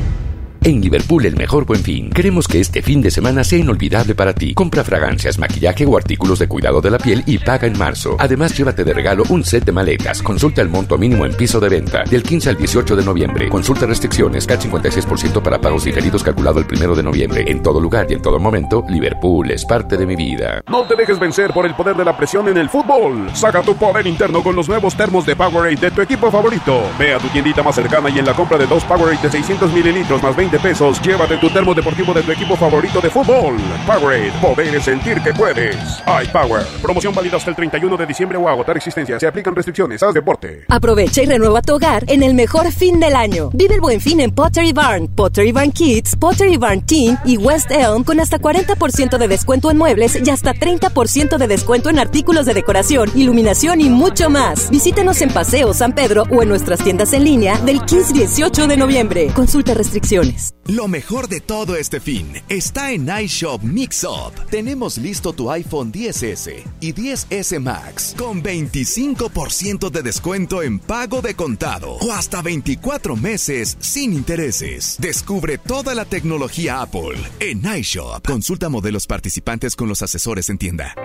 En 0.63 0.79
Liverpool, 0.79 1.25
el 1.25 1.35
mejor 1.35 1.65
buen 1.65 1.81
fin. 1.81 2.11
Queremos 2.11 2.47
que 2.47 2.59
este 2.59 2.83
fin 2.83 3.01
de 3.01 3.09
semana 3.09 3.43
sea 3.43 3.57
inolvidable 3.57 4.13
para 4.13 4.31
ti. 4.35 4.53
Compra 4.53 4.83
fragancias, 4.83 5.39
maquillaje 5.39 5.87
o 5.87 5.97
artículos 5.97 6.37
de 6.37 6.47
cuidado 6.47 6.81
de 6.81 6.91
la 6.91 6.99
piel 6.99 7.23
y 7.25 7.39
paga 7.39 7.65
en 7.65 7.75
marzo. 7.79 8.15
Además, 8.19 8.55
llévate 8.55 8.83
de 8.83 8.93
regalo 8.93 9.23
un 9.29 9.43
set 9.43 9.65
de 9.65 9.71
maletas. 9.71 10.21
Consulta 10.21 10.61
el 10.61 10.69
monto 10.69 10.99
mínimo 10.99 11.25
en 11.25 11.33
piso 11.33 11.59
de 11.59 11.67
venta. 11.67 12.03
Del 12.03 12.21
15 12.21 12.51
al 12.51 12.57
18 12.57 12.95
de 12.95 13.03
noviembre. 13.03 13.49
Consulta 13.49 13.87
restricciones. 13.87 14.45
CAT 14.45 14.61
56% 14.65 15.41
para 15.41 15.59
pagos 15.59 15.83
diferidos 15.85 16.21
calculado 16.21 16.59
el 16.59 16.67
primero 16.67 16.93
de 16.93 17.01
noviembre. 17.01 17.43
En 17.47 17.63
todo 17.63 17.81
lugar 17.81 18.05
y 18.11 18.13
en 18.13 18.21
todo 18.21 18.37
momento, 18.37 18.85
Liverpool 18.87 19.49
es 19.49 19.65
parte 19.65 19.97
de 19.97 20.05
mi 20.05 20.15
vida. 20.15 20.61
No 20.69 20.83
te 20.83 20.95
dejes 20.95 21.19
vencer 21.19 21.53
por 21.53 21.65
el 21.65 21.73
poder 21.73 21.95
de 21.95 22.05
la 22.05 22.15
presión 22.15 22.47
en 22.49 22.59
el 22.59 22.69
fútbol. 22.69 23.31
Saca 23.33 23.63
tu 23.63 23.75
poder 23.75 24.05
interno 24.05 24.43
con 24.43 24.55
los 24.55 24.69
nuevos 24.69 24.95
termos 24.95 25.25
de 25.25 25.35
Powerade 25.35 25.77
de 25.77 25.89
tu 25.89 26.01
equipo 26.01 26.29
favorito. 26.29 26.83
Ve 26.99 27.15
a 27.15 27.17
tu 27.17 27.29
tiendita 27.29 27.63
más 27.63 27.73
cercana 27.73 28.11
y 28.11 28.19
en 28.19 28.27
la 28.27 28.35
compra 28.35 28.59
de 28.59 28.67
dos 28.67 28.83
Powerade 28.83 29.23
de 29.23 29.31
600 29.31 29.73
mililitros 29.73 30.21
más 30.21 30.35
20 30.35 30.50
pesos, 30.59 31.01
llévate 31.01 31.37
tu 31.37 31.49
termo 31.49 31.73
deportivo 31.73 32.13
de 32.13 32.23
tu 32.23 32.31
equipo 32.31 32.55
favorito 32.55 33.01
de 33.01 33.09
fútbol. 33.09 33.57
Powerade, 33.85 34.31
poder 34.41 34.81
sentir 34.81 35.21
que 35.21 35.33
puedes. 35.33 35.75
iPower, 36.23 36.65
promoción 36.81 37.13
válida 37.13 37.37
hasta 37.37 37.49
el 37.49 37.55
31 37.55 37.97
de 37.97 38.05
diciembre 38.05 38.37
o 38.37 38.47
agotar 38.47 38.77
existencia. 38.77 39.19
Se 39.19 39.27
aplican 39.27 39.55
restricciones. 39.55 40.01
Haz 40.03 40.13
deporte. 40.13 40.65
Aprovecha 40.69 41.21
y 41.21 41.25
renueva 41.25 41.61
tu 41.61 41.75
hogar 41.75 42.03
en 42.07 42.23
el 42.23 42.33
mejor 42.33 42.71
fin 42.71 42.99
del 42.99 43.15
año. 43.15 43.49
Vive 43.53 43.75
el 43.75 43.81
buen 43.81 44.01
fin 44.01 44.19
en 44.19 44.31
Pottery 44.31 44.73
Barn, 44.73 45.07
Pottery 45.07 45.51
Barn 45.51 45.71
Kids, 45.71 46.15
Pottery 46.15 46.57
Barn 46.57 46.81
Teen 46.81 47.17
y 47.25 47.37
West 47.37 47.71
Elm 47.71 48.03
con 48.03 48.19
hasta 48.19 48.39
40% 48.39 49.17
de 49.17 49.27
descuento 49.27 49.71
en 49.71 49.77
muebles 49.77 50.17
y 50.23 50.29
hasta 50.29 50.53
30% 50.53 51.37
de 51.37 51.47
descuento 51.47 51.89
en 51.89 51.99
artículos 51.99 52.45
de 52.45 52.53
decoración, 52.53 53.09
iluminación 53.15 53.81
y 53.81 53.89
mucho 53.89 54.29
más. 54.29 54.69
Visítanos 54.69 55.21
en 55.21 55.29
Paseo 55.29 55.73
San 55.73 55.93
Pedro 55.93 56.23
o 56.31 56.41
en 56.41 56.49
nuestras 56.49 56.83
tiendas 56.83 57.13
en 57.13 57.23
línea 57.23 57.57
del 57.59 57.81
15-18 57.81 58.67
de 58.67 58.77
noviembre. 58.77 59.27
Consulta 59.33 59.73
restricciones. 59.73 60.40
Lo 60.65 60.87
mejor 60.87 61.27
de 61.27 61.41
todo 61.41 61.75
este 61.75 61.99
fin 61.99 62.33
está 62.49 62.91
en 62.91 63.09
iShop 63.09 63.63
Mix 63.63 64.03
Up. 64.03 64.33
Tenemos 64.49 64.97
listo 64.97 65.33
tu 65.33 65.49
iPhone 65.51 65.91
10S 65.91 66.63
y 66.79 66.93
10S 66.93 67.59
Max 67.59 68.15
con 68.17 68.41
25% 68.41 69.89
de 69.89 70.01
descuento 70.01 70.61
en 70.63 70.79
pago 70.79 71.21
de 71.21 71.35
contado 71.35 71.93
o 71.93 72.11
hasta 72.11 72.41
24 72.41 73.15
meses 73.15 73.77
sin 73.79 74.13
intereses. 74.13 74.97
Descubre 74.99 75.57
toda 75.57 75.95
la 75.95 76.05
tecnología 76.05 76.81
Apple 76.81 77.17
en 77.39 77.63
iShop. 77.77 78.25
Consulta 78.25 78.69
modelos 78.69 79.07
participantes 79.07 79.75
con 79.75 79.89
los 79.89 80.01
asesores 80.01 80.49
en 80.49 80.57
tienda. 80.57 80.95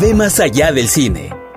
Ve 0.00 0.14
más 0.14 0.40
allá 0.40 0.72
del 0.72 0.88
cine. 0.88 1.30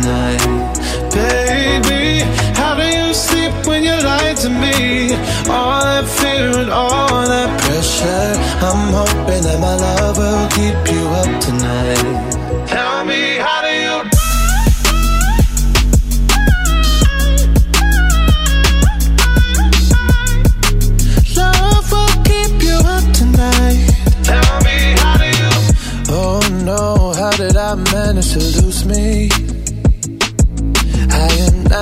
Up 0.00 0.38
tonight, 0.40 1.12
baby. 1.12 2.20
How 2.54 2.74
do 2.74 2.84
you 2.84 3.14
sleep 3.14 3.52
when 3.66 3.82
you 3.82 3.92
lie 3.92 4.34
to 4.34 4.48
me? 4.48 5.14
All 5.48 5.82
that 5.82 6.06
fear 6.06 6.58
and 6.58 6.70
all 6.70 7.26
that 7.26 7.60
pressure. 7.60 8.36
I'm 8.64 8.92
hoping 8.92 9.42
that 9.42 9.58
my 9.60 9.74
love 9.76 10.16
will 10.18 10.48
keep 10.48 10.76
you 10.92 11.08
up 11.08 11.40
tonight. 11.40 12.66
Tell 12.68 13.04
me, 13.04 13.36
how 13.38 13.62
do 13.62 13.72
you? 13.84 13.96
Love 21.36 21.92
will 21.92 22.24
keep 22.24 22.62
you 22.62 22.78
up 22.84 23.00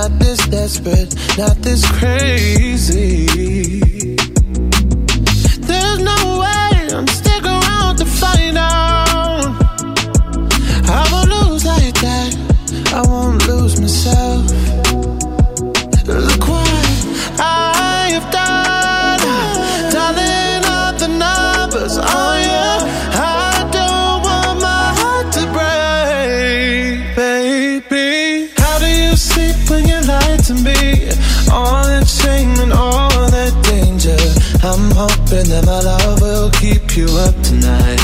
not 0.01 0.17
this 0.17 0.47
desperate, 0.47 1.13
not 1.37 1.57
this 1.57 1.83
crazy. 1.99 3.25
There's 5.59 5.99
no 5.99 6.39
way 6.39 6.87
I'm 6.95 7.07
stick 7.07 7.43
around 7.43 7.97
to 7.97 8.05
find 8.05 8.57
out. 8.57 9.51
I 10.87 11.01
won't 11.11 11.29
lose 11.29 11.65
like 11.65 11.93
that. 11.95 12.31
I 12.93 13.01
won't 13.09 13.45
lose 13.45 13.81
myself. 13.81 14.58
You 36.95 37.05
up 37.17 37.35
tonight, 37.43 37.98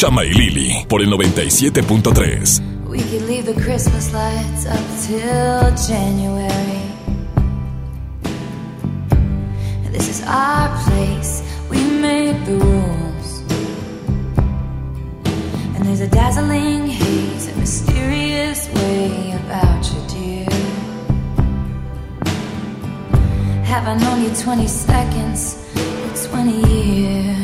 Chama 0.00 0.24
y 0.24 0.32
Lili 0.32 0.86
por 0.88 1.02
el 1.02 1.10
97.3. 1.10 2.88
We 2.88 3.02
could 3.02 3.28
leave 3.28 3.44
the 3.44 3.52
Christmas 3.52 4.14
lights 4.14 4.64
up 4.64 4.80
till 5.06 5.76
January. 5.76 6.80
This 9.92 10.08
is 10.08 10.22
our 10.26 10.70
place, 10.84 11.42
we 11.68 11.82
make 12.00 12.42
the 12.46 12.56
rules. 12.56 13.42
And 15.76 15.84
there's 15.84 16.00
a 16.00 16.08
dazzling 16.08 16.86
haze, 16.86 17.48
a 17.48 17.56
mysterious 17.58 18.70
way 18.76 19.32
about 19.44 19.84
you, 19.92 20.00
dear. 20.08 20.48
Have 23.64 23.86
I 23.86 23.98
known 23.98 24.22
you 24.22 24.34
20 24.34 24.66
seconds 24.66 25.58
or 25.76 26.28
20 26.30 26.70
years? 26.70 27.39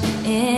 crashed 0.00 0.26
in. 0.26 0.51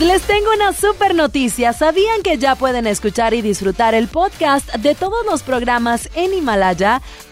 Les 0.00 0.22
tengo 0.22 0.52
una 0.52 0.72
super 0.72 1.14
noticia. 1.14 1.72
¿Sabían 1.72 2.22
que 2.22 2.36
ya 2.36 2.56
pueden 2.56 2.86
escuchar 2.86 3.32
y 3.32 3.42
disfrutar 3.42 3.94
el 3.94 4.08
podcast 4.08 4.74
de 4.74 4.94
todos 4.94 5.24
los 5.24 5.42
programas 5.42 6.10
en 6.14 6.34
Himalaya? 6.34 7.00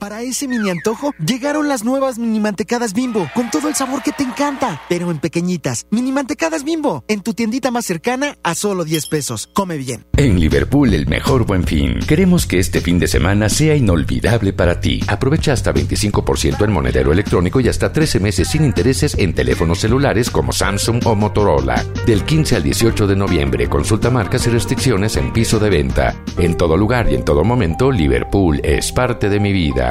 Para 0.00 0.22
ese 0.22 0.48
mini 0.48 0.70
antojo, 0.70 1.12
llegaron 1.22 1.68
las 1.68 1.84
nuevas 1.84 2.18
mini 2.18 2.40
mantecadas 2.40 2.94
bimbo, 2.94 3.28
con 3.34 3.50
todo 3.50 3.68
el 3.68 3.74
sabor 3.74 4.02
que 4.02 4.12
te 4.12 4.22
encanta, 4.22 4.80
pero 4.88 5.10
en 5.10 5.18
pequeñitas. 5.18 5.86
Mini 5.90 6.10
mantecadas 6.10 6.64
bimbo, 6.64 7.04
en 7.06 7.20
tu 7.20 7.34
tiendita 7.34 7.70
más 7.70 7.84
cercana 7.84 8.38
a 8.42 8.54
solo 8.54 8.84
10 8.84 9.08
pesos. 9.08 9.50
Come 9.52 9.76
bien. 9.76 10.06
En 10.16 10.40
Liverpool, 10.40 10.94
el 10.94 11.06
mejor 11.06 11.44
buen 11.44 11.64
fin. 11.64 11.98
Queremos 12.08 12.46
que 12.46 12.58
este 12.58 12.80
fin 12.80 12.98
de 12.98 13.08
semana 13.08 13.50
sea 13.50 13.76
inolvidable 13.76 14.54
para 14.54 14.80
ti. 14.80 15.02
Aprovecha 15.06 15.52
hasta 15.52 15.74
25% 15.74 16.64
en 16.64 16.72
monedero 16.72 17.12
electrónico 17.12 17.60
y 17.60 17.68
hasta 17.68 17.92
13 17.92 18.20
meses 18.20 18.48
sin 18.48 18.64
intereses 18.64 19.14
en 19.18 19.34
teléfonos 19.34 19.80
celulares 19.80 20.30
como 20.30 20.52
Samsung 20.52 21.06
o 21.06 21.14
Motorola. 21.14 21.84
Del 22.06 22.24
15 22.24 22.56
al 22.56 22.62
18 22.62 23.06
de 23.06 23.16
noviembre, 23.16 23.68
consulta 23.68 24.08
marcas 24.08 24.46
y 24.46 24.50
restricciones 24.50 25.18
en 25.18 25.30
piso 25.30 25.58
de 25.58 25.68
venta. 25.68 26.16
En 26.38 26.56
todo 26.56 26.78
lugar 26.78 27.12
y 27.12 27.16
en 27.16 27.24
todo 27.26 27.44
momento, 27.44 27.92
Liverpool 27.92 28.62
es 28.64 28.92
parte 28.92 29.28
de 29.28 29.38
mi 29.38 29.52
vida. 29.52 29.89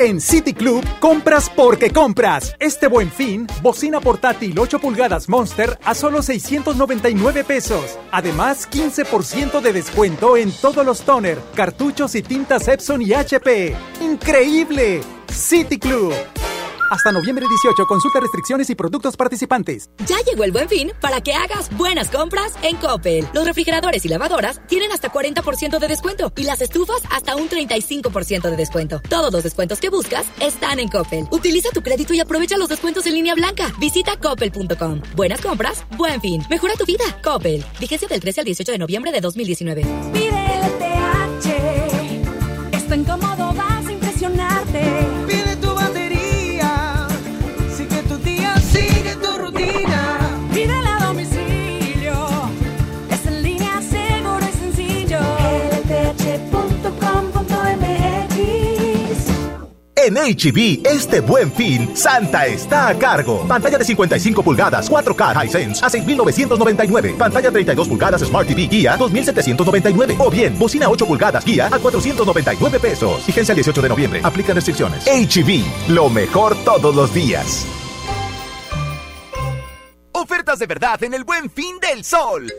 En 0.00 0.18
City 0.18 0.54
Club, 0.54 0.82
compras 0.98 1.52
porque 1.54 1.90
compras. 1.90 2.56
Este 2.58 2.86
buen 2.86 3.12
fin, 3.12 3.46
bocina 3.60 4.00
portátil 4.00 4.58
8 4.58 4.78
pulgadas 4.78 5.28
Monster 5.28 5.78
a 5.84 5.94
solo 5.94 6.22
699 6.22 7.44
pesos. 7.44 7.98
Además, 8.10 8.66
15% 8.70 9.60
de 9.60 9.74
descuento 9.74 10.38
en 10.38 10.52
todos 10.52 10.86
los 10.86 11.02
toner, 11.02 11.38
cartuchos 11.54 12.14
y 12.14 12.22
tintas 12.22 12.66
Epson 12.66 13.02
y 13.02 13.12
HP. 13.12 13.76
¡Increíble! 14.00 15.02
City 15.30 15.78
Club. 15.78 16.14
Hasta 16.90 17.12
noviembre 17.12 17.46
18, 17.48 17.86
consulta 17.86 18.18
restricciones 18.18 18.68
y 18.68 18.74
productos 18.74 19.16
participantes. 19.16 19.90
Ya 20.08 20.16
llegó 20.28 20.42
el 20.42 20.50
buen 20.50 20.68
fin 20.68 20.90
para 21.00 21.20
que 21.20 21.32
hagas 21.32 21.70
buenas 21.76 22.10
compras 22.10 22.54
en 22.62 22.76
Coppel. 22.78 23.28
Los 23.32 23.46
refrigeradores 23.46 24.04
y 24.04 24.08
lavadoras 24.08 24.60
tienen 24.66 24.90
hasta 24.90 25.12
40% 25.12 25.78
de 25.78 25.86
descuento 25.86 26.32
y 26.36 26.42
las 26.42 26.60
estufas 26.60 27.00
hasta 27.12 27.36
un 27.36 27.48
35% 27.48 28.50
de 28.50 28.56
descuento. 28.56 29.00
Todos 29.08 29.32
los 29.32 29.44
descuentos 29.44 29.78
que 29.78 29.88
buscas 29.88 30.26
están 30.40 30.80
en 30.80 30.88
Coppel. 30.88 31.28
Utiliza 31.30 31.68
tu 31.72 31.80
crédito 31.80 32.12
y 32.12 32.18
aprovecha 32.18 32.58
los 32.58 32.68
descuentos 32.68 33.06
en 33.06 33.14
línea 33.14 33.36
blanca. 33.36 33.72
Visita 33.78 34.16
coppel.com. 34.16 35.00
Buenas 35.14 35.40
compras, 35.40 35.84
buen 35.96 36.20
fin. 36.20 36.42
Mejora 36.50 36.74
tu 36.74 36.86
vida. 36.86 37.04
Coppel. 37.22 37.64
Vigencia 37.78 38.08
del 38.08 38.18
13 38.18 38.40
al 38.40 38.46
18 38.46 38.72
de 38.72 38.78
noviembre 38.78 39.12
de 39.12 39.20
2019. 39.20 39.82
LTH. 40.12 41.46
Es 42.72 42.88
tan 42.88 43.04
cómodo, 43.04 43.28
vas 43.28 43.29
En 60.02 60.14
HB, 60.14 60.86
este 60.86 61.20
buen 61.20 61.52
fin, 61.52 61.94
Santa 61.94 62.46
está 62.46 62.88
a 62.88 62.98
cargo. 62.98 63.46
Pantalla 63.46 63.76
de 63.76 63.84
55 63.84 64.42
pulgadas, 64.42 64.90
4K 64.90 65.44
Hisense 65.44 65.84
a 65.84 65.90
6,999. 65.90 67.16
Pantalla 67.18 67.50
32 67.50 67.86
pulgadas 67.86 68.22
Smart 68.22 68.48
TV 68.48 68.66
Guía, 68.66 68.96
2,799. 68.96 70.16
O 70.18 70.30
bien, 70.30 70.58
bocina 70.58 70.88
8 70.88 71.06
pulgadas 71.06 71.44
Guía 71.44 71.66
a 71.66 71.78
499 71.78 72.80
pesos. 72.80 73.26
Vigencia 73.26 73.52
el 73.52 73.56
18 73.56 73.82
de 73.82 73.88
noviembre. 73.90 74.20
Aplican 74.24 74.54
restricciones. 74.54 75.04
HB, 75.04 75.90
lo 75.90 76.08
mejor 76.08 76.56
todos 76.64 76.94
los 76.94 77.12
días. 77.12 77.66
Ofertas 80.12 80.58
de 80.58 80.66
verdad 80.66 81.02
en 81.04 81.12
el 81.12 81.24
buen 81.24 81.50
fin 81.50 81.78
del 81.78 82.04
sol. 82.04 82.50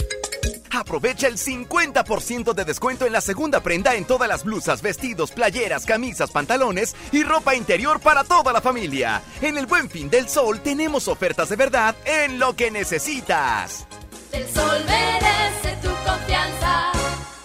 Aprovecha 0.72 1.28
el 1.28 1.38
50% 1.38 2.54
de 2.54 2.64
descuento 2.64 3.06
en 3.06 3.12
la 3.12 3.20
segunda 3.20 3.62
prenda 3.62 3.94
en 3.96 4.06
todas 4.06 4.30
las 4.30 4.46
blusas, 4.46 4.82
vestidos, 4.82 5.32
playeras, 5.32 5.86
camisas, 5.86 6.32
pantalones 6.32 6.96
y 7.12 7.24
ropa 7.24 7.56
interior 7.56 8.00
para 8.00 8.24
toda 8.24 8.54
la 8.54 8.62
familia. 8.62 9.22
En 9.42 9.58
el 9.58 9.66
Buen 9.66 9.90
Fin 9.90 10.10
del 10.10 10.30
Sol 10.30 10.62
tenemos 10.62 11.10
ofertas 11.10 11.50
de 11.50 11.58
verdad 11.58 11.96
en 12.06 12.40
lo 12.40 12.56
que 12.56 12.72
necesitas. 12.72 13.86
El 14.32 14.48
sol 14.48 14.82
merece 14.86 15.78
tu 15.82 15.90
confianza. 16.10 16.92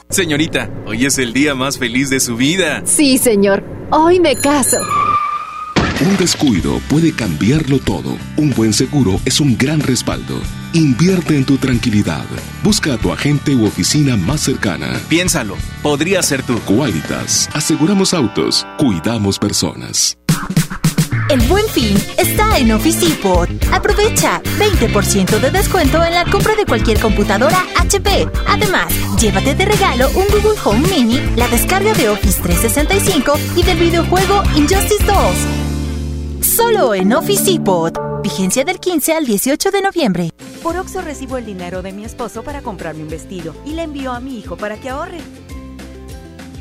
Señorita, 0.09 0.71
hoy 0.87 1.05
es 1.05 1.19
el 1.19 1.33
día 1.33 1.57
más 1.57 1.79
feliz 1.79 2.11
de 2.11 2.21
su 2.21 2.37
vida. 2.37 2.83
Sí, 2.85 3.19
señor. 3.19 3.65
Hoy 3.91 4.21
me 4.21 4.37
caso. 4.37 4.79
Un 6.01 6.17
descuido 6.17 6.79
puede 6.89 7.13
cambiarlo 7.13 7.81
todo. 7.81 8.17
Un 8.37 8.51
buen 8.51 8.73
seguro 8.73 9.19
es 9.25 9.41
un 9.41 9.59
gran 9.59 9.81
respaldo. 9.81 10.41
Invierte 10.77 11.35
en 11.35 11.47
tu 11.47 11.57
tranquilidad. 11.57 12.27
Busca 12.63 12.93
a 12.93 12.99
tu 12.99 13.11
agente 13.11 13.55
u 13.55 13.65
oficina 13.65 14.15
más 14.15 14.43
cercana. 14.43 15.01
Piénsalo, 15.09 15.57
podría 15.83 16.23
ser 16.23 16.43
tú. 16.43 16.59
Qualitas. 16.67 17.49
Aseguramos 17.55 18.13
autos. 18.13 18.67
Cuidamos 18.77 19.39
personas. 19.39 20.19
El 21.31 21.41
buen 21.49 21.67
fin 21.69 21.97
está 22.19 22.59
en 22.59 22.73
Office 22.73 23.09
Depot. 23.09 23.49
Aprovecha 23.73 24.43
20% 24.59 25.41
de 25.41 25.51
descuento 25.51 26.05
en 26.05 26.13
la 26.13 26.27
compra 26.27 26.55
de 26.55 26.67
cualquier 26.67 27.01
computadora 27.01 27.65
HP. 27.79 28.29
Además, 28.47 28.93
llévate 29.19 29.55
de 29.55 29.65
regalo 29.65 30.11
un 30.11 30.27
Google 30.27 30.61
Home 30.63 30.87
Mini, 30.89 31.23
la 31.37 31.49
descarga 31.49 31.95
de 31.95 32.11
Office 32.11 32.43
365 32.43 33.33
y 33.57 33.63
del 33.63 33.79
videojuego 33.79 34.43
Injustice 34.55 35.07
2. 35.07 36.47
Solo 36.47 36.95
en 36.95 37.15
Office 37.15 37.51
Depot. 37.51 38.06
Vigencia 38.27 38.65
del 38.65 38.81
15 38.81 39.13
al 39.13 39.25
18 39.25 39.71
de 39.71 39.83
noviembre. 39.83 40.31
Por 40.61 40.77
Oxo 40.77 41.01
recibo 41.01 41.37
el 41.37 41.47
dinero 41.47 41.81
de 41.81 41.93
mi 41.93 42.05
esposo 42.05 42.43
para 42.43 42.61
comprarme 42.61 43.05
un 43.05 43.09
vestido 43.09 43.55
y 43.65 43.75
le 43.75 43.85
envío 43.85 44.11
a 44.11 44.19
mi 44.19 44.37
hijo 44.37 44.57
para 44.57 44.81
que 44.81 44.89
ahorre. 44.89 45.19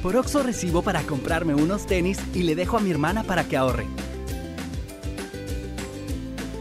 Por 0.04 0.16
Oxo 0.16 0.44
recibo 0.44 0.84
para 0.84 1.02
comprarme 1.02 1.56
unos 1.56 1.88
tenis 1.88 2.20
y 2.36 2.44
le 2.44 2.54
dejo 2.54 2.78
a 2.78 2.82
mi 2.82 2.92
hermana 2.92 3.24
para 3.24 3.46
que 3.46 3.58
ahorre. 3.58 3.88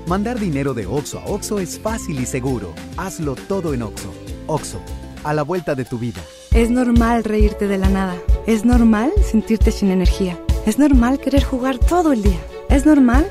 Mandar 0.06 0.40
dinero 0.40 0.72
de 0.72 0.86
Oxo 0.86 1.18
a 1.18 1.26
Oxo 1.26 1.58
es 1.58 1.78
fácil 1.78 2.18
y 2.18 2.24
seguro. 2.24 2.72
Hazlo 2.96 3.34
todo 3.34 3.74
en 3.74 3.82
Oxo. 3.82 4.10
Oxo, 4.46 4.80
a 5.22 5.34
la 5.34 5.42
vuelta 5.42 5.74
de 5.74 5.84
tu 5.84 5.98
vida. 5.98 6.22
Es 6.54 6.70
normal 6.70 7.24
reírte 7.24 7.68
de 7.68 7.76
la 7.76 7.90
nada. 7.90 8.16
Es 8.46 8.64
normal 8.64 9.12
sentirte 9.22 9.70
sin 9.70 9.90
energía. 9.90 10.40
Es 10.64 10.78
normal 10.78 11.18
querer 11.18 11.44
jugar 11.44 11.76
todo 11.76 12.14
el 12.14 12.22
día. 12.22 12.40
Es 12.70 12.86
normal 12.86 13.30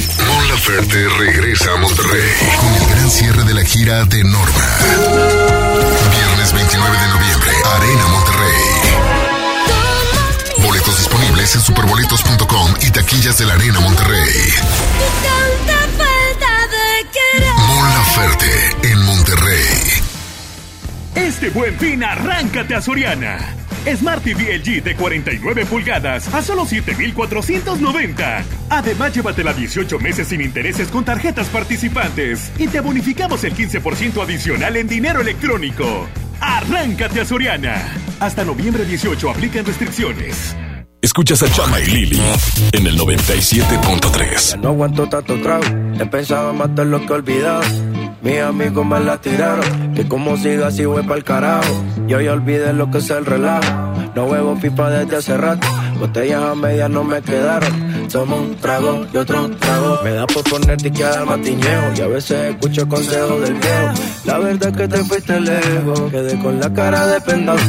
Laferte 0.61 1.09
regresa 1.17 1.73
a 1.73 1.77
Monterrey 1.77 2.31
con 2.59 2.71
el 2.75 2.87
gran 2.89 3.09
cierre 3.09 3.43
de 3.45 3.53
la 3.55 3.63
gira 3.63 4.05
de 4.05 4.23
Norma. 4.23 4.77
Viernes 6.11 6.53
29 6.53 6.97
de 6.99 7.07
noviembre, 7.07 7.51
Arena 7.77 8.07
Monterrey. 8.09 8.61
Boletos 10.59 10.99
disponibles 10.99 11.55
en 11.55 11.61
superboletos.com 11.61 12.75
y 12.79 12.91
taquillas 12.91 13.39
de 13.39 13.45
la 13.47 13.55
Arena 13.55 13.79
Monterrey. 13.79 14.53
Mon 17.67 17.89
Laferte 17.89 18.77
en 18.83 19.01
Monterrey. 19.03 19.65
Este 21.15 21.49
buen 21.49 21.75
fin, 21.79 22.03
arráncate 22.03 22.75
a 22.75 22.81
Soriana. 22.83 23.60
Smart 23.95 24.23
TV 24.23 24.57
LG 24.57 24.83
de 24.83 24.95
49 24.95 25.65
pulgadas 25.65 26.33
a 26.33 26.41
solo 26.41 26.65
7,490. 26.65 28.43
Además, 28.69 29.13
llévatela 29.13 29.53
18 29.53 29.99
meses 29.99 30.27
sin 30.27 30.41
intereses 30.41 30.89
con 30.89 31.03
tarjetas 31.03 31.47
participantes 31.47 32.51
y 32.57 32.67
te 32.67 32.79
bonificamos 32.79 33.43
el 33.43 33.55
15% 33.55 34.23
adicional 34.23 34.77
en 34.77 34.87
dinero 34.87 35.21
electrónico. 35.21 36.07
Arráncate 36.39 37.21
a 37.21 37.25
Soriana. 37.25 37.95
Hasta 38.19 38.43
noviembre 38.43 38.85
18 38.85 39.29
aplican 39.29 39.65
restricciones. 39.65 40.55
Escuchas 41.01 41.41
a 41.41 41.51
Chama 41.51 41.79
y 41.79 41.85
Lili 41.87 42.21
en 42.73 42.85
el 42.85 42.95
97.3. 42.99 44.59
No 44.61 44.69
aguanto 44.69 45.09
tanto 45.09 45.41
trago, 45.41 45.63
he 45.99 46.05
pensado 46.05 46.51
en 46.51 46.57
matar 46.57 46.85
lo 46.85 46.99
que 46.99 47.07
he 47.07 47.15
olvidado. 47.15 47.63
Mis 48.21 48.39
amigos 48.39 48.85
me 48.85 48.99
la 48.99 49.19
tiraron, 49.19 49.93
que 49.95 50.07
como 50.07 50.37
siga 50.37 50.67
así 50.67 50.85
voy 50.85 51.01
pa'l 51.03 51.23
carajo. 51.23 51.73
Yo 52.07 52.21
ya 52.21 52.33
olvidé 52.33 52.71
lo 52.71 52.91
que 52.91 52.99
es 52.99 53.09
el 53.09 53.25
relajo, 53.25 53.93
no 54.15 54.25
huevo 54.25 54.55
pipa 54.61 54.91
desde 54.91 55.17
hace 55.17 55.37
rato. 55.37 55.67
Botellas 55.99 56.43
a 56.43 56.55
medias 56.55 56.89
no 56.89 57.03
me 57.03 57.21
quedaron, 57.21 58.09
somos 58.09 58.39
un 58.39 58.55
trago 58.57 59.05
y 59.11 59.17
otro 59.17 59.49
trago. 59.57 59.99
Me 60.03 60.11
da 60.11 60.27
por 60.27 60.43
poner 60.43 60.77
que 60.77 61.03
al 61.03 61.25
matiñeo 61.25 61.93
y 61.95 62.01
a 62.01 62.07
veces 62.07 62.51
escucho 62.53 62.87
consejos 62.87 63.41
del 63.41 63.55
viejo. 63.55 63.93
La 64.25 64.37
verdad 64.37 64.69
es 64.69 64.77
que 64.77 64.87
te 64.87 65.03
fuiste 65.03 65.39
lejos, 65.39 66.11
quedé 66.11 66.39
con 66.39 66.59
la 66.59 66.71
cara 66.71 67.07
de 67.07 67.21
pendado. 67.21 67.59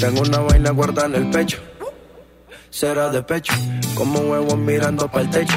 Tengo 0.00 0.22
una 0.22 0.38
vaina 0.38 0.70
guardada 0.70 1.08
en 1.08 1.14
el 1.16 1.30
pecho, 1.30 1.58
será 2.70 3.10
de 3.10 3.22
pecho, 3.22 3.52
como 3.94 4.20
huevos 4.20 4.56
mirando 4.56 5.06
para 5.08 5.24
el 5.24 5.30
techo. 5.30 5.56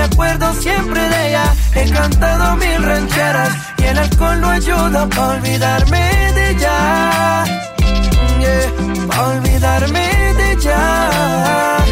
me 0.00 0.06
acuerdo 0.06 0.54
siempre 0.54 1.00
de 1.08 1.28
ella. 1.28 1.54
He 1.74 1.90
cantado 1.90 2.56
mil 2.56 2.82
rancheras 2.82 3.50
y 3.78 3.84
el 3.84 3.98
alcohol 3.98 4.40
no 4.40 4.48
ayuda 4.48 5.06
para 5.08 5.28
olvidarme 5.36 6.32
de 6.38 6.56
ya. 6.58 7.44
Yeah, 8.40 9.06
pa' 9.08 9.28
olvidarme 9.28 10.06
de 10.40 10.56
ya. 10.62 11.84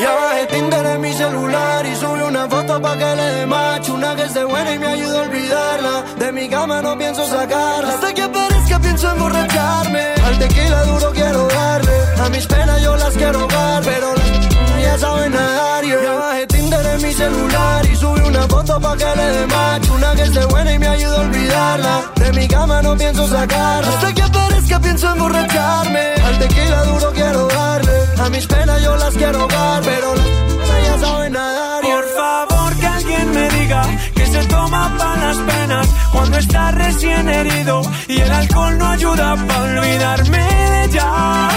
Ya 0.00 0.10
bajé 0.14 0.46
Tinder 0.52 0.86
en 0.86 1.00
mi 1.00 1.12
celular 1.12 1.84
y 1.86 1.96
subí 1.96 2.20
una 2.20 2.46
foto 2.48 2.80
pa' 2.80 2.96
que 2.96 3.16
le 3.16 3.28
dé 3.36 3.46
macho. 3.46 3.94
Una 3.94 4.14
que 4.14 4.22
esté 4.22 4.44
buena 4.44 4.74
y 4.74 4.78
me 4.78 4.86
ayuda 4.86 5.18
a 5.18 5.22
olvidarla. 5.22 6.04
De 6.20 6.32
mi 6.32 6.48
cama 6.48 6.80
no 6.82 6.96
pienso 6.96 7.26
sacarla. 7.26 7.94
Hasta 7.94 8.14
que 8.14 8.22
aparezca 8.22 8.78
pienso 8.78 9.10
emborracharme. 9.10 10.04
Al 10.24 10.38
tequila 10.38 10.82
duro 10.84 11.10
quiero 11.12 11.48
darle. 11.48 11.96
A 12.24 12.28
mis 12.28 12.46
penas 12.46 12.80
yo 12.80 12.96
las 12.96 13.14
quiero 13.14 13.46
dar, 13.48 13.82
pero 13.82 14.14
las 14.14 14.47
ya 14.88 14.98
saben 14.98 15.32
nadar. 15.32 15.84
Yeah. 15.84 16.02
Ya 16.02 16.14
bajé 16.14 16.46
Tinder 16.46 16.86
en 16.94 17.02
mi 17.02 17.12
celular 17.12 17.86
y 17.92 17.96
subí 17.96 18.20
una 18.32 18.44
foto 18.54 18.80
pa' 18.80 18.96
que 18.96 19.10
le 19.20 19.26
dé 19.36 19.46
macho. 19.46 19.94
Una 19.94 20.10
que 20.16 20.22
esté 20.22 20.44
buena 20.46 20.70
y 20.72 20.78
me 20.78 20.88
ayuda 20.88 21.16
a 21.16 21.20
olvidarla. 21.26 21.94
De 22.22 22.32
mi 22.38 22.48
cama 22.48 22.82
no 22.82 22.96
pienso 22.96 23.26
sacarla. 23.28 23.88
Hasta 23.92 24.08
que 24.16 24.22
aparezca 24.22 24.80
pienso 24.80 25.06
emborracharme. 25.14 26.04
Al 26.26 26.38
tequila 26.38 26.80
duro 26.90 27.08
quiero 27.18 27.48
darle. 27.48 27.96
A 28.24 28.28
mis 28.34 28.46
penas 28.46 28.82
yo 28.82 28.96
las 28.96 29.14
quiero 29.14 29.46
dar, 29.46 29.82
pero 29.82 30.08
las 30.14 30.80
ya 30.86 31.06
saben 31.06 31.32
nadar. 31.32 31.82
Por 31.82 32.06
favor 32.18 32.70
que 32.80 32.86
alguien 32.86 33.26
me 33.36 33.48
diga 33.58 33.82
que 34.14 34.26
se 34.26 34.40
toma 34.54 34.82
para 34.98 35.16
las 35.26 35.38
penas 35.50 35.86
cuando 36.12 36.38
está 36.38 36.70
recién 36.72 37.28
herido 37.28 37.82
y 38.08 38.20
el 38.20 38.30
alcohol 38.30 38.78
no 38.78 38.86
ayuda 38.88 39.36
para 39.48 39.62
olvidarme 39.80 40.44
de 40.74 40.88
ya. 40.96 41.48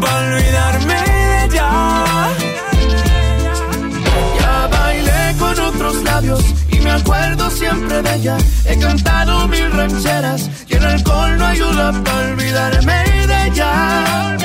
Para 0.00 0.18
olvidarme 0.26 1.03
ya. 1.64 2.28
Ya 4.40 4.66
bailé 4.68 5.34
con 5.38 5.58
otros 5.60 6.02
labios 6.02 6.42
y 6.70 6.80
me 6.80 6.90
acuerdo 6.90 7.50
siempre 7.50 8.02
de 8.02 8.14
ella. 8.16 8.36
He 8.66 8.78
cantado 8.78 9.48
mil 9.48 9.70
rancheras 9.72 10.50
y 10.68 10.74
el 10.74 10.84
alcohol 10.84 11.38
no 11.38 11.46
ayuda 11.46 11.92
para 12.04 12.32
olvidarme 12.32 13.04
de 13.26 13.46
ella. 13.46 14.36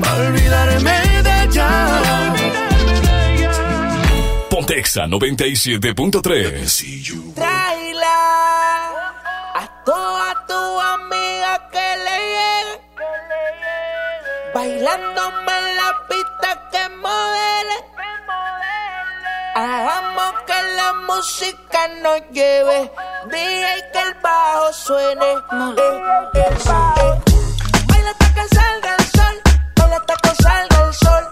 Para 0.00 0.26
olvidarme 0.28 1.22
de 1.22 1.42
ella. 1.44 1.68
Pontexa 4.50 5.06
97.3. 5.06 7.61
Bailándome 14.62 15.58
en 15.58 15.76
la 15.76 15.90
pista 16.08 16.48
que 16.70 16.88
modele. 16.94 17.78
Hagamos 19.56 20.34
que 20.46 20.62
la 20.76 20.92
música 21.08 21.88
nos 22.00 22.20
lleve. 22.30 22.92
DJ 23.26 23.90
que 23.92 24.02
el 24.02 24.14
bajo 24.22 24.72
suene. 24.72 25.32
Eh, 25.32 25.40
eh. 26.34 26.54
Baila 27.88 28.10
hasta 28.10 28.34
que 28.34 28.54
salga 28.54 28.96
el 28.98 29.04
sol. 29.06 29.42
Baila 29.74 29.96
hasta 29.96 30.14
que 30.22 30.42
salga 30.44 30.84
el 30.86 30.94
sol. 30.94 31.31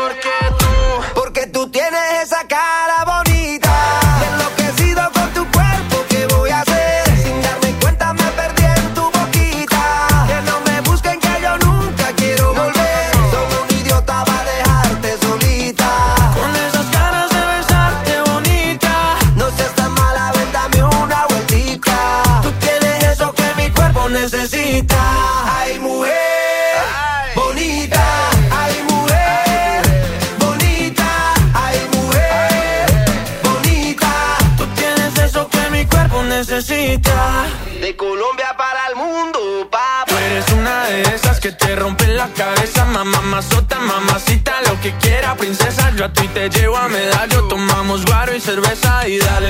llevo 46.49 46.77
a 46.77 46.87
medallo, 46.87 47.47
tomamos 47.47 48.05
guaro 48.05 48.35
y 48.35 48.39
cerveza 48.39 49.07
y 49.07 49.19
dale, 49.19 49.40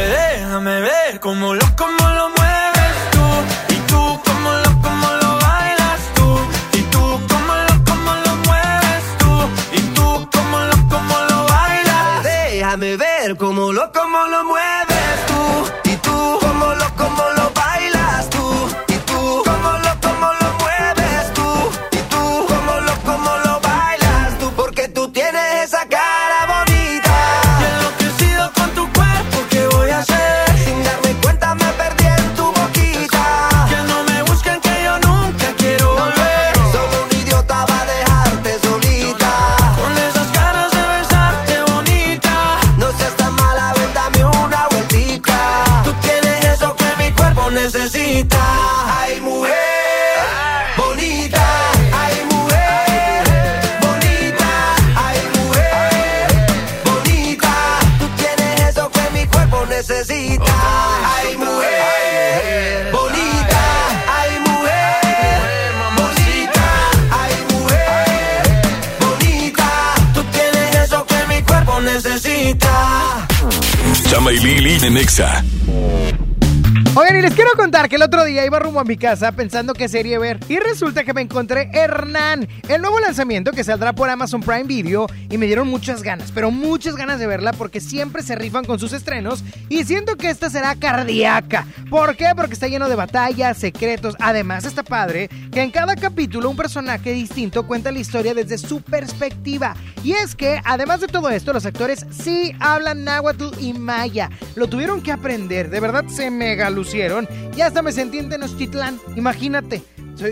iba 78.51 78.59
rumbo 78.59 78.81
a 78.81 78.83
mi 78.83 78.97
casa 78.97 79.31
pensando 79.31 79.73
qué 79.73 79.87
serie 79.87 80.17
ver 80.17 80.37
y 80.49 80.59
resulta 80.59 81.05
que 81.05 81.13
me 81.13 81.21
encontré 81.21 81.69
Hernán, 81.71 82.49
el 82.67 82.81
nuevo 82.81 82.99
lanzamiento 82.99 83.53
que 83.53 83.63
saldrá 83.63 83.93
por 83.93 84.09
Amazon 84.09 84.41
Prime 84.41 84.65
Video 84.65 85.07
y 85.29 85.37
me 85.37 85.45
dieron 85.45 85.69
muchas 85.69 86.03
ganas, 86.03 86.33
pero 86.33 86.51
muchas 86.51 86.97
ganas 86.97 87.17
de 87.17 87.27
verla 87.27 87.53
porque 87.53 87.79
siempre 87.79 88.23
se 88.23 88.35
rifan 88.35 88.65
con 88.65 88.77
sus 88.77 88.91
estrenos 88.91 89.45
y 89.69 89.85
siento 89.85 90.17
que 90.17 90.29
esta 90.29 90.49
será 90.49 90.75
cardíaca. 90.75 91.65
¿Por 91.89 92.17
qué? 92.17 92.27
Porque 92.35 92.53
está 92.53 92.67
lleno 92.67 92.89
de 92.89 92.95
batallas, 92.95 93.57
secretos, 93.57 94.17
además 94.19 94.65
está 94.65 94.83
padre 94.83 95.29
que 95.53 95.61
en 95.61 95.71
cada 95.71 95.95
capítulo 95.95 96.49
un 96.49 96.57
personaje 96.57 97.13
distinto 97.13 97.65
cuenta 97.65 97.89
la 97.91 97.99
historia 97.99 98.33
desde 98.33 98.57
su 98.57 98.81
perspectiva. 98.81 99.75
Y 100.03 100.13
es 100.13 100.35
que, 100.35 100.59
además 100.65 100.99
de 100.99 101.07
todo 101.07 101.29
esto, 101.29 101.53
los 101.53 101.65
actores 101.65 102.05
sí 102.09 102.53
hablan 102.59 103.03
náhuatl 103.03 103.49
y 103.59 103.73
maya. 103.73 104.29
Lo 104.55 104.67
tuvieron 104.67 105.01
que 105.01 105.11
aprender, 105.11 105.69
de 105.69 105.79
verdad 105.79 106.05
se 106.07 106.31
mega 106.31 106.69
lucieron. 106.69 107.29
Y 107.55 107.61
hasta 107.61 107.81
me 107.81 107.91
sentí 107.91 108.17
en 108.17 108.29
Tenochtitlán, 108.41 108.99
imagínate. 109.15 109.83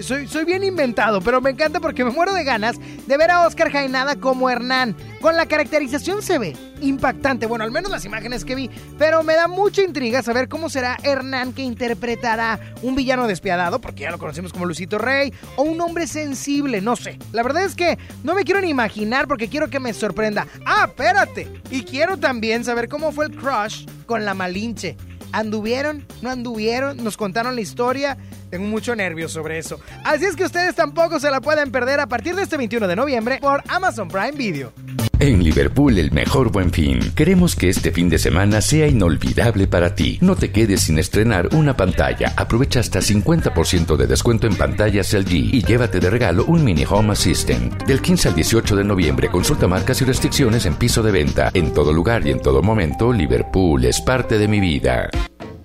Soy, 0.02 0.46
bien 0.46 0.64
inventado, 0.64 1.22
pero 1.22 1.42
me 1.42 1.52
encanta 1.52 1.80
porque 1.80 2.04
me 2.04 2.10
muero 2.10 2.34
de 2.34 2.44
ganas 2.44 2.78
de 2.80 3.18
ver 3.18 3.30
a 3.30 3.46
Oscar 3.46 3.72
Jaenada 3.72 4.16
como 4.16 4.50
Hernán. 4.50 4.96
Con 5.22 5.36
la 5.36 5.46
caracterización 5.46 6.24
se 6.24 6.40
ve 6.40 6.56
impactante, 6.82 7.46
bueno, 7.46 7.66
al 7.66 7.72
menos 7.72 7.92
las 7.92 8.06
imágenes 8.06 8.46
que 8.46 8.56
vi, 8.56 8.70
pero 8.98 9.22
me 9.22 9.36
da 9.36 9.48
mucha 9.48 9.84
intriga 9.84 10.24
saber 10.24 10.48
cómo 10.50 10.70
será 10.70 10.98
Hernán 11.04 11.54
que 11.54 11.62
interpretará 11.62 12.60
un 12.82 12.96
villano 12.96 13.28
despiadado, 13.28 13.80
porque 13.80 14.04
ya 14.04 14.12
lo 14.12 14.18
conocemos 14.18 14.54
como 14.54 14.66
Lucito 14.66 14.98
Rey, 14.98 15.32
o 15.56 15.64
un 15.64 15.80
hombre 15.80 16.08
sensible, 16.08 16.82
no 16.82 16.96
sé. 16.96 17.20
La 17.32 17.44
verdad 17.44 17.64
es 17.64 17.76
que 17.76 18.00
no 18.24 18.34
me 18.34 18.44
quiero 18.44 18.62
ni 18.62 18.70
imaginar 18.70 19.28
porque 19.28 19.50
quiero 19.50 19.70
que 19.70 19.80
me 19.80 19.94
sorprenda. 19.94 20.48
Ah, 20.66 20.86
espérate. 20.88 21.48
Y 21.70 21.84
quiero 21.84 22.18
también 22.18 22.64
saber 22.64 22.90
cómo 22.90 23.12
fue 23.12 23.26
el 23.26 23.36
crush 23.36 23.86
con 24.08 24.26
la 24.26 24.34
Malinche. 24.34 24.98
¿Anduvieron? 25.32 26.06
¿No 26.22 26.30
anduvieron? 26.30 27.04
¿Nos 27.04 27.18
contaron 27.18 27.56
la 27.56 27.62
historia? 27.62 28.18
Tengo 28.50 28.66
mucho 28.66 28.96
nervio 28.96 29.30
sobre 29.30 29.58
eso. 29.58 29.80
Así 30.04 30.26
es 30.26 30.36
que 30.36 30.46
ustedes 30.46 30.76
tampoco 30.76 31.20
se 31.20 31.30
la 31.30 31.42
pueden 31.42 31.72
perder 31.72 32.00
a 32.00 32.08
partir 32.08 32.36
de 32.36 32.44
este 32.44 32.58
21 32.58 32.88
de 32.88 32.96
noviembre 32.96 33.40
por 33.42 33.64
Amazon 33.68 34.08
Prime 34.08 34.32
Video. 34.32 34.72
En 35.22 35.44
Liverpool, 35.44 35.98
el 35.98 36.14
mejor 36.14 36.50
buen 36.50 36.72
fin. 36.72 37.12
Queremos 37.14 37.54
que 37.54 37.68
este 37.68 37.92
fin 37.92 38.08
de 38.08 38.18
semana 38.18 38.62
sea 38.62 38.88
inolvidable 38.88 39.68
para 39.68 39.94
ti. 39.94 40.18
No 40.22 40.38
te 40.38 40.50
quedes 40.50 40.84
sin 40.84 40.98
estrenar 40.98 41.50
una 41.54 41.76
pantalla. 41.76 42.32
Aprovecha 42.38 42.80
hasta 42.80 43.00
50% 43.00 43.98
de 43.98 44.08
descuento 44.08 44.48
en 44.48 44.56
pantallas 44.56 45.14
LG 45.14 45.34
y 45.34 45.62
llévate 45.62 46.00
de 46.00 46.10
regalo 46.10 46.46
un 46.46 46.64
mini 46.64 46.86
Home 46.90 47.12
Assistant. 47.12 47.84
Del 47.84 48.02
15 48.02 48.30
al 48.30 48.36
18 48.36 48.78
de 48.78 48.84
noviembre, 48.86 49.28
consulta 49.28 49.68
marcas 49.68 50.02
y 50.02 50.06
restricciones 50.06 50.66
en 50.66 50.76
piso 50.76 51.04
de 51.04 51.12
venta. 51.12 51.52
En 51.54 51.74
todo 51.74 51.92
lugar 51.92 52.26
y 52.26 52.32
en 52.32 52.42
todo 52.42 52.62
momento, 52.62 53.12
Liverpool 53.12 53.84
es 53.84 54.00
parte 54.00 54.38
de 54.38 54.48
mi 54.48 54.62
vida. 54.62 55.10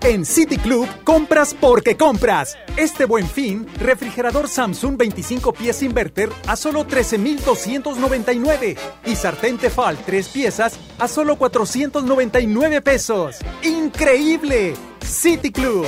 En 0.04 0.26
City 0.26 0.58
Club, 0.58 0.86
compras 1.02 1.56
porque 1.58 1.96
compras. 1.96 2.58
Este 2.76 3.06
buen 3.06 3.26
fin, 3.26 3.66
refrigerador 3.80 4.48
Samsung 4.50 4.98
25 4.98 5.54
pies 5.54 5.82
inverter 5.82 6.28
a 6.46 6.56
solo 6.56 6.84
13,299 6.84 8.76
y 9.06 9.16
sartén 9.16 9.56
Tefal 9.56 9.96
3 10.04 10.28
piezas 10.28 10.78
a 10.98 11.08
solo 11.08 11.36
499 11.36 12.82
pesos. 12.82 13.38
¡Increíble! 13.62 14.74
City 15.00 15.50
Club. 15.50 15.86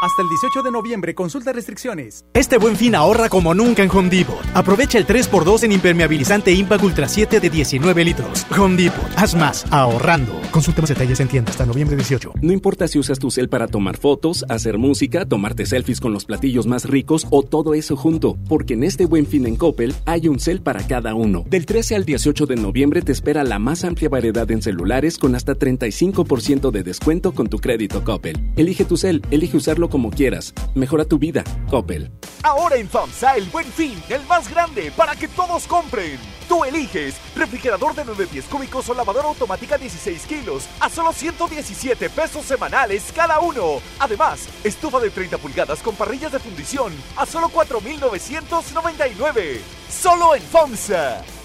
Hasta 0.00 0.22
el 0.22 0.30
18 0.30 0.62
de 0.62 0.70
noviembre, 0.70 1.14
consulta 1.14 1.52
restricciones. 1.52 2.24
Este 2.32 2.56
buen 2.56 2.74
fin 2.74 2.94
ahorra 2.94 3.28
como 3.28 3.52
nunca 3.52 3.82
en 3.82 3.90
Home 3.90 4.08
Depot. 4.08 4.40
Aprovecha 4.54 4.96
el 4.96 5.06
3x2 5.06 5.64
en 5.64 5.72
impermeabilizante 5.72 6.52
Impact 6.52 6.82
Ultra 6.82 7.06
7 7.06 7.38
de 7.38 7.50
19 7.50 8.04
litros. 8.06 8.46
Home 8.58 8.82
Depot, 8.82 9.04
haz 9.16 9.34
más, 9.34 9.66
ahorrando. 9.70 10.40
Consulta 10.50 10.80
más 10.80 10.88
detalles 10.88 11.20
en 11.20 11.28
tienda 11.28 11.50
hasta 11.50 11.66
noviembre 11.66 11.96
18. 11.96 12.32
No 12.40 12.50
importa 12.50 12.88
si 12.88 12.98
usas 12.98 13.18
tu 13.18 13.30
cel 13.30 13.50
para 13.50 13.66
tomar 13.66 13.98
fotos, 13.98 14.46
hacer 14.48 14.78
música, 14.78 15.26
tomarte 15.26 15.66
selfies 15.66 16.00
con 16.00 16.14
los 16.14 16.24
platillos 16.24 16.66
más 16.66 16.86
ricos 16.86 17.26
o 17.28 17.42
todo 17.42 17.74
eso 17.74 17.94
junto, 17.94 18.38
porque 18.48 18.74
en 18.74 18.84
este 18.84 19.04
buen 19.04 19.26
fin 19.26 19.46
en 19.46 19.56
Coppel 19.56 19.94
hay 20.06 20.28
un 20.28 20.40
cel 20.40 20.62
para 20.62 20.86
cada 20.86 21.14
uno. 21.14 21.44
Del 21.50 21.66
13 21.66 21.96
al 21.96 22.06
18 22.06 22.46
de 22.46 22.56
noviembre 22.56 23.02
te 23.02 23.12
espera 23.12 23.44
la 23.44 23.58
más 23.58 23.84
amplia 23.84 24.08
variedad 24.08 24.50
en 24.50 24.62
celulares 24.62 25.18
con 25.18 25.34
hasta 25.34 25.56
35% 25.56 26.70
de 26.70 26.82
descuento 26.82 27.32
con 27.32 27.48
tu 27.48 27.58
crédito 27.58 28.02
Coppel. 28.02 28.40
Elige 28.56 28.86
tu 28.86 28.96
cel, 28.96 29.20
elige 29.30 29.58
usarlo 29.58 29.89
como 29.90 30.10
quieras. 30.10 30.54
Mejora 30.74 31.04
tu 31.04 31.18
vida. 31.18 31.44
Coppel. 31.68 32.10
Ahora 32.42 32.76
en 32.76 32.88
FAMSA 32.88 33.36
el 33.36 33.44
buen 33.50 33.66
fin, 33.66 34.02
el 34.08 34.24
más 34.26 34.48
grande 34.48 34.90
para 34.96 35.14
que 35.14 35.28
todos 35.28 35.66
compren. 35.66 36.18
Tú 36.48 36.64
eliges 36.64 37.16
refrigerador 37.36 37.94
de 37.94 38.04
9 38.04 38.26
pies 38.26 38.46
cúbicos 38.46 38.88
o 38.88 38.94
lavadora 38.94 39.28
automática 39.28 39.76
16 39.76 40.26
kilos 40.26 40.66
a 40.80 40.88
solo 40.88 41.12
117 41.12 42.08
pesos 42.10 42.46
semanales 42.46 43.12
cada 43.14 43.40
uno. 43.40 43.82
Además, 43.98 44.48
estufa 44.64 45.00
de 45.00 45.10
30 45.10 45.36
pulgadas 45.38 45.80
con 45.80 45.94
parrillas 45.94 46.32
de 46.32 46.38
fundición 46.38 46.94
a 47.16 47.26
solo 47.26 47.50
4,999. 47.50 49.60
Solo 49.88 50.34
en 50.34 50.42
FAMSA. 50.42 51.39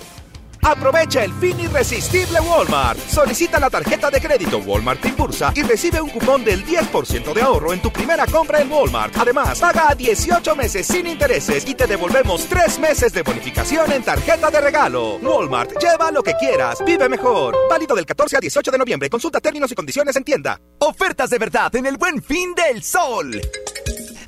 Aprovecha 0.66 1.24
el 1.24 1.32
fin 1.36 1.60
irresistible 1.60 2.40
Walmart. 2.40 2.98
Solicita 2.98 3.60
la 3.60 3.70
tarjeta 3.70 4.10
de 4.10 4.20
crédito 4.20 4.58
Walmart 4.58 5.06
Impulsa 5.06 5.54
y 5.56 5.62
recibe 5.62 6.02
un 6.02 6.10
cupón 6.10 6.44
del 6.44 6.66
10% 6.66 7.34
de 7.34 7.42
ahorro 7.44 7.72
en 7.72 7.84
tu 7.84 7.92
primera 7.92 8.26
compra 8.26 8.62
en 8.62 8.72
Walmart. 8.72 9.16
Además, 9.16 9.60
paga 9.60 9.90
a 9.90 9.96
18 9.96 10.56
meses 10.56 10.88
sin 10.88 11.06
intereses 11.06 11.70
y 11.70 11.76
te 11.76 11.86
devolvemos 11.86 12.48
3 12.48 12.80
meses 12.80 13.14
de 13.14 13.22
bonificación 13.22 13.92
en 13.92 14.02
tarjeta 14.02 14.50
de 14.50 14.60
regalo. 14.60 15.18
Walmart, 15.18 15.72
lleva 15.80 16.10
lo 16.10 16.24
que 16.24 16.34
quieras, 16.34 16.84
vive 16.84 17.08
mejor. 17.10 17.56
Válido 17.70 17.96
del 17.96 18.08
14 18.08 18.38
a 18.38 18.40
18 18.40 18.72
de 18.72 18.78
noviembre. 18.80 19.08
Consulta 19.08 19.40
términos 19.40 19.72
y 19.72 19.76
condiciones 19.76 20.16
en 20.16 20.24
tienda. 20.24 20.60
Ofertas 20.80 21.30
de 21.30 21.38
verdad 21.38 21.76
en 21.76 21.86
el 21.86 21.98
buen 21.98 22.24
fin 22.24 22.56
del 22.56 22.82
sol. 22.82 23.40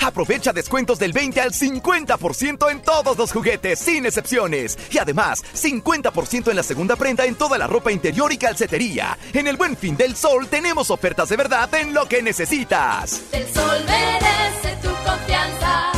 Aprovecha 0.07 0.53
descuentos 0.53 0.99
del 0.99 1.11
20 1.11 1.41
al 1.41 1.51
50% 1.51 2.71
en 2.71 2.81
todos 2.81 3.17
los 3.17 3.33
juguetes, 3.33 3.77
sin 3.77 4.05
excepciones. 4.05 4.77
Y 4.89 4.99
además, 4.99 5.43
50% 5.53 6.49
en 6.49 6.55
la 6.55 6.63
segunda 6.63 6.95
prenda 6.95 7.25
en 7.25 7.35
toda 7.35 7.57
la 7.57 7.67
ropa 7.67 7.91
interior 7.91 8.31
y 8.31 8.37
calcetería. 8.37 9.17
En 9.33 9.47
el 9.47 9.57
buen 9.57 9.75
fin 9.75 9.97
del 9.97 10.15
sol 10.15 10.47
tenemos 10.47 10.91
ofertas 10.91 11.27
de 11.27 11.35
verdad 11.35 11.73
en 11.75 11.93
lo 11.93 12.07
que 12.07 12.21
necesitas. 12.21 13.21
El 13.33 13.45
sol 13.53 13.83
merece 13.85 14.77
tu 14.81 14.87
confianza. 15.03 15.91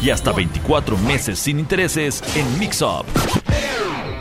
Y 0.01 0.09
hasta 0.09 0.31
24 0.31 0.97
meses 0.97 1.39
sin 1.39 1.59
intereses 1.59 2.23
en 2.35 2.59
Mix-Up. 2.59 3.05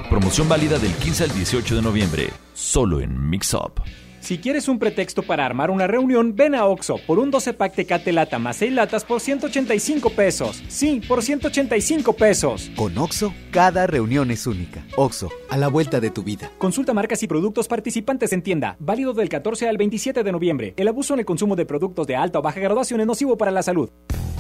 Promoción 0.09 0.49
válida 0.49 0.79
del 0.79 0.93
15 0.93 1.25
al 1.25 1.35
18 1.35 1.77
de 1.77 1.83
noviembre, 1.83 2.31
solo 2.55 3.01
en 3.01 3.29
Mix-Up. 3.29 3.83
Si 4.27 4.39
quieres 4.39 4.67
un 4.67 4.81
pretexto 4.81 5.23
para 5.23 5.47
armar 5.47 5.71
una 5.71 5.87
reunión, 5.87 6.35
ven 6.35 6.57
a 6.57 6.67
Oxo 6.67 6.99
por 7.07 7.21
un 7.21 7.31
12 7.31 7.53
pack 7.55 7.77
Tecate 7.77 8.11
Lata 8.11 8.41
más 8.41 8.57
6 8.57 8.73
latas 8.73 9.05
por 9.05 9.21
185 9.21 10.11
pesos. 10.11 10.65
Sí, 10.67 11.01
por 11.07 11.23
185 11.23 12.13
pesos. 12.15 12.69
Con 12.75 12.99
Oxo, 12.99 13.33
cada 13.53 13.87
reunión 13.87 14.33
es 14.33 14.49
única. 14.49 14.85
Oxo, 14.97 15.31
a 15.49 15.57
la 15.57 15.69
vuelta 15.69 16.01
de 16.01 16.11
tu 16.11 16.25
vida. 16.25 16.51
Consulta 16.59 16.93
marcas 16.93 17.23
y 17.23 17.29
productos 17.29 17.69
participantes 17.69 18.33
en 18.33 18.43
tienda. 18.43 18.75
Válido 18.81 19.13
del 19.13 19.29
14 19.29 19.69
al 19.69 19.77
27 19.77 20.25
de 20.25 20.33
noviembre. 20.33 20.75
El 20.77 20.89
abuso 20.89 21.15
en 21.15 21.21
el 21.21 21.25
consumo 21.25 21.55
de 21.55 21.65
productos 21.65 22.09
de 22.09 22.17
alta 22.17 22.41
o 22.41 22.43
baja 22.43 22.59
graduación 22.59 23.01
es 23.01 23.07
nocivo 23.07 23.39
para 23.39 23.53
la 23.53 23.63
salud. 23.63 23.91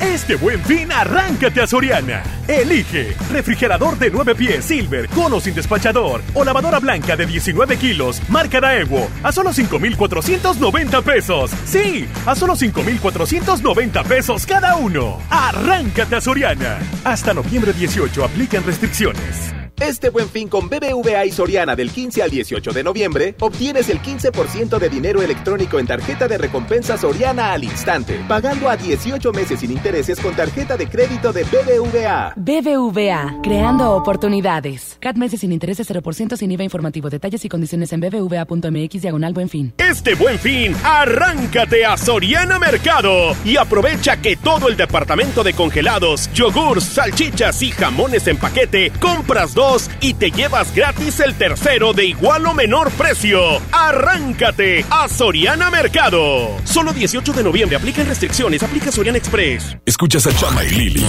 Este 0.00 0.36
buen 0.36 0.60
fin, 0.60 0.92
arráncate 0.92 1.62
a 1.62 1.66
Soriana. 1.66 2.22
Elige 2.46 3.14
refrigerador 3.32 3.98
de 3.98 4.10
9 4.10 4.34
pies 4.34 4.64
Silver, 4.64 5.08
cono 5.08 5.40
sin 5.40 5.54
despachador 5.54 6.20
o 6.34 6.44
lavadora 6.44 6.78
blanca 6.80 7.16
de 7.16 7.26
19 7.26 7.76
kilos, 7.76 8.20
marca 8.28 8.60
Daewoo, 8.60 9.08
a 9.22 9.32
solo 9.32 9.52
5,490 9.78 11.02
pesos. 11.02 11.50
Sí, 11.64 12.06
a 12.24 12.34
solo 12.34 12.56
5,490 12.56 14.04
pesos 14.04 14.46
cada 14.46 14.76
uno. 14.76 15.18
Arráncate 15.30 16.16
a 16.16 16.20
Soriana. 16.20 16.78
Hasta 17.04 17.34
noviembre 17.34 17.72
18 17.72 18.24
aplican 18.24 18.64
restricciones. 18.64 19.55
Este 19.80 20.08
buen 20.08 20.26
fin 20.26 20.48
con 20.48 20.70
BBVA 20.70 21.26
y 21.26 21.30
Soriana 21.30 21.76
del 21.76 21.90
15 21.90 22.22
al 22.22 22.30
18 22.30 22.72
de 22.72 22.82
noviembre, 22.82 23.34
obtienes 23.40 23.90
el 23.90 24.00
15% 24.00 24.78
de 24.78 24.88
dinero 24.88 25.20
electrónico 25.20 25.78
en 25.78 25.86
tarjeta 25.86 26.26
de 26.26 26.38
recompensa 26.38 26.96
Soriana 26.96 27.52
al 27.52 27.62
instante, 27.62 28.18
pagando 28.26 28.70
a 28.70 28.76
18 28.78 29.32
meses 29.32 29.60
sin 29.60 29.70
intereses 29.70 30.18
con 30.18 30.34
tarjeta 30.34 30.78
de 30.78 30.88
crédito 30.88 31.30
de 31.30 31.44
BBVA. 31.44 32.32
BBVA, 32.36 33.42
creando 33.42 33.92
oportunidades. 33.92 34.96
CAT 34.98 35.16
meses 35.16 35.40
sin 35.40 35.52
intereses 35.52 35.90
0% 35.90 36.36
sin 36.38 36.50
IVA 36.52 36.64
informativo. 36.64 37.10
Detalles 37.10 37.44
y 37.44 37.48
condiciones 37.50 37.92
en 37.92 38.00
bbva.mx 38.00 39.02
diagonal 39.02 39.34
buen 39.34 39.50
fin. 39.50 39.74
Este 39.76 40.14
buen 40.14 40.38
fin, 40.38 40.74
arráncate 40.84 41.84
a 41.84 41.98
Soriana 41.98 42.58
Mercado 42.58 43.36
y 43.44 43.58
aprovecha 43.58 44.22
que 44.22 44.36
todo 44.36 44.68
el 44.68 44.76
departamento 44.78 45.44
de 45.44 45.52
congelados, 45.52 46.32
yogurts, 46.32 46.84
salchichas 46.84 47.60
y 47.60 47.72
jamones 47.72 48.26
en 48.26 48.38
paquete, 48.38 48.90
compras 49.00 49.52
dos 49.52 49.65
y 50.00 50.14
te 50.14 50.30
llevas 50.30 50.72
gratis 50.72 51.18
el 51.18 51.34
tercero 51.34 51.92
de 51.92 52.06
igual 52.06 52.46
o 52.46 52.54
menor 52.54 52.90
precio. 52.92 53.40
Arráncate 53.72 54.84
a 54.90 55.08
Soriana 55.08 55.70
Mercado. 55.70 56.56
Solo 56.64 56.92
18 56.92 57.32
de 57.32 57.42
noviembre 57.42 57.76
aplican 57.76 58.06
restricciones, 58.06 58.62
aplica 58.62 58.92
Soriana 58.92 59.18
Express. 59.18 59.76
Escuchas 59.84 60.24
a 60.28 60.36
Chama 60.36 60.62
y 60.64 60.70
Lili 60.70 61.06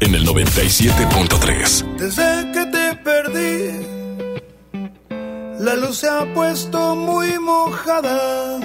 en 0.00 0.14
el 0.16 0.26
97.3. 0.26 1.96
Desde 1.98 2.52
que 2.52 2.66
te 2.66 2.96
perdí, 2.96 3.86
la 5.60 5.76
luz 5.76 5.98
se 5.98 6.08
ha 6.08 6.24
puesto 6.34 6.96
muy 6.96 7.38
mojada. 7.38 8.58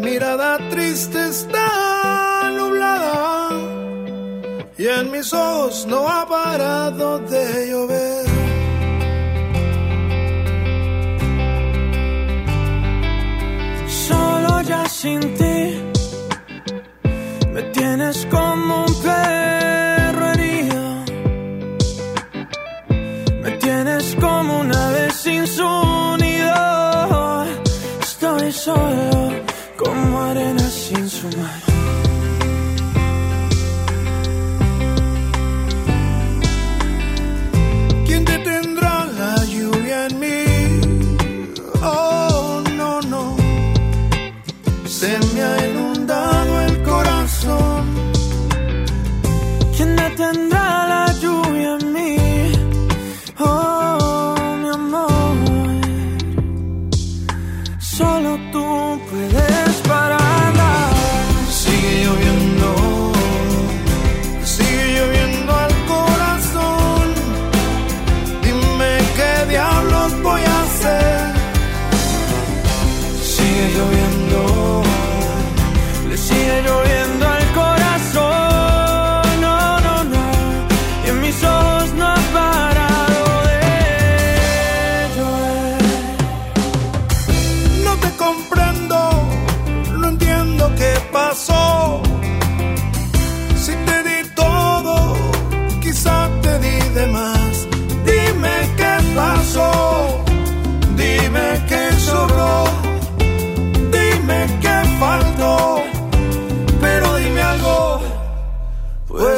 Mirada 0.00 0.58
triste 0.70 1.28
está 1.28 2.50
nublada 2.56 3.71
y 4.78 4.86
en 4.86 5.10
mis 5.10 5.32
ojos 5.32 5.86
no 5.86 6.08
ha 6.08 6.26
parado 6.26 7.18
de 7.18 7.68
llover. 7.70 8.26
Solo 13.86 14.62
ya 14.62 14.88
sin 14.88 15.20
ti 15.34 15.80
me 17.52 17.62
tienes 17.74 18.26
como 18.30 18.84
un 18.86 18.94
perro 19.02 20.32
herido. 20.32 21.04
Me 23.42 23.50
tienes 23.52 24.16
como 24.20 24.60
una 24.60 24.88
ave 24.88 25.10
sin 25.10 25.46
su 25.46 25.70
nido. 26.18 27.44
Estoy 28.00 28.52
solo 28.52 29.32
como 29.76 30.22
arena 30.22 30.66
sin 30.70 31.08
su 31.08 31.26
mar. 31.36 31.61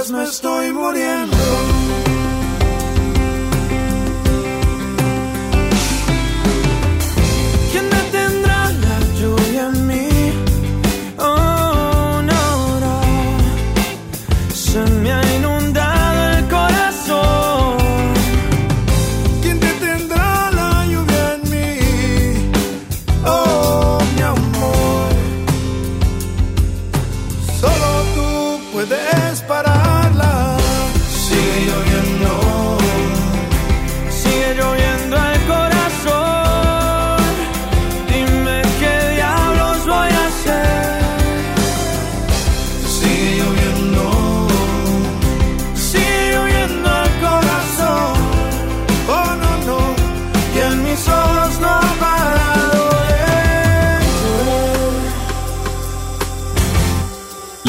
vez 0.05 0.11
me 0.11 0.25
estoy 0.25 0.73
muriendo. 0.73 1.44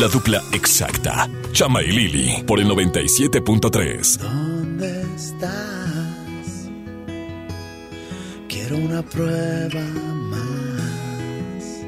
La 0.05 0.11
dupla 0.11 0.43
exacta. 0.51 1.27
Chama 1.51 1.81
y 1.81 1.87
Lili 1.87 2.43
por 2.45 2.59
el 2.59 2.67
97.3. 2.67 4.19
¿Dónde 4.19 5.01
estás? 5.15 6.69
Quiero 8.47 8.77
una 8.77 9.01
prueba 9.01 9.81
más 10.29 11.81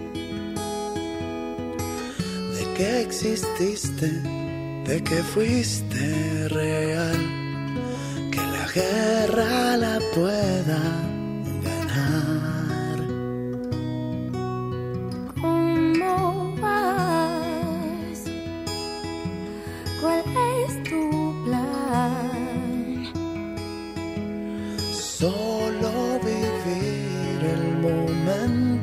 de 2.58 2.74
que 2.76 3.02
exististe, 3.02 4.08
de 4.08 5.04
que 5.04 5.18
fuiste 5.18 6.50
real, 6.50 7.20
que 8.32 8.42
la 8.42 8.68
guerra 8.74 9.78
la 9.78 10.00
pueda 10.16 11.07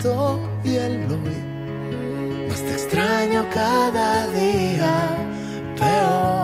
tanto 0.05 0.39
hielo 0.63 1.17
más 2.49 2.61
te 2.63 2.73
extraño 2.73 3.47
cada 3.53 4.27
día 4.29 5.17
peor. 5.79 6.44